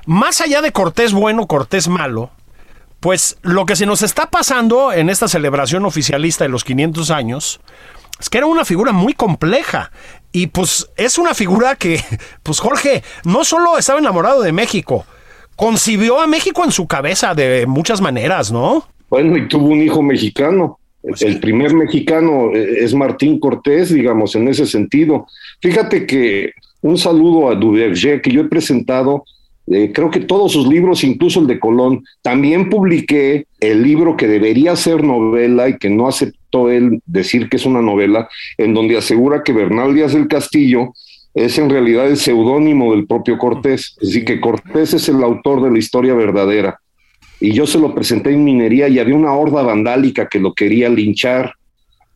más 0.05 0.41
allá 0.41 0.61
de 0.61 0.71
Cortés 0.71 1.11
bueno, 1.13 1.47
Cortés 1.47 1.87
malo, 1.87 2.31
pues 2.99 3.37
lo 3.41 3.65
que 3.65 3.75
se 3.75 3.85
nos 3.85 4.01
está 4.01 4.29
pasando 4.29 4.91
en 4.91 5.09
esta 5.09 5.27
celebración 5.27 5.85
oficialista 5.85 6.43
de 6.43 6.49
los 6.49 6.63
500 6.63 7.11
años 7.11 7.59
es 8.19 8.29
que 8.29 8.37
era 8.37 8.47
una 8.47 8.65
figura 8.65 8.91
muy 8.91 9.13
compleja. 9.13 9.91
Y 10.31 10.47
pues 10.47 10.89
es 10.97 11.17
una 11.17 11.33
figura 11.33 11.75
que, 11.75 11.99
pues 12.43 12.59
Jorge, 12.59 13.03
no 13.23 13.45
solo 13.45 13.77
estaba 13.77 13.99
enamorado 13.99 14.41
de 14.41 14.51
México, 14.51 15.05
concibió 15.55 16.19
a 16.19 16.27
México 16.27 16.63
en 16.63 16.71
su 16.71 16.87
cabeza 16.87 17.33
de 17.33 17.65
muchas 17.65 18.01
maneras, 18.01 18.51
¿no? 18.51 18.87
Bueno, 19.09 19.37
y 19.37 19.47
tuvo 19.47 19.67
un 19.67 19.81
hijo 19.81 20.01
mexicano. 20.01 20.79
Pues 21.01 21.21
el 21.21 21.39
primer 21.39 21.73
mexicano 21.75 22.51
eh, 22.55 22.79
es 22.79 22.95
Martín 22.95 23.39
Cortés, 23.39 23.93
digamos, 23.93 24.35
en 24.35 24.47
ese 24.47 24.65
sentido. 24.65 25.27
Fíjate 25.61 26.07
que 26.07 26.51
un 26.81 26.97
saludo 26.97 27.49
a 27.49 27.55
Duverger, 27.55 28.21
que 28.21 28.31
yo 28.31 28.41
he 28.41 28.45
presentado, 28.45 29.23
eh, 29.67 29.91
creo 29.93 30.11
que 30.11 30.19
todos 30.19 30.51
sus 30.51 30.67
libros, 30.67 31.03
incluso 31.03 31.39
el 31.39 31.47
de 31.47 31.59
Colón. 31.59 32.03
También 32.21 32.69
publiqué 32.69 33.47
el 33.59 33.81
libro 33.81 34.15
que 34.15 34.27
debería 34.27 34.75
ser 34.75 35.03
novela 35.03 35.69
y 35.69 35.77
que 35.77 35.89
no 35.89 36.07
aceptó 36.07 36.69
él 36.69 37.01
decir 37.05 37.49
que 37.49 37.57
es 37.57 37.65
una 37.65 37.81
novela, 37.81 38.29
en 38.57 38.73
donde 38.73 38.97
asegura 38.97 39.43
que 39.43 39.53
Bernal 39.53 39.93
Díaz 39.95 40.13
del 40.13 40.27
Castillo 40.27 40.93
es 41.33 41.57
en 41.57 41.69
realidad 41.69 42.07
el 42.07 42.17
seudónimo 42.17 42.93
del 42.93 43.07
propio 43.07 43.37
Cortés. 43.37 43.95
Decir, 43.99 44.23
que 44.23 44.39
Cortés 44.39 44.93
es 44.93 45.09
el 45.09 45.21
autor 45.23 45.63
de 45.63 45.71
la 45.71 45.79
historia 45.79 46.13
verdadera. 46.13 46.79
Y 47.39 47.51
yo 47.51 47.67
se 47.67 47.79
lo 47.79 47.93
presenté 47.93 48.31
en 48.31 48.43
minería 48.43 48.87
y 48.87 48.99
había 48.99 49.15
una 49.15 49.33
horda 49.33 49.61
vandálica 49.61 50.27
que 50.29 50.39
lo 50.39 50.53
quería 50.53 50.89
linchar. 50.89 51.53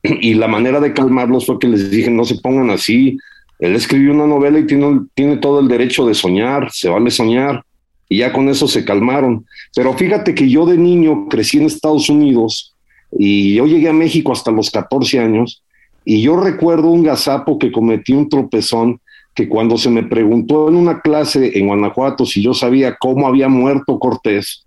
Y 0.22 0.36
la 0.36 0.47
manera 0.47 0.80
de 0.80 0.93
calmarlos 0.93 1.45
fue 1.45 1.60
que 1.60 1.68
les 1.68 1.91
dije, 1.91 2.10
no 2.10 2.24
se 2.24 2.36
pongan 2.36 2.70
así. 2.70 3.18
Él 3.60 3.76
escribió 3.76 4.14
una 4.14 4.26
novela 4.26 4.57
y 4.60 4.66
tiene, 4.66 5.38
todo 5.38 5.60
el 5.60 5.68
derecho 5.68 6.05
de 6.05 6.14
soñar, 6.14 6.72
se 6.72 6.89
vale 6.89 7.12
soñar. 7.12 7.64
Y 8.07 8.20
ya 8.20 8.34
con 8.34 8.49
eso 8.49 8.68
se 8.68 8.86
calmaron. 8.86 9.45
Pero 9.76 9.93
fíjate 9.93 10.34
que 10.34 10.49
yo 10.49 10.66
de 10.66 10.78
niño 10.78 11.28
crecí 11.28 11.57
en 11.57 11.66
Estados 11.66 12.10
Unidos 12.10 12.76
y 13.12 13.55
yo 13.55 13.68
llegué 13.68 13.89
a 13.89 13.93
México 13.93 14.32
hasta 14.32 14.51
los 14.51 14.72
14 14.72 15.20
años 15.20 15.62
y 16.05 16.22
yo 16.22 16.39
recuerdo 16.39 16.89
un 16.89 17.03
gazapo 17.03 17.60
que 17.60 17.72
cometí 17.72 18.14
un 18.14 18.30
tropezón 18.30 18.99
que 19.36 19.47
cuando 19.47 19.78
se 19.78 19.89
me 19.89 20.03
preguntó 20.03 20.70
en 20.70 20.76
una 20.76 21.01
clase 21.01 21.57
en 21.57 21.68
Guanajuato 21.68 22.26
si 22.26 22.41
yo 22.41 22.53
sabía 22.53 22.97
cómo 22.99 23.28
había 23.28 23.47
muerto 23.47 23.99
Cortés, 23.99 24.66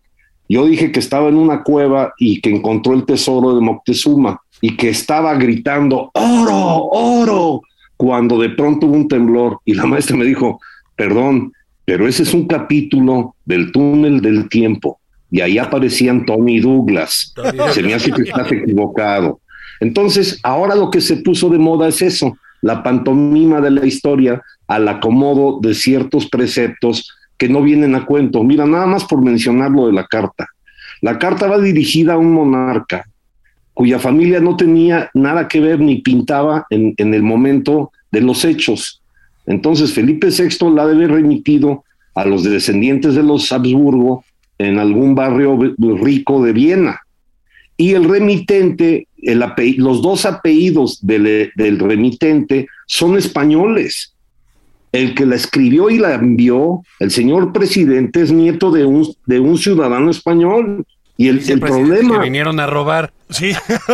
yo 0.48 0.66
dije 0.66 0.92
que 0.92 1.00
estaba 1.00 1.28
en 1.28 1.36
una 1.36 1.62
cueva 1.62 2.12
y 2.18 2.40
que 2.40 2.50
encontró 2.50 2.94
el 2.94 3.04
tesoro 3.04 3.54
de 3.54 3.60
Moctezuma 3.60 4.40
y 4.60 4.76
que 4.76 4.90
estaba 4.90 5.34
gritando, 5.34 6.10
oro, 6.14 6.84
oro, 6.92 7.62
cuando 8.02 8.36
de 8.36 8.50
pronto 8.50 8.88
hubo 8.88 8.96
un 8.96 9.06
temblor 9.06 9.60
y 9.64 9.74
la 9.74 9.86
maestra 9.86 10.16
me 10.16 10.24
dijo, 10.24 10.60
perdón, 10.96 11.52
pero 11.84 12.08
ese 12.08 12.24
es 12.24 12.34
un 12.34 12.48
capítulo 12.48 13.36
del 13.44 13.70
túnel 13.70 14.20
del 14.20 14.48
tiempo 14.48 14.98
y 15.30 15.40
ahí 15.40 15.56
aparecían 15.56 16.26
Tony 16.26 16.58
Douglas. 16.58 17.32
Se 17.70 17.80
me 17.80 17.94
hace 17.94 18.10
que 18.10 18.22
estás 18.22 18.50
equivocado. 18.50 19.38
Entonces, 19.78 20.40
ahora 20.42 20.74
lo 20.74 20.90
que 20.90 21.00
se 21.00 21.18
puso 21.18 21.48
de 21.48 21.58
moda 21.58 21.86
es 21.86 22.02
eso, 22.02 22.36
la 22.60 22.82
pantomima 22.82 23.60
de 23.60 23.70
la 23.70 23.86
historia 23.86 24.42
al 24.66 24.88
acomodo 24.88 25.60
de 25.60 25.72
ciertos 25.72 26.28
preceptos 26.28 27.08
que 27.38 27.48
no 27.48 27.62
vienen 27.62 27.94
a 27.94 28.04
cuento. 28.04 28.42
Mira, 28.42 28.66
nada 28.66 28.86
más 28.86 29.04
por 29.04 29.22
mencionar 29.22 29.70
lo 29.70 29.86
de 29.86 29.92
la 29.92 30.08
carta. 30.08 30.48
La 31.02 31.20
carta 31.20 31.46
va 31.46 31.60
dirigida 31.60 32.14
a 32.14 32.18
un 32.18 32.32
monarca 32.32 33.06
cuya 33.74 33.98
familia 33.98 34.40
no 34.40 34.56
tenía 34.56 35.10
nada 35.14 35.48
que 35.48 35.60
ver 35.60 35.80
ni 35.80 36.00
pintaba 36.02 36.66
en, 36.70 36.94
el 36.98 37.22
momento 37.22 37.92
de 38.10 38.20
los 38.20 38.44
hechos. 38.44 39.02
Entonces 39.46 39.92
Felipe 39.92 40.28
VI 40.28 40.70
la 40.74 40.86
debe 40.86 41.08
remitido 41.08 41.84
a 42.14 42.24
los 42.24 42.44
descendientes 42.44 43.14
de 43.14 43.22
los 43.22 43.50
Habsburgo 43.50 44.24
en 44.58 44.78
algún 44.78 45.14
barrio 45.14 45.58
rico 45.78 46.44
de 46.44 46.52
Viena. 46.52 47.00
Y 47.76 47.92
el 47.92 48.04
remitente, 48.04 49.08
el 49.16 49.42
los 49.78 50.02
dos 50.02 50.26
apellidos 50.26 51.04
del, 51.04 51.50
del 51.56 51.78
remitente 51.78 52.68
son 52.86 53.16
españoles 53.16 54.12
el 54.92 55.14
que 55.14 55.26
la 55.26 55.36
escribió 55.36 55.90
y 55.90 55.98
la 55.98 56.14
envió, 56.14 56.82
el 57.00 57.10
señor 57.10 57.52
presidente, 57.52 58.20
es 58.20 58.30
nieto 58.30 58.70
de 58.70 58.84
un, 58.84 59.08
de 59.26 59.40
un 59.40 59.56
ciudadano 59.56 60.10
español. 60.10 60.84
Y 61.22 61.28
el, 61.28 61.38
el 61.48 61.60
problema. 61.60 62.18
Que 62.18 62.24
vinieron 62.24 62.58
a 62.58 62.66
robar. 62.66 63.12
Sí. 63.30 63.52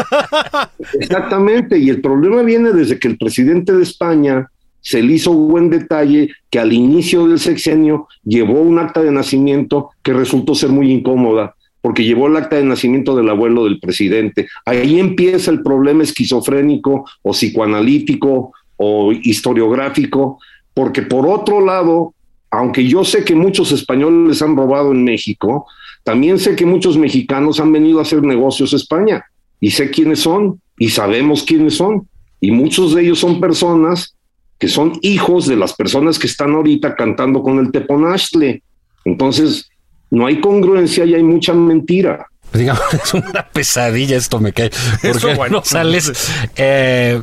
Exactamente. 1.01 1.79
Y 1.79 1.91
el 1.91 2.01
problema 2.01 2.43
viene 2.43 2.73
desde 2.73 2.99
que 2.99 3.09
el 3.09 3.19
presidente 3.19 3.73
de 3.73 3.83
España 3.83 4.49
se 4.81 5.03
le 5.03 5.15
hizo 5.15 5.33
buen 5.33 5.69
detalle 5.69 6.31
que 6.49 6.59
al 6.59 6.73
inicio 6.73 7.27
del 7.27 7.39
sexenio 7.39 8.09
llevó 8.25 8.61
un 8.61 8.79
acta 8.79 9.03
de 9.03 9.11
nacimiento 9.11 9.91
que 10.03 10.15
resultó 10.15 10.55
ser 10.55 10.71
muy 10.71 10.91
incómoda, 10.91 11.55
porque 11.83 12.05
llevó 12.05 12.29
el 12.29 12.37
acta 12.37 12.57
de 12.57 12.65
nacimiento 12.65 13.15
del 13.15 13.29
abuelo 13.29 13.65
del 13.65 13.81
presidente. 13.81 14.49
Ahí 14.65 14.99
empieza 14.99 15.51
el 15.51 15.63
problema 15.63 16.05
esquizofrénico 16.05 17.05
o 17.23 17.33
psicoanalítico 17.33 18.53
o 18.77 19.13
historiográfico 19.13 20.39
porque 20.79 21.03
por 21.03 21.27
otro 21.27 21.61
lado, 21.61 22.15
aunque 22.53 22.87
yo 22.87 23.05
sé 23.05 23.25
que 23.25 23.35
muchos 23.35 23.73
españoles 23.73 24.41
han 24.43 24.57
robado 24.57 24.93
en 24.93 25.03
México, 25.03 25.67
también 26.09 26.39
sé 26.39 26.57
que 26.57 26.65
muchos 26.65 26.97
mexicanos 26.97 27.61
han 27.61 27.71
venido 27.71 27.99
a 27.99 28.03
hacer 28.03 28.23
negocios 28.23 28.73
a 28.73 28.77
España 28.77 29.27
y 29.61 29.73
sé 29.73 29.91
quiénes 29.91 30.21
son 30.21 30.59
y 30.79 30.89
sabemos 30.89 31.43
quiénes 31.43 31.75
son. 31.75 32.09
Y 32.41 32.51
muchos 32.51 32.95
de 32.95 33.03
ellos 33.03 33.19
son 33.19 33.43
personas 33.43 34.17
que 34.59 34.69
son 34.69 34.99
hijos 35.03 35.47
de 35.47 35.57
las 35.57 35.75
personas 35.75 36.19
que 36.19 36.27
están 36.27 36.55
ahorita 36.55 36.95
cantando 36.95 37.43
con 37.43 37.59
el 37.59 37.71
Teponashtle. 37.71 38.63
Entonces, 39.05 39.69
no 40.11 40.27
hay 40.27 40.41
congruencia 40.41 41.05
y 41.05 41.13
hay 41.13 41.23
mucha 41.23 41.53
mentira. 41.53 42.27
Digamos, 42.55 42.83
es 43.05 43.13
una 43.13 43.47
pesadilla 43.47 44.17
esto 44.17 44.41
me 44.41 44.55
cae. 44.55 44.71
Porque 45.03 45.35
bueno. 45.35 45.61
sales, 45.63 46.11
eh, 46.57 47.21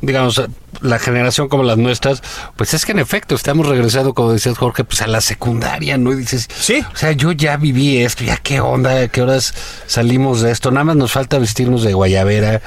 digamos, 0.00 0.42
la 0.80 0.98
generación 0.98 1.48
como 1.48 1.62
las 1.62 1.78
nuestras, 1.78 2.22
pues 2.56 2.74
es 2.74 2.84
que 2.84 2.92
en 2.92 2.98
efecto 2.98 3.34
estamos 3.34 3.66
regresando, 3.66 4.14
como 4.14 4.32
decías 4.32 4.58
Jorge, 4.58 4.84
pues 4.84 5.02
a 5.02 5.06
la 5.06 5.20
secundaria, 5.20 5.96
¿no? 5.96 6.12
Y 6.12 6.16
dices, 6.16 6.48
sí, 6.54 6.84
o 6.92 6.96
sea, 6.96 7.12
yo 7.12 7.32
ya 7.32 7.56
viví 7.56 7.98
esto, 7.98 8.24
ya 8.24 8.36
qué 8.36 8.60
onda, 8.60 9.08
qué 9.08 9.22
horas 9.22 9.54
salimos 9.86 10.42
de 10.42 10.50
esto, 10.50 10.70
nada 10.70 10.84
más 10.84 10.96
nos 10.96 11.12
falta 11.12 11.38
vestirnos 11.38 11.82
de 11.82 11.94
guayabera, 11.94 12.62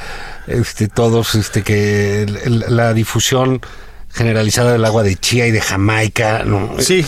este, 0.48 0.88
todos, 0.88 1.36
este, 1.36 1.64
que 1.64 2.26
la 2.46 2.94
difusión 2.94 3.62
generalizada 4.14 4.72
del 4.72 4.86
agua 4.86 5.04
de 5.04 5.16
chía 5.16 5.48
y 5.48 5.52
de 5.52 5.62
Jamaica, 5.62 6.44
¿no? 6.44 6.80
Sí. 6.80 7.06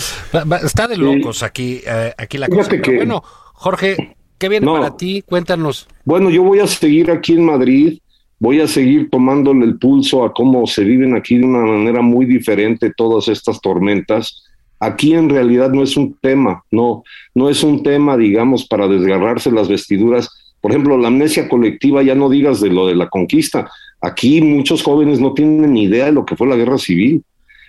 está 0.62 0.86
de 0.86 0.96
locos 0.96 1.42
aquí, 1.42 1.82
eh, 1.84 2.14
aquí 2.16 2.38
la 2.38 2.48
cosa. 2.48 2.70
bueno, 2.96 3.22
Jorge, 3.54 4.16
¿qué 4.38 4.48
viene 4.48 4.66
para 4.66 4.96
ti? 4.96 5.22
Cuéntanos. 5.22 5.88
Bueno, 6.04 6.30
yo 6.30 6.42
voy 6.42 6.60
a 6.60 6.66
seguir 6.66 7.10
aquí 7.10 7.32
en 7.32 7.44
Madrid 7.44 7.98
voy 8.40 8.60
a 8.60 8.66
seguir 8.66 9.10
tomándole 9.10 9.66
el 9.66 9.78
pulso 9.78 10.24
a 10.24 10.32
cómo 10.32 10.66
se 10.66 10.82
viven 10.82 11.14
aquí 11.14 11.36
de 11.36 11.44
una 11.44 11.60
manera 11.60 12.00
muy 12.00 12.24
diferente 12.24 12.92
todas 12.96 13.28
estas 13.28 13.60
tormentas. 13.60 14.42
Aquí 14.80 15.12
en 15.12 15.28
realidad 15.28 15.70
no 15.70 15.82
es 15.82 15.96
un 15.98 16.16
tema, 16.22 16.64
no, 16.70 17.04
no 17.34 17.50
es 17.50 17.62
un 17.62 17.82
tema, 17.82 18.16
digamos, 18.16 18.66
para 18.66 18.88
desgarrarse 18.88 19.52
las 19.52 19.68
vestiduras. 19.68 20.30
Por 20.62 20.72
ejemplo, 20.72 20.96
la 20.96 21.08
amnesia 21.08 21.50
colectiva, 21.50 22.02
ya 22.02 22.14
no 22.14 22.30
digas 22.30 22.62
de 22.62 22.70
lo 22.70 22.86
de 22.86 22.94
la 22.94 23.10
conquista. 23.10 23.70
Aquí 24.00 24.40
muchos 24.40 24.82
jóvenes 24.82 25.20
no 25.20 25.34
tienen 25.34 25.74
ni 25.74 25.84
idea 25.84 26.06
de 26.06 26.12
lo 26.12 26.24
que 26.24 26.34
fue 26.34 26.48
la 26.48 26.56
guerra 26.56 26.78
civil. 26.78 27.22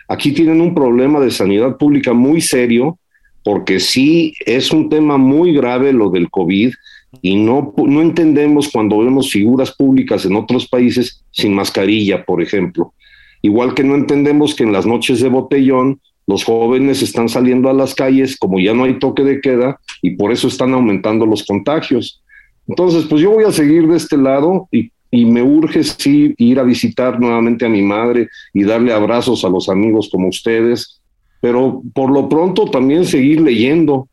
Aquí 0.08 0.32
tienen 0.32 0.62
un 0.62 0.74
problema 0.74 1.20
de 1.20 1.32
sanidad 1.32 1.76
pública 1.78 2.14
muy 2.14 2.40
serio, 2.40 2.98
porque 3.44 3.82
sí 3.82 4.34
es 4.46 4.72
un 4.72 4.88
tema 4.88 5.18
muy 5.18 5.54
grave 5.54 5.92
lo 5.92 6.10
del 6.10 6.30
COVID 6.30 6.72
y 7.22 7.36
no, 7.36 7.74
no 7.78 8.02
entendemos 8.02 8.70
cuando 8.72 9.00
vemos 9.00 9.32
figuras 9.32 9.72
públicas 9.76 10.26
en 10.26 10.36
otros 10.36 10.68
países 10.68 11.24
sin 11.32 11.54
mascarilla, 11.54 12.24
por 12.24 12.42
ejemplo. 12.42 12.94
Igual 13.42 13.74
que 13.74 13.84
no 13.84 13.96
entendemos 13.96 14.56
que 14.56 14.64
en 14.64 14.72
las 14.72 14.86
noches 14.86 15.20
de 15.20 15.30
botellón 15.30 16.00
los 16.28 16.44
jóvenes 16.44 17.02
están 17.02 17.28
saliendo 17.28 17.70
a 17.70 17.74
las 17.74 17.96
calles 17.96 18.38
como 18.38 18.60
ya 18.60 18.74
no 18.74 18.86
hay 18.86 19.00
toque 19.00 19.24
de 19.24 19.42
queda 19.42 19.80
y 20.02 20.12
por 20.12 20.32
eso 20.32 20.48
están 20.48 20.74
aumentando 20.74 21.26
los 21.26 21.44
contagios. 21.46 22.22
Entonces, 22.68 23.06
pues 23.10 23.22
yo 23.22 23.32
voy 23.32 23.44
a 23.44 23.52
seguir 23.52 23.88
de 23.88 23.98
este 23.98 24.18
lado 24.18 24.70
y, 24.72 24.92
y 25.10 25.26
me 25.26 25.44
urge 25.44 25.84
sí 25.84 26.34
ir 26.38 26.60
a 26.60 26.64
visitar 26.64 27.20
nuevamente 27.20 27.66
a 27.66 27.70
mi 27.70 27.82
madre 27.82 28.30
y 28.54 28.64
darle 28.64 28.94
abrazos 28.94 29.44
a 29.44 29.50
los 29.50 29.68
amigos 29.68 30.10
como 30.10 30.30
ustedes, 30.30 31.02
pero 31.42 31.82
por 31.94 32.12
lo 32.12 32.30
pronto 32.30 32.70
también 32.70 33.04
seguir 33.04 33.42
leyendo, 33.42 34.08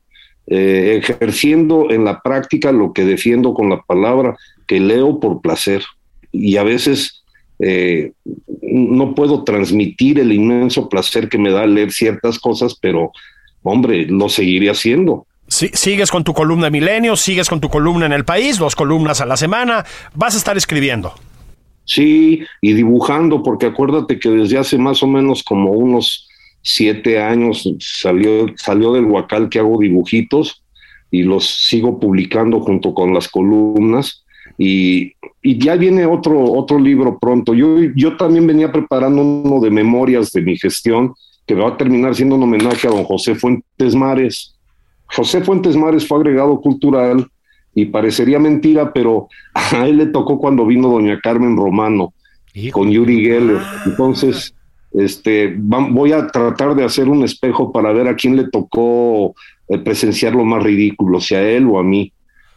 eh, 0.51 1.01
ejerciendo 1.03 1.91
en 1.91 2.05
la 2.05 2.21
práctica 2.21 2.73
lo 2.73 2.93
que 2.93 3.05
defiendo 3.05 3.53
con 3.55 3.69
la 3.69 3.83
palabra, 3.83 4.37
que 4.67 4.81
leo 4.81 5.21
por 5.21 5.41
placer. 5.41 5.83
Y 6.33 6.57
a 6.57 6.63
veces 6.63 7.23
eh, 7.59 8.13
no 8.63 9.15
puedo 9.15 9.45
transmitir 9.45 10.19
el 10.19 10.33
inmenso 10.33 10.89
placer 10.89 11.29
que 11.29 11.39
me 11.39 11.51
da 11.51 11.67
leer 11.67 11.93
ciertas 11.93 12.39
cosas, 12.39 12.77
pero 12.81 13.13
hombre, 13.63 14.07
lo 14.07 14.29
seguiré 14.29 14.71
haciendo. 14.71 15.27
Sí, 15.49 15.71
sigues 15.73 16.11
con 16.11 16.25
tu 16.25 16.35
columna 16.35 16.71
Milenio, 16.71 17.17
sigues 17.17 17.49
con 17.49 17.61
tu 17.61 17.69
columna 17.69 18.07
en 18.07 18.13
el 18.13 18.25
país, 18.25 18.59
dos 18.59 18.77
columnas 18.77 19.21
a 19.21 19.27
la 19.27 19.37
semana, 19.37 19.85
vas 20.15 20.35
a 20.35 20.39
estar 20.39 20.57
escribiendo. 20.57 21.15
Sí, 21.85 22.43
y 22.61 22.75
dibujando, 22.75 23.43
porque 23.43 23.67
acuérdate 23.67 24.19
que 24.19 24.29
desde 24.29 24.59
hace 24.59 24.77
más 24.77 25.03
o 25.03 25.07
menos 25.07 25.43
como 25.43 25.73
unos 25.73 26.28
siete 26.63 27.21
años 27.21 27.69
salió, 27.81 28.47
salió 28.57 28.93
del 28.93 29.05
Huacal 29.05 29.49
que 29.49 29.59
hago 29.59 29.79
dibujitos 29.79 30.63
y 31.11 31.23
los 31.23 31.47
sigo 31.47 31.99
publicando 31.99 32.61
junto 32.61 32.95
con 32.95 33.15
las 33.15 33.29
columnas. 33.29 34.25
Y, 34.59 35.13
y, 35.43 35.59
ya 35.59 35.77
viene 35.77 36.05
otro, 36.05 36.53
otro 36.53 36.79
libro 36.79 37.19
pronto. 37.19 37.55
Yo, 37.55 37.79
yo 37.95 38.17
también 38.17 38.47
venía 38.47 38.73
preparando 38.73 39.23
uno 39.23 39.61
de 39.61 39.71
memorias 39.71 40.33
de 40.33 40.43
mi 40.43 40.57
gestión 40.59 41.15
que 41.47 41.55
va 41.55 41.69
a 41.69 41.77
terminar 41.77 42.15
siendo 42.15 42.35
un 42.35 42.43
homenaje 42.43 42.89
a 42.89 42.91
don 42.91 43.05
José 43.05 43.35
Fuentes 43.35 43.95
Mares. 43.95 44.57
José 45.07 45.41
Fuentes 45.43 45.77
Mares 45.77 46.07
fue 46.07 46.19
agregado 46.19 46.61
cultural 46.61 47.27
y 47.75 47.87
parecería 47.87 48.39
mentira, 48.39 48.93
pero 48.93 49.29
a 49.55 49.87
él 49.87 49.99
le 49.99 50.07
tocó 50.07 50.39
cuando 50.39 50.67
vino 50.67 50.89
doña 50.89 51.21
Carmen 51.21 51.57
Romano 51.57 52.13
con 52.73 52.91
Yuri 52.91 53.25
Geller. 53.25 53.61
Entonces, 53.87 54.55
Este, 54.99 55.55
voy 55.57 56.13
a 56.13 56.27
tratar 56.27 56.75
de 56.75 56.85
hacer 56.85 57.09
un 57.09 57.23
espejo 57.25 57.73
para 57.73 57.93
ver 57.93 58.09
a 58.09 58.17
quién 58.17 58.37
le 58.37 58.49
tocó 58.49 59.35
eh, 59.69 59.79
presenciar 59.79 60.35
lo 60.35 60.45
más 60.45 60.63
ridículo, 60.63 61.21
si 61.21 61.35
a 61.35 61.43
él 61.43 61.67
o 61.71 61.79
a 61.79 61.85
mí. 61.85 62.13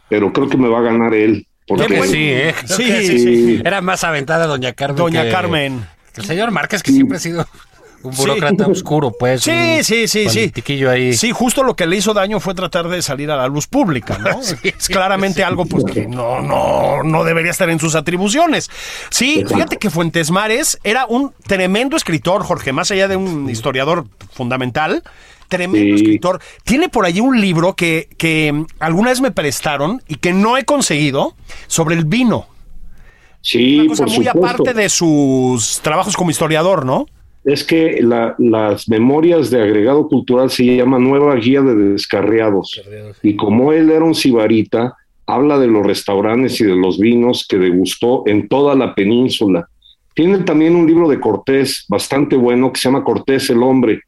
Pero 0.08 0.32
creo 0.32 0.48
que 0.48 0.56
me 0.56 0.68
va 0.68 0.80
a 0.80 0.82
ganar 0.82 1.14
él. 1.14 1.46
Porque 1.66 2.02
sí, 2.06 2.18
¿eh? 2.30 2.54
Sí, 2.64 2.84
sí, 3.06 3.18
sí. 3.18 3.62
Era 3.64 3.80
más 3.80 4.02
aventada 4.04 4.46
Doña 4.46 4.72
Carmen. 4.72 4.96
Doña 4.96 5.22
que- 5.24 5.30
Carmen. 5.30 5.80
que 6.12 6.20
El 6.20 6.26
señor 6.26 6.50
Márquez, 6.50 6.82
que 6.82 6.90
siempre 6.92 7.16
ha 7.16 7.20
sido 7.20 7.46
un 8.02 8.14
burócrata 8.14 8.66
oscuro, 8.66 9.12
pues. 9.18 9.42
Sí, 9.42 9.82
sí, 9.82 10.08
sí, 10.08 10.28
sí. 10.28 10.52
ahí. 10.86 11.12
Sí, 11.14 11.30
justo 11.32 11.62
lo 11.62 11.74
que 11.76 11.86
le 11.86 11.96
hizo 11.96 12.12
daño 12.14 12.40
fue 12.40 12.54
tratar 12.54 12.88
de 12.88 13.02
salir 13.02 13.30
a 13.30 13.36
la 13.36 13.46
luz 13.46 13.66
pública, 13.66 14.18
¿no? 14.18 14.42
Sí, 14.42 14.56
es 14.64 14.88
claramente 14.88 15.44
algo 15.44 15.64
pues 15.66 15.84
que 15.84 16.06
no, 16.06 16.40
no, 16.40 17.02
no 17.02 17.24
debería 17.24 17.50
estar 17.50 17.70
en 17.70 17.78
sus 17.78 17.94
atribuciones. 17.94 18.70
Sí, 19.10 19.44
fíjate 19.46 19.76
que 19.76 19.90
Fuentes 19.90 20.30
Mares 20.30 20.78
era 20.84 21.06
un 21.06 21.32
tremendo 21.46 21.96
escritor, 21.96 22.42
Jorge, 22.44 22.72
más 22.72 22.90
allá 22.90 23.08
de 23.08 23.16
un 23.16 23.48
historiador 23.48 24.06
fundamental. 24.32 25.02
Tremendo 25.48 25.98
Sí. 25.98 26.02
escritor. 26.04 26.40
Tiene 26.64 26.88
por 26.88 27.04
allí 27.04 27.20
un 27.20 27.38
libro 27.38 27.74
que, 27.74 28.08
que 28.16 28.64
alguna 28.80 29.10
vez 29.10 29.20
me 29.20 29.30
prestaron 29.32 30.02
y 30.08 30.14
que 30.14 30.32
no 30.32 30.56
he 30.56 30.64
conseguido 30.64 31.36
sobre 31.66 31.94
el 31.94 32.06
vino. 32.06 32.46
sí, 33.42 33.80
Una 33.80 33.88
cosa 33.88 34.04
por 34.04 34.14
muy 34.14 34.24
supuesto. 34.24 34.48
aparte 34.48 34.72
de 34.74 34.88
sus 34.88 35.80
trabajos 35.82 36.16
como 36.16 36.30
historiador, 36.30 36.86
¿no? 36.86 37.06
Es 37.44 37.64
que 37.64 38.00
la- 38.02 38.34
las 38.38 38.88
memorias 38.88 39.50
de 39.50 39.60
agregado 39.62 40.06
cultural 40.08 40.48
se 40.50 40.64
llama 40.76 40.98
Nueva 40.98 41.34
Guía 41.36 41.60
de 41.62 41.74
Descarriados. 41.74 42.80
Y 43.22 43.34
como 43.36 43.72
él 43.72 43.90
era 43.90 44.04
un 44.04 44.14
sibarita, 44.14 44.94
habla 45.26 45.58
de 45.58 45.66
los 45.66 45.84
restaurantes 45.86 46.60
y 46.60 46.64
de 46.64 46.76
los 46.76 46.98
vinos 46.98 47.46
que 47.48 47.58
degustó 47.58 48.22
en 48.26 48.48
toda 48.48 48.74
la 48.74 48.94
península. 48.94 49.66
Tiene 50.14 50.38
también 50.38 50.76
un 50.76 50.86
libro 50.86 51.08
de 51.08 51.18
Cortés 51.18 51.84
bastante 51.88 52.36
bueno 52.36 52.72
que 52.72 52.78
se 52.80 52.88
llama 52.88 53.02
Cortés 53.04 53.48
el 53.50 53.62
hombre. 53.62 54.00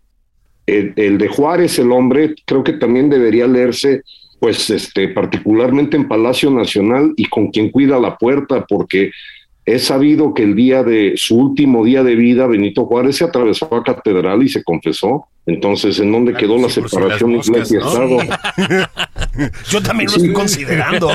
El, 0.66 0.92
el 0.96 1.18
de 1.18 1.28
Juárez 1.28 1.78
el 1.78 1.90
hombre 1.92 2.34
creo 2.46 2.62
que 2.62 2.74
también 2.74 3.10
debería 3.10 3.46
leerse 3.46 4.02
pues 4.40 4.68
este 4.70 5.08
particularmente 5.08 5.96
en 5.96 6.06
Palacio 6.08 6.50
Nacional 6.50 7.12
y 7.16 7.24
con 7.26 7.48
quien 7.50 7.70
cuida 7.70 7.98
la 7.98 8.16
puerta 8.16 8.64
porque 8.68 9.10
es 9.66 9.84
sabido 9.86 10.34
que 10.34 10.42
el 10.42 10.54
día 10.54 10.82
de 10.82 11.14
su 11.16 11.36
último 11.36 11.84
día 11.84 12.02
de 12.02 12.14
vida, 12.16 12.46
Benito 12.46 12.84
Juárez 12.84 13.16
se 13.16 13.24
atravesó 13.24 13.74
a 13.74 13.82
catedral 13.82 14.42
y 14.42 14.48
se 14.48 14.62
confesó. 14.62 15.26
Entonces, 15.46 15.98
¿en 16.00 16.12
dónde 16.12 16.34
quedó 16.34 16.58
la 16.58 16.68
si 16.68 16.82
separación 16.82 17.36
moscas, 17.36 17.70
iglesia-estado? 17.70 18.18
Yo 19.68 19.82
también 19.82 20.10
lo 20.10 20.16
estoy 20.16 20.32
considerando. 20.32 21.10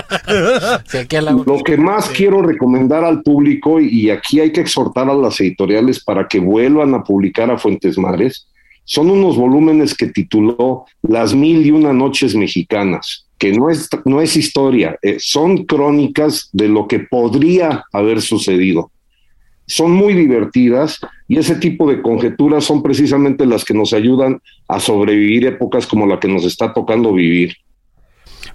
Lo 1.45 1.63
que 1.63 1.77
más 1.77 2.09
quiero 2.09 2.41
recomendar 2.41 3.03
al 3.03 3.21
público, 3.21 3.79
y 3.79 4.09
aquí 4.09 4.39
hay 4.39 4.51
que 4.51 4.61
exhortar 4.61 5.09
a 5.09 5.15
las 5.15 5.39
editoriales 5.41 6.03
para 6.03 6.27
que 6.27 6.39
vuelvan 6.39 6.93
a 6.95 7.03
publicar 7.03 7.51
a 7.51 7.57
Fuentes 7.57 7.97
Mares, 7.97 8.47
son 8.83 9.11
unos 9.11 9.37
volúmenes 9.37 9.95
que 9.95 10.07
tituló 10.07 10.85
Las 11.03 11.35
Mil 11.35 11.63
y 11.63 11.69
Una 11.69 11.93
Noches 11.93 12.35
Mexicanas, 12.35 13.28
que 13.39 13.53
no 13.53 13.69
es, 13.69 13.89
no 14.05 14.21
es 14.21 14.35
historia, 14.35 14.99
eh, 15.01 15.15
son 15.19 15.65
crónicas 15.65 16.49
de 16.51 16.67
lo 16.67 16.87
que 16.87 16.99
podría 16.99 17.85
haber 17.93 18.21
sucedido. 18.21 18.91
Son 19.65 19.91
muy 19.91 20.13
divertidas 20.13 20.99
y 21.27 21.37
ese 21.37 21.55
tipo 21.55 21.89
de 21.89 22.01
conjeturas 22.01 22.65
son 22.65 22.83
precisamente 22.83 23.45
las 23.45 23.63
que 23.63 23.73
nos 23.73 23.93
ayudan 23.93 24.41
a 24.67 24.79
sobrevivir 24.79 25.45
épocas 25.45 25.87
como 25.87 26.05
la 26.05 26.19
que 26.19 26.27
nos 26.27 26.43
está 26.43 26.73
tocando 26.73 27.13
vivir. 27.13 27.55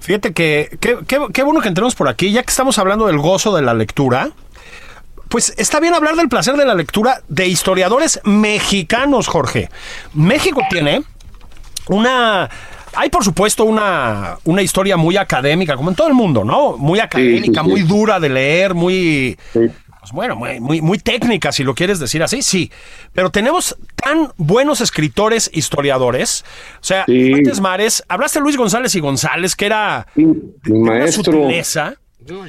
Fíjate 0.00 0.34
que 0.34 0.76
qué 0.80 1.42
bueno 1.42 1.60
que 1.60 1.68
entremos 1.68 1.94
por 1.94 2.08
aquí, 2.08 2.30
ya 2.30 2.42
que 2.42 2.50
estamos 2.50 2.78
hablando 2.78 3.06
del 3.06 3.18
gozo 3.18 3.56
de 3.56 3.62
la 3.62 3.74
lectura. 3.74 4.30
Pues 5.28 5.54
está 5.56 5.80
bien 5.80 5.94
hablar 5.94 6.16
del 6.16 6.28
placer 6.28 6.56
de 6.56 6.66
la 6.66 6.74
lectura 6.74 7.22
de 7.28 7.48
historiadores 7.48 8.20
mexicanos, 8.24 9.28
Jorge. 9.28 9.70
México 10.12 10.60
tiene 10.68 11.02
una... 11.88 12.50
Hay, 12.96 13.10
por 13.10 13.24
supuesto, 13.24 13.64
una, 13.64 14.36
una 14.44 14.62
historia 14.62 14.96
muy 14.96 15.16
académica, 15.16 15.76
como 15.76 15.90
en 15.90 15.96
todo 15.96 16.08
el 16.08 16.14
mundo, 16.14 16.44
¿no? 16.44 16.76
Muy 16.76 17.00
académica, 17.00 17.62
sí. 17.62 17.68
muy 17.68 17.82
dura 17.82 18.20
de 18.20 18.28
leer, 18.28 18.74
muy... 18.74 19.36
Pues 19.52 20.12
bueno, 20.12 20.36
muy, 20.36 20.60
muy, 20.60 20.82
muy 20.82 20.98
técnica, 20.98 21.50
si 21.50 21.64
lo 21.64 21.74
quieres 21.74 21.98
decir 21.98 22.22
así, 22.22 22.42
sí. 22.42 22.70
Pero 23.14 23.30
tenemos 23.30 23.74
tan 23.96 24.28
buenos 24.36 24.82
escritores, 24.82 25.50
historiadores. 25.54 26.44
O 26.74 26.84
sea. 26.84 27.04
Fuentes 27.06 27.58
Mares, 27.60 28.04
hablaste 28.06 28.38
de 28.38 28.42
Luis 28.42 28.58
González 28.58 28.94
y 28.96 29.00
González, 29.00 29.56
que 29.56 29.64
era 29.64 30.06
Sí, 30.14 30.26
Mi 30.66 30.78
maestro. 30.78 31.32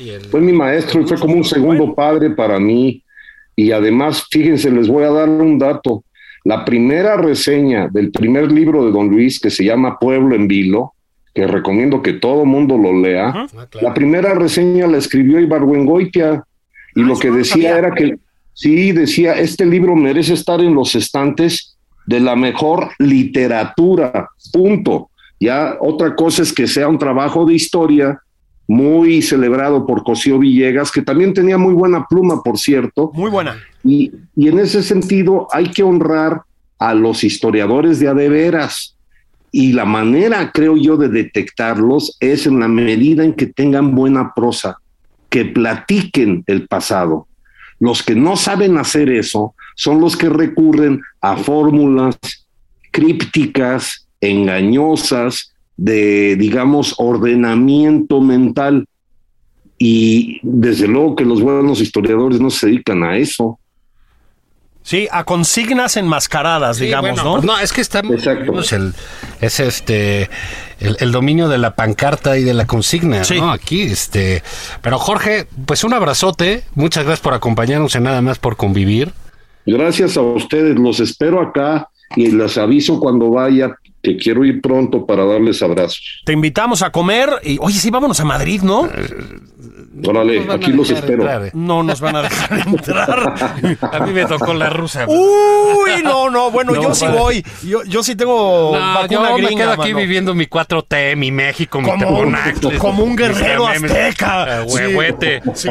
el- 0.09 0.25
Fue 0.25 0.41
mi 0.41 0.51
maestro 0.51 0.99
y 1.01 1.05
fue 1.07 1.17
como 1.17 1.33
un 1.35 1.45
segundo 1.45 1.95
padre 1.95 2.31
para 2.31 2.59
mí. 2.59 3.01
Y 3.55 3.71
además, 3.71 4.25
fíjense, 4.29 4.69
les 4.69 4.89
voy 4.89 5.05
a 5.05 5.11
dar 5.11 5.29
un 5.29 5.57
dato. 5.57 6.03
La 6.45 6.63
primera 6.63 7.17
reseña 7.17 7.87
del 7.89 8.11
primer 8.11 8.51
libro 8.51 8.85
de 8.85 8.91
Don 8.91 9.09
Luis, 9.09 9.39
que 9.39 9.49
se 9.49 9.65
llama 9.65 9.97
Pueblo 9.99 10.35
en 10.35 10.47
Vilo, 10.47 10.93
que 11.33 11.45
recomiendo 11.47 12.01
que 12.01 12.13
todo 12.13 12.45
mundo 12.45 12.77
lo 12.77 12.97
lea, 12.97 13.27
Ah, 13.35 13.47
claro. 13.69 13.87
la 13.87 13.93
primera 13.93 14.33
reseña 14.35 14.87
la 14.87 14.97
escribió 14.97 15.39
Ibargüengoitia. 15.39 16.43
Y 16.95 17.01
Ah, 17.01 17.05
lo 17.05 17.17
que 17.19 17.29
decía 17.31 17.77
era 17.77 17.91
que, 17.93 18.15
sí, 18.53 18.91
decía, 18.93 19.33
este 19.33 19.65
libro 19.65 19.95
merece 19.95 20.33
estar 20.33 20.61
en 20.61 20.73
los 20.73 20.95
estantes 20.95 21.77
de 22.05 22.19
la 22.21 22.35
mejor 22.35 22.91
literatura, 22.99 24.29
punto. 24.53 25.09
Ya 25.39 25.75
otra 25.81 26.15
cosa 26.15 26.43
es 26.43 26.53
que 26.53 26.67
sea 26.67 26.87
un 26.87 26.97
trabajo 26.99 27.43
de 27.45 27.55
historia 27.55 28.19
muy 28.67 29.21
celebrado 29.21 29.85
por 29.85 30.03
Cosío 30.03 30.39
Villegas, 30.39 30.91
que 30.91 31.01
también 31.01 31.33
tenía 31.33 31.57
muy 31.57 31.73
buena 31.73 32.05
pluma, 32.07 32.41
por 32.41 32.57
cierto, 32.57 33.11
Muy 33.13 33.29
buena. 33.29 33.57
y, 33.83 34.11
y 34.35 34.47
en 34.47 34.59
ese 34.59 34.81
sentido 34.81 35.47
hay 35.51 35.69
que 35.71 35.83
honrar 35.83 36.41
a 36.79 36.93
los 36.93 37.23
historiadores 37.23 37.99
de 37.99 38.07
adeveras. 38.07 38.95
Y 39.51 39.71
la 39.71 39.85
manera, 39.85 40.51
creo 40.51 40.75
yo, 40.75 40.97
de 40.97 41.07
detectarlos 41.07 42.17
es 42.19 42.45
en 42.45 42.59
la 42.59 42.67
medida 42.67 43.23
en 43.23 43.33
que 43.33 43.45
tengan 43.45 43.95
buena 43.95 44.33
prosa, 44.35 44.77
que 45.29 45.45
platiquen 45.45 46.43
el 46.47 46.67
pasado. 46.67 47.27
Los 47.79 48.03
que 48.03 48.15
no 48.15 48.35
saben 48.35 48.77
hacer 48.77 49.09
eso 49.09 49.53
son 49.75 50.01
los 50.01 50.17
que 50.17 50.27
recurren 50.29 51.01
a 51.21 51.37
fórmulas 51.37 52.17
crípticas, 52.91 54.07
engañosas, 54.21 55.53
de, 55.77 56.35
digamos, 56.35 56.95
ordenamiento 56.97 58.21
mental. 58.21 58.85
Y 59.77 60.39
desde 60.43 60.87
luego 60.87 61.15
que 61.15 61.25
los 61.25 61.41
buenos 61.41 61.81
historiadores 61.81 62.39
no 62.39 62.49
se 62.49 62.67
dedican 62.67 63.03
a 63.03 63.17
eso. 63.17 63.59
Sí, 64.83 65.07
a 65.11 65.23
consignas 65.23 65.97
enmascaradas, 65.97 66.77
Sí, 66.77 66.85
digamos, 66.85 67.11
bueno, 67.11 67.23
¿no? 67.23 67.31
pues 67.37 67.43
no, 67.43 67.59
es 67.59 67.73
que 67.73 67.81
estamos 67.81 68.71
el, 68.71 68.93
es 69.41 69.59
este 69.59 70.29
el, 70.79 70.95
el 70.99 71.11
dominio 71.11 71.49
de 71.49 71.57
la 71.57 71.75
pancarta 71.75 72.37
y 72.37 72.43
de 72.43 72.53
la 72.53 72.67
consigna, 72.67 73.23
Sí. 73.23 73.39
¿no? 73.39 73.51
Aquí, 73.51 73.81
este, 73.81 74.43
pero 74.83 74.99
Jorge, 74.99 75.47
pues 75.65 75.83
un 75.83 75.93
abrazote, 75.95 76.63
muchas 76.75 77.03
gracias 77.03 77.21
por 77.21 77.33
acompañarnos 77.33 77.95
en 77.95 78.03
nada 78.03 78.21
más 78.21 78.37
por 78.37 78.57
convivir. 78.57 79.11
Gracias 79.65 80.17
a 80.17 80.21
ustedes, 80.21 80.77
los 80.77 80.99
espero 80.99 81.41
acá 81.41 81.89
y 82.15 82.27
les 82.27 82.55
aviso 82.59 82.99
cuando 82.99 83.31
vaya 83.31 83.75
que 84.05 84.17
quiero 84.17 84.45
ir 84.45 84.61
pronto 84.61 85.05
para 85.05 85.25
darles 85.25 85.61
abrazos. 85.63 86.21
Te 86.25 86.33
invitamos 86.33 86.81
a 86.81 86.91
comer 86.91 87.29
y, 87.43 87.57
oye, 87.59 87.79
sí, 87.79 87.89
vámonos 87.89 88.19
a 88.19 88.25
Madrid, 88.25 88.61
¿no? 88.61 88.87
Órale, 90.05 90.39
Nos 90.39 90.47
van 90.47 90.51
a 90.51 90.53
aquí 90.55 90.71
los 90.73 90.89
espero. 90.89 91.23
entrar, 91.23 91.45
eh. 91.45 91.51
No 91.53 91.81
nos 91.81 92.01
van 92.01 92.17
a 92.17 92.21
dejar 92.23 92.59
entrar. 92.67 93.33
A 93.93 93.99
mí 94.05 94.11
me 94.11 94.25
tocó 94.25 94.53
la 94.53 94.69
rusa. 94.69 95.05
Uy, 95.07 96.03
no, 96.03 96.29
no, 96.29 96.51
bueno, 96.51 96.73
No, 96.73 96.81
yo 96.83 96.93
sí 96.93 97.05
voy. 97.07 97.45
Yo, 97.63 97.81
yo 97.85 98.03
sí 98.03 98.13
tengo 98.15 98.71
No, 98.73 98.79
vacuna 98.93 99.29
yo 99.37 99.37
me 99.49 99.55
quedo 99.55 99.71
aquí 99.71 99.93
mano. 99.93 99.97
viviendo 99.99 100.35
mi 100.35 100.47
4T, 100.47 101.15
mi 101.15 101.31
México, 101.31 101.79
mi 101.79 101.89
Como, 101.89 102.05
Tabernáculos, 102.05 102.73
como 102.79 103.03
un 103.05 103.15
guerrero 103.15 103.67
azteca. 103.67 104.63
eh, 104.63 104.65
huehuete. 104.67 105.41
Sí, 105.55 105.69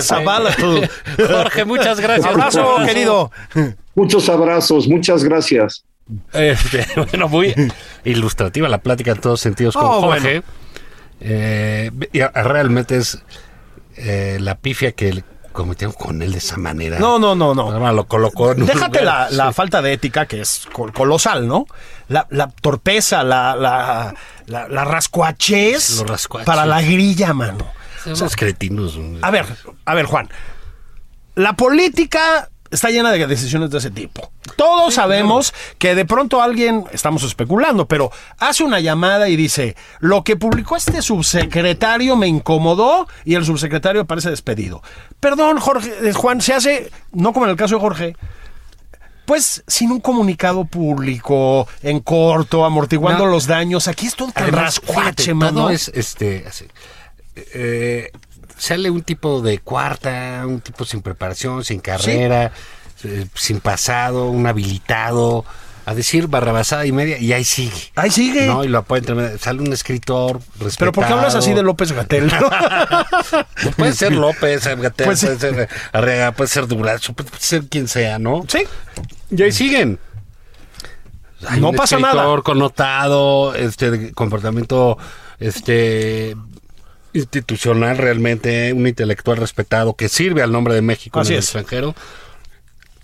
Zabala 0.00 0.50
tú. 0.56 0.80
Jorge, 1.16 1.64
muchas 1.64 2.00
gracias. 2.00 2.26
Abrazo, 2.26 2.76
querido. 2.84 3.30
Muchos 3.94 4.28
abrazos, 4.28 4.88
muchas 4.88 5.22
gracias. 5.22 5.84
Este, 6.32 6.86
bueno, 7.10 7.28
muy 7.28 7.54
ilustrativa 8.04 8.68
la 8.68 8.78
plática 8.78 9.12
en 9.12 9.20
todos 9.20 9.40
sentidos 9.40 9.74
con 9.74 9.86
Oh, 9.86 10.00
Jorge. 10.02 10.42
Eh, 11.20 11.90
y 12.12 12.20
a- 12.20 12.28
realmente 12.28 12.96
es 12.96 13.22
eh, 13.96 14.38
la 14.40 14.56
pifia 14.56 14.92
que 14.92 15.12
le 15.12 15.24
cometieron 15.52 15.94
con 15.94 16.20
él 16.20 16.32
de 16.32 16.38
esa 16.38 16.56
manera. 16.56 16.98
No, 16.98 17.18
no, 17.18 17.34
no, 17.34 17.54
no. 17.54 17.70
Además, 17.70 17.94
lo 17.94 18.06
colocó 18.06 18.52
en 18.52 18.62
un 18.62 18.66
Déjate 18.66 19.00
lugar- 19.00 19.30
la, 19.30 19.44
la 19.46 19.52
falta 19.52 19.80
de 19.80 19.92
ética, 19.92 20.26
que 20.26 20.40
es 20.40 20.66
col- 20.72 20.92
colosal, 20.92 21.46
¿no? 21.46 21.66
La, 22.08 22.26
la 22.30 22.48
torpeza, 22.48 23.22
la, 23.22 23.54
la, 23.56 24.14
la, 24.46 24.68
la 24.68 24.84
rascuachez 24.84 26.00
rascuaches. 26.06 26.44
para 26.46 26.66
la 26.66 26.82
grilla, 26.82 27.32
mano. 27.32 27.66
Son 28.02 28.14
unos 28.14 28.36
cretinos. 28.36 28.98
A 29.22 29.30
ver, 29.30 29.46
a 29.86 29.94
ver, 29.94 30.04
Juan. 30.06 30.28
La 31.36 31.54
política 31.54 32.50
está 32.74 32.90
llena 32.90 33.10
de 33.12 33.26
decisiones 33.26 33.70
de 33.70 33.78
ese 33.78 33.90
tipo. 33.90 34.30
Todos 34.56 34.94
sabemos 34.94 35.54
que 35.78 35.94
de 35.94 36.04
pronto 36.04 36.42
alguien, 36.42 36.84
estamos 36.92 37.22
especulando, 37.22 37.86
pero 37.86 38.10
hace 38.38 38.64
una 38.64 38.80
llamada 38.80 39.28
y 39.28 39.36
dice, 39.36 39.76
lo 40.00 40.24
que 40.24 40.36
publicó 40.36 40.76
este 40.76 41.00
subsecretario 41.00 42.16
me 42.16 42.26
incomodó 42.26 43.06
y 43.24 43.34
el 43.34 43.44
subsecretario 43.44 44.02
aparece 44.02 44.30
despedido. 44.30 44.82
Perdón, 45.20 45.58
Jorge, 45.58 45.92
eh, 46.02 46.12
Juan, 46.12 46.40
se 46.40 46.52
hace, 46.54 46.90
no 47.12 47.32
como 47.32 47.46
en 47.46 47.50
el 47.50 47.56
caso 47.56 47.76
de 47.76 47.80
Jorge, 47.80 48.16
pues 49.24 49.62
sin 49.66 49.90
un 49.90 50.00
comunicado 50.00 50.64
público, 50.66 51.66
en 51.82 52.00
corto, 52.00 52.64
amortiguando 52.64 53.24
No. 53.24 53.30
los 53.30 53.46
daños. 53.46 53.88
Aquí 53.88 54.06
es 54.06 54.14
todo 54.14 54.30
tan 54.32 54.52
rascuache, 54.52 55.32
mano. 55.32 55.60
todo 55.62 55.70
es 55.70 55.88
este 55.94 56.44
así. 56.46 56.66
Eh, 57.34 58.10
sale 58.56 58.90
un 58.90 59.02
tipo 59.02 59.40
de 59.42 59.58
cuarta, 59.58 60.44
un 60.46 60.60
tipo 60.60 60.84
sin 60.84 61.02
preparación, 61.02 61.64
sin 61.64 61.80
carrera, 61.80 62.52
eh, 63.04 63.26
sin 63.34 63.60
pasado, 63.60 64.26
un 64.30 64.46
habilitado, 64.46 65.44
a 65.86 65.94
decir 65.94 66.28
barrabasada 66.28 66.86
y 66.86 66.92
media, 66.92 67.18
y 67.18 67.32
ahí 67.32 67.44
sigue. 67.44 67.92
Ahí 67.94 68.10
sigue. 68.10 68.46
No, 68.46 68.64
y 68.64 68.68
lo 68.68 68.84
entrenar. 68.88 69.38
Sale 69.38 69.60
un 69.60 69.72
escritor 69.72 70.40
respetado. 70.58 70.76
Pero 70.78 70.92
¿por 70.92 71.06
qué 71.06 71.12
hablas 71.12 71.34
así 71.34 71.52
de 71.52 71.62
López 71.62 71.92
Gatel? 71.92 72.32
Puede 73.76 73.92
ser 73.92 74.12
López, 74.12 74.66
Gatel, 74.66 75.06
Pues 75.06 75.24
puede 75.24 75.38
ser 75.38 75.68
Arreaga, 75.92 76.32
puede 76.32 76.48
ser 76.48 76.66
Durazo, 76.66 77.12
puede 77.12 77.30
ser 77.38 77.66
quien 77.66 77.88
sea, 77.88 78.18
¿no? 78.18 78.44
sí. 78.48 78.64
Y 79.30 79.42
ahí 79.42 79.52
siguen. 79.52 79.98
Hay 81.48 81.60
No 81.60 81.70
un 81.70 81.76
pasa 81.76 81.98
nada. 81.98 82.24
connotado, 82.42 83.54
este 83.54 84.12
comportamiento 84.12 84.96
este 85.40 86.36
institucional 87.14 87.96
realmente, 87.96 88.72
un 88.74 88.86
intelectual 88.86 89.38
respetado 89.38 89.94
que 89.94 90.08
sirve 90.10 90.42
al 90.42 90.52
nombre 90.52 90.74
de 90.74 90.82
México 90.82 91.20
Así 91.20 91.28
en 91.30 91.34
el 91.34 91.38
es. 91.38 91.44
extranjero. 91.46 91.94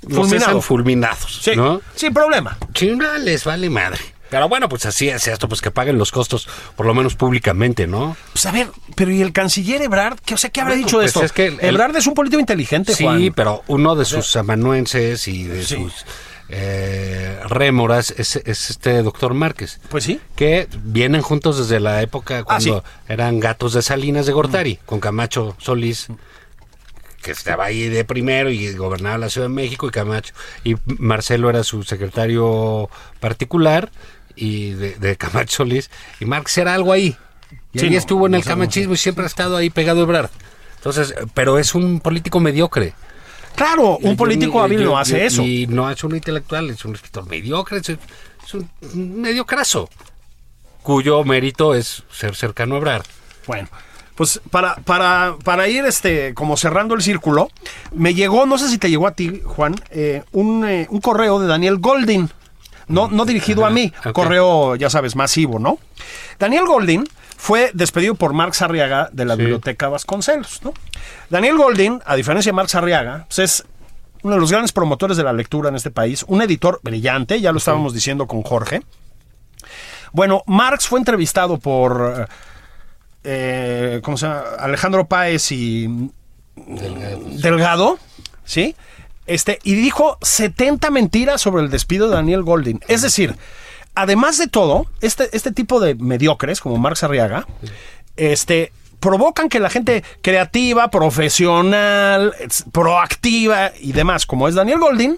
Los 0.03 0.15
Fulminado. 0.19 0.47
cesan 0.47 0.63
fulminados, 0.63 1.41
Sí, 1.43 1.53
¿no? 1.57 1.81
sin 1.95 2.13
problema. 2.15 2.57
Chinga, 2.73 3.19
les 3.19 3.45
vale 3.45 3.69
madre. 3.71 4.01
Pero 4.31 4.49
bueno, 4.49 4.69
pues 4.69 4.87
así 4.87 5.09
es 5.09 5.27
esto, 5.27 5.49
pues 5.49 5.61
que 5.61 5.71
paguen 5.73 5.99
los 5.99 6.13
costos, 6.13 6.49
por 6.77 6.87
lo 6.87 6.95
menos 6.95 7.17
públicamente, 7.17 7.87
¿no? 7.89 8.17
Pues 8.33 8.47
a 8.47 8.53
ver, 8.53 8.69
pero 8.95 9.11
¿y 9.11 9.21
el 9.23 9.33
canciller 9.33 9.83
Ebrard? 9.83 10.19
¿Qué, 10.25 10.35
o 10.35 10.37
sea, 10.39 10.51
¿qué 10.51 10.61
habrá 10.61 10.75
Bueno, 10.75 10.87
dicho 10.87 10.99
de 11.01 11.05
pues 11.07 11.17
esto? 11.17 11.25
es 11.25 11.33
que 11.33 11.47
el- 11.49 11.59
Ebrard 11.61 11.97
es 11.97 12.07
un 12.07 12.15
político 12.15 12.39
inteligente, 12.41 12.95
Sí, 12.95 13.03
Juan. 13.05 13.33
pero 13.35 13.63
uno 13.67 13.97
de 13.97 14.05
sus 14.05 14.35
amanuenses 14.37 15.27
y 15.27 15.45
de 15.45 15.65
Sí. 15.65 15.75
sus 15.75 15.93
eh, 16.53 17.39
rémoras 17.49 18.11
es, 18.17 18.37
es 18.37 18.71
este 18.71 19.03
doctor 19.03 19.35
Márquez. 19.35 19.81
Pues 19.89 20.05
sí. 20.05 20.21
que 20.37 20.69
vienen 20.83 21.23
juntos 21.23 21.59
desde 21.59 21.81
la 21.81 22.03
época 22.03 22.43
cuando 22.45 22.79
Ah, 22.79 22.91
sí. 23.07 23.13
eran 23.13 23.41
gatos 23.41 23.73
de 23.75 23.83
Salinas 23.83 24.27
de 24.27 24.33
Gortari, 24.33 24.79
con 24.85 25.01
Camacho 25.01 25.55
Solís, 25.59 26.09
que 27.23 27.31
estaba 27.33 27.67
ahí 27.67 27.89
de 27.89 28.05
primero 28.05 28.51
y 28.51 28.73
gobernaba 28.75 29.19
la 29.19 29.29
Ciudad 29.31 29.47
de 29.49 29.55
México, 29.55 29.87
y 29.87 29.91
Camacho, 29.91 30.35
y 30.65 30.75
Marcelo 30.99 31.51
era 31.51 31.63
su 31.65 31.83
secretario 31.85 32.89
particular, 33.21 33.91
y 34.35 34.71
de, 34.71 34.95
de 34.97 35.17
Camacho 35.17 35.59
Solís, 35.59 35.91
y 36.19 36.25
Marx 36.25 36.57
era 36.59 36.75
algo 36.75 36.93
ahí. 36.93 37.17
Y 37.73 37.79
Sí, 37.79 37.85
ahí 37.87 37.93
no, 37.93 37.99
estuvo 37.99 38.27
en 38.27 38.33
no 38.33 38.39
el 38.39 38.45
camachismo 38.45 38.95
y 38.95 38.97
siempre 38.97 39.25
ha 39.25 39.27
estado 39.29 39.57
ahí 39.57 39.71
pegado 39.71 40.01
a 40.01 40.03
Ebrard. 40.03 40.31
Entonces, 40.77 41.15
pero 41.35 41.59
es 41.59 41.75
un 41.75 42.01
político 42.01 42.41
mediocre. 42.41 42.95
Claro, 43.55 43.99
un 43.99 44.13
Yo- 44.13 44.17
político 44.17 44.55
yo- 44.55 44.63
hábil 44.63 44.81
yo- 44.81 44.85
no 44.91 44.99
hace 44.99 45.27
eso. 45.27 45.43
Y 45.43 45.67
no 45.67 45.91
es 45.91 46.03
un 46.05 46.15
intelectual, 46.17 46.71
es 46.71 46.85
un 46.85 46.95
escritor 46.95 47.27
mediocre, 47.29 47.79
es, 47.79 47.89
es 47.91 47.99
un 48.55 49.21
mediocraso, 49.21 49.89
cuyo 50.83 51.25
mérito 51.25 51.75
es 51.75 52.03
ser 52.11 52.35
cercano 52.35 52.75
a 52.75 52.79
Ebrard. 52.79 53.05
Bueno, 53.47 53.69
pues 54.15 54.41
para, 54.51 54.77
para, 54.77 55.37
para 55.45 55.69
ir 55.69 55.85
este, 55.85 56.33
como 56.35 56.57
cerrando 56.57 56.95
el 56.95 57.03
círculo, 57.03 57.51
me 57.95 58.15
llegó, 58.15 58.47
no 58.47 58.57
sé 58.59 58.69
si 58.69 58.79
te 58.79 58.89
llegó 58.91 59.07
a 59.07 59.13
ti, 59.13 59.43
Juan, 59.45 59.75
eh, 59.91 60.23
un, 60.33 60.67
eh, 60.69 60.87
un 60.91 61.01
correo 61.01 61.39
de 61.41 61.47
Daniel 61.47 61.79
Goldin. 61.79 62.31
No, 62.89 63.07
no 63.09 63.25
dirigido 63.25 63.65
a 63.65 63.71
mí, 63.71 63.93
ok. 64.05 64.13
correo, 64.13 64.75
ya 64.75 64.91
sabes, 64.91 65.15
masivo, 65.15 65.61
¿no? 65.61 65.79
Daniel 66.41 66.65
Goldin 66.67 67.07
fue 67.41 67.71
despedido 67.73 68.15
por 68.15 68.35
Marx 68.35 68.61
Arriaga 68.61 69.09
de 69.13 69.25
la 69.25 69.35
Sí. 69.35 69.41
Biblioteca 69.41 69.89
Vasconcelos, 69.89 70.61
¿no? 70.63 70.75
Daniel 71.31 71.57
Goldin, 71.57 72.03
a 72.05 72.15
diferencia 72.15 72.51
de 72.51 72.55
Marx 72.57 72.75
Arriaga, 72.75 73.25
pues 73.29 73.39
es 73.39 73.65
uno 74.23 74.35
de 74.35 74.41
los 74.41 74.51
grandes 74.51 74.73
promotores 74.73 75.17
de 75.17 75.25
la 75.25 75.33
lectura 75.33 75.71
en 75.71 75.77
este 75.77 75.91
país, 75.91 76.23
un 76.29 76.43
editor 76.43 76.81
brillante, 76.83 77.41
ya 77.41 77.53
lo 77.53 77.59
estábamos 77.59 77.95
diciendo 77.95 78.27
con 78.27 78.43
Jorge. 78.43 78.83
Bueno, 80.13 80.43
Marx 80.47 80.87
fue 80.87 80.99
entrevistado 80.99 81.59
por 81.59 82.29
eh, 83.25 84.01
¿cómo 84.03 84.19
se 84.19 84.27
llama? 84.27 84.43
Alejandro 84.59 85.07
Páez 85.07 85.51
y 85.53 86.11
Delgado, 86.57 87.99
¿sí? 88.45 88.77
Este, 89.27 89.61
y 89.63 89.75
dijo 89.75 90.19
70 90.21 90.91
mentiras 90.91 91.41
sobre 91.41 91.63
el 91.63 91.71
despido 91.71 92.09
de 92.09 92.17
Daniel 92.17 92.43
Goldin. 92.43 92.81
Es 92.89 93.01
decir, 93.03 93.37
además 93.95 94.39
de 94.39 94.49
todo, 94.49 94.87
este, 95.01 95.29
este 95.37 95.53
tipo 95.53 95.81
de 95.81 95.95
mediocres, 95.95 96.61
como 96.61 96.77
Marx 96.79 97.03
Arriaga, 97.03 97.47
este, 98.17 98.73
provocan 99.01 99.49
que 99.49 99.61
la 99.61 99.71
gente 99.71 100.05
creativa, 100.23 100.91
profesional, 100.91 102.35
es- 102.41 102.65
proactiva 102.73 103.73
y 103.81 103.93
demás, 103.93 104.27
como 104.27 104.49
es 104.49 104.55
Daniel 104.55 104.79
Goldin, 104.79 105.17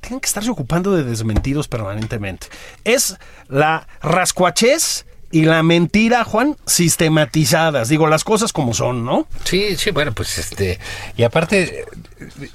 tienen 0.00 0.20
que 0.20 0.26
estarse 0.26 0.50
ocupando 0.50 0.94
de 0.96 1.04
desmentidos 1.04 1.68
permanentemente. 1.68 2.46
Es 2.84 3.16
la 3.48 3.86
rascuachez 4.00 5.06
y 5.30 5.42
la 5.42 5.62
mentira, 5.62 6.24
Juan, 6.24 6.56
sistematizadas. 6.66 7.88
Digo, 7.88 8.06
las 8.06 8.24
cosas 8.24 8.52
como 8.52 8.72
son, 8.74 9.04
¿no? 9.04 9.26
Sí, 9.44 9.76
sí, 9.76 9.90
bueno, 9.90 10.12
pues 10.12 10.38
este, 10.38 10.78
y 11.16 11.22
aparte 11.24 11.80
eh, 11.80 11.84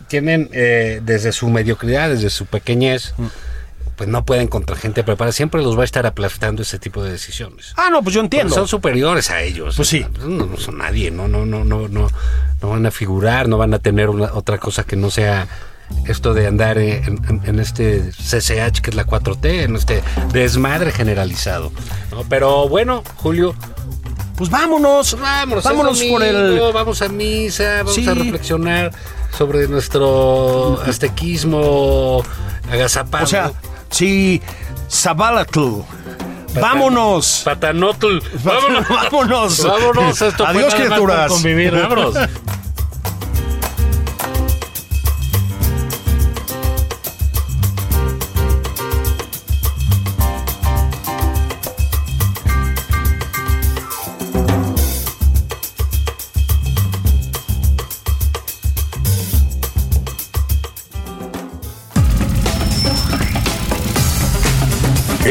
tienen 0.07 0.49
eh, 0.53 1.01
desde 1.03 1.31
su 1.33 1.49
mediocridad, 1.49 2.09
desde 2.09 2.29
su 2.29 2.45
pequeñez, 2.45 3.13
pues 3.95 4.09
no 4.09 4.25
pueden 4.25 4.47
contra 4.47 4.75
gente 4.75 5.03
preparada, 5.03 5.31
siempre 5.31 5.61
los 5.61 5.77
va 5.77 5.81
a 5.81 5.85
estar 5.85 6.05
aplastando 6.05 6.61
ese 6.61 6.79
tipo 6.79 7.03
de 7.03 7.11
decisiones. 7.11 7.73
Ah, 7.77 7.89
no, 7.91 8.01
pues 8.01 8.15
yo 8.15 8.21
entiendo. 8.21 8.49
Porque 8.49 8.59
son 8.61 8.67
superiores 8.67 9.29
a 9.29 9.41
ellos. 9.41 9.75
Pues 9.75 9.87
sí. 9.87 10.05
No, 10.19 10.45
no 10.47 10.57
son 10.57 10.77
nadie, 10.79 11.11
no, 11.11 11.27
no, 11.27 11.45
no, 11.45 11.63
no, 11.63 11.87
no, 11.87 12.07
no 12.61 12.69
van 12.69 12.85
a 12.85 12.91
figurar, 12.91 13.47
no 13.47 13.57
van 13.57 13.73
a 13.73 13.79
tener 13.79 14.09
una, 14.09 14.33
otra 14.33 14.57
cosa 14.57 14.83
que 14.83 14.95
no 14.95 15.09
sea 15.11 15.47
esto 16.07 16.33
de 16.33 16.47
andar 16.47 16.77
en, 16.79 17.19
en- 17.27 17.41
en 17.45 17.59
este 17.59 18.09
CCH 18.11 18.81
que 18.81 18.89
es 18.89 18.95
la 18.95 19.05
4T, 19.05 19.63
en 19.63 19.75
este 19.75 20.01
desmadre 20.31 20.91
generalizado. 20.91 21.71
¿no? 22.11 22.23
Pero 22.29 22.67
bueno, 22.67 23.03
Julio, 23.17 23.53
Pues 24.37 24.49
vámonos. 24.49 25.15
vámonos, 25.19 25.63
vámonos 25.63 26.01
por 26.03 26.23
el. 26.23 26.59
vamos 26.73 27.01
a 27.03 27.09
misa, 27.09 27.77
vamos 27.79 27.93
Sí. 27.95 28.07
a 28.07 28.13
reflexionar 28.15 28.91
sobre 29.37 29.67
nuestro 29.67 30.81
aztequismo 30.81 32.23
agazapado. 32.71 33.23
O 33.25 33.27
sea, 33.27 33.51
sí, 33.93 34.41
Zabalatl. 34.89 35.81
Vámonos. 36.53 37.41
Patanotl, 37.45 38.19
vámonos. 38.43 38.87
Vámonos. 38.87 39.63
Vámonos, 39.63 40.21
esto 40.21 40.45
Adiós, 40.45 40.73
criaturas. 40.73 41.31
convivir, 41.31 41.71
vámonos. 41.71 42.15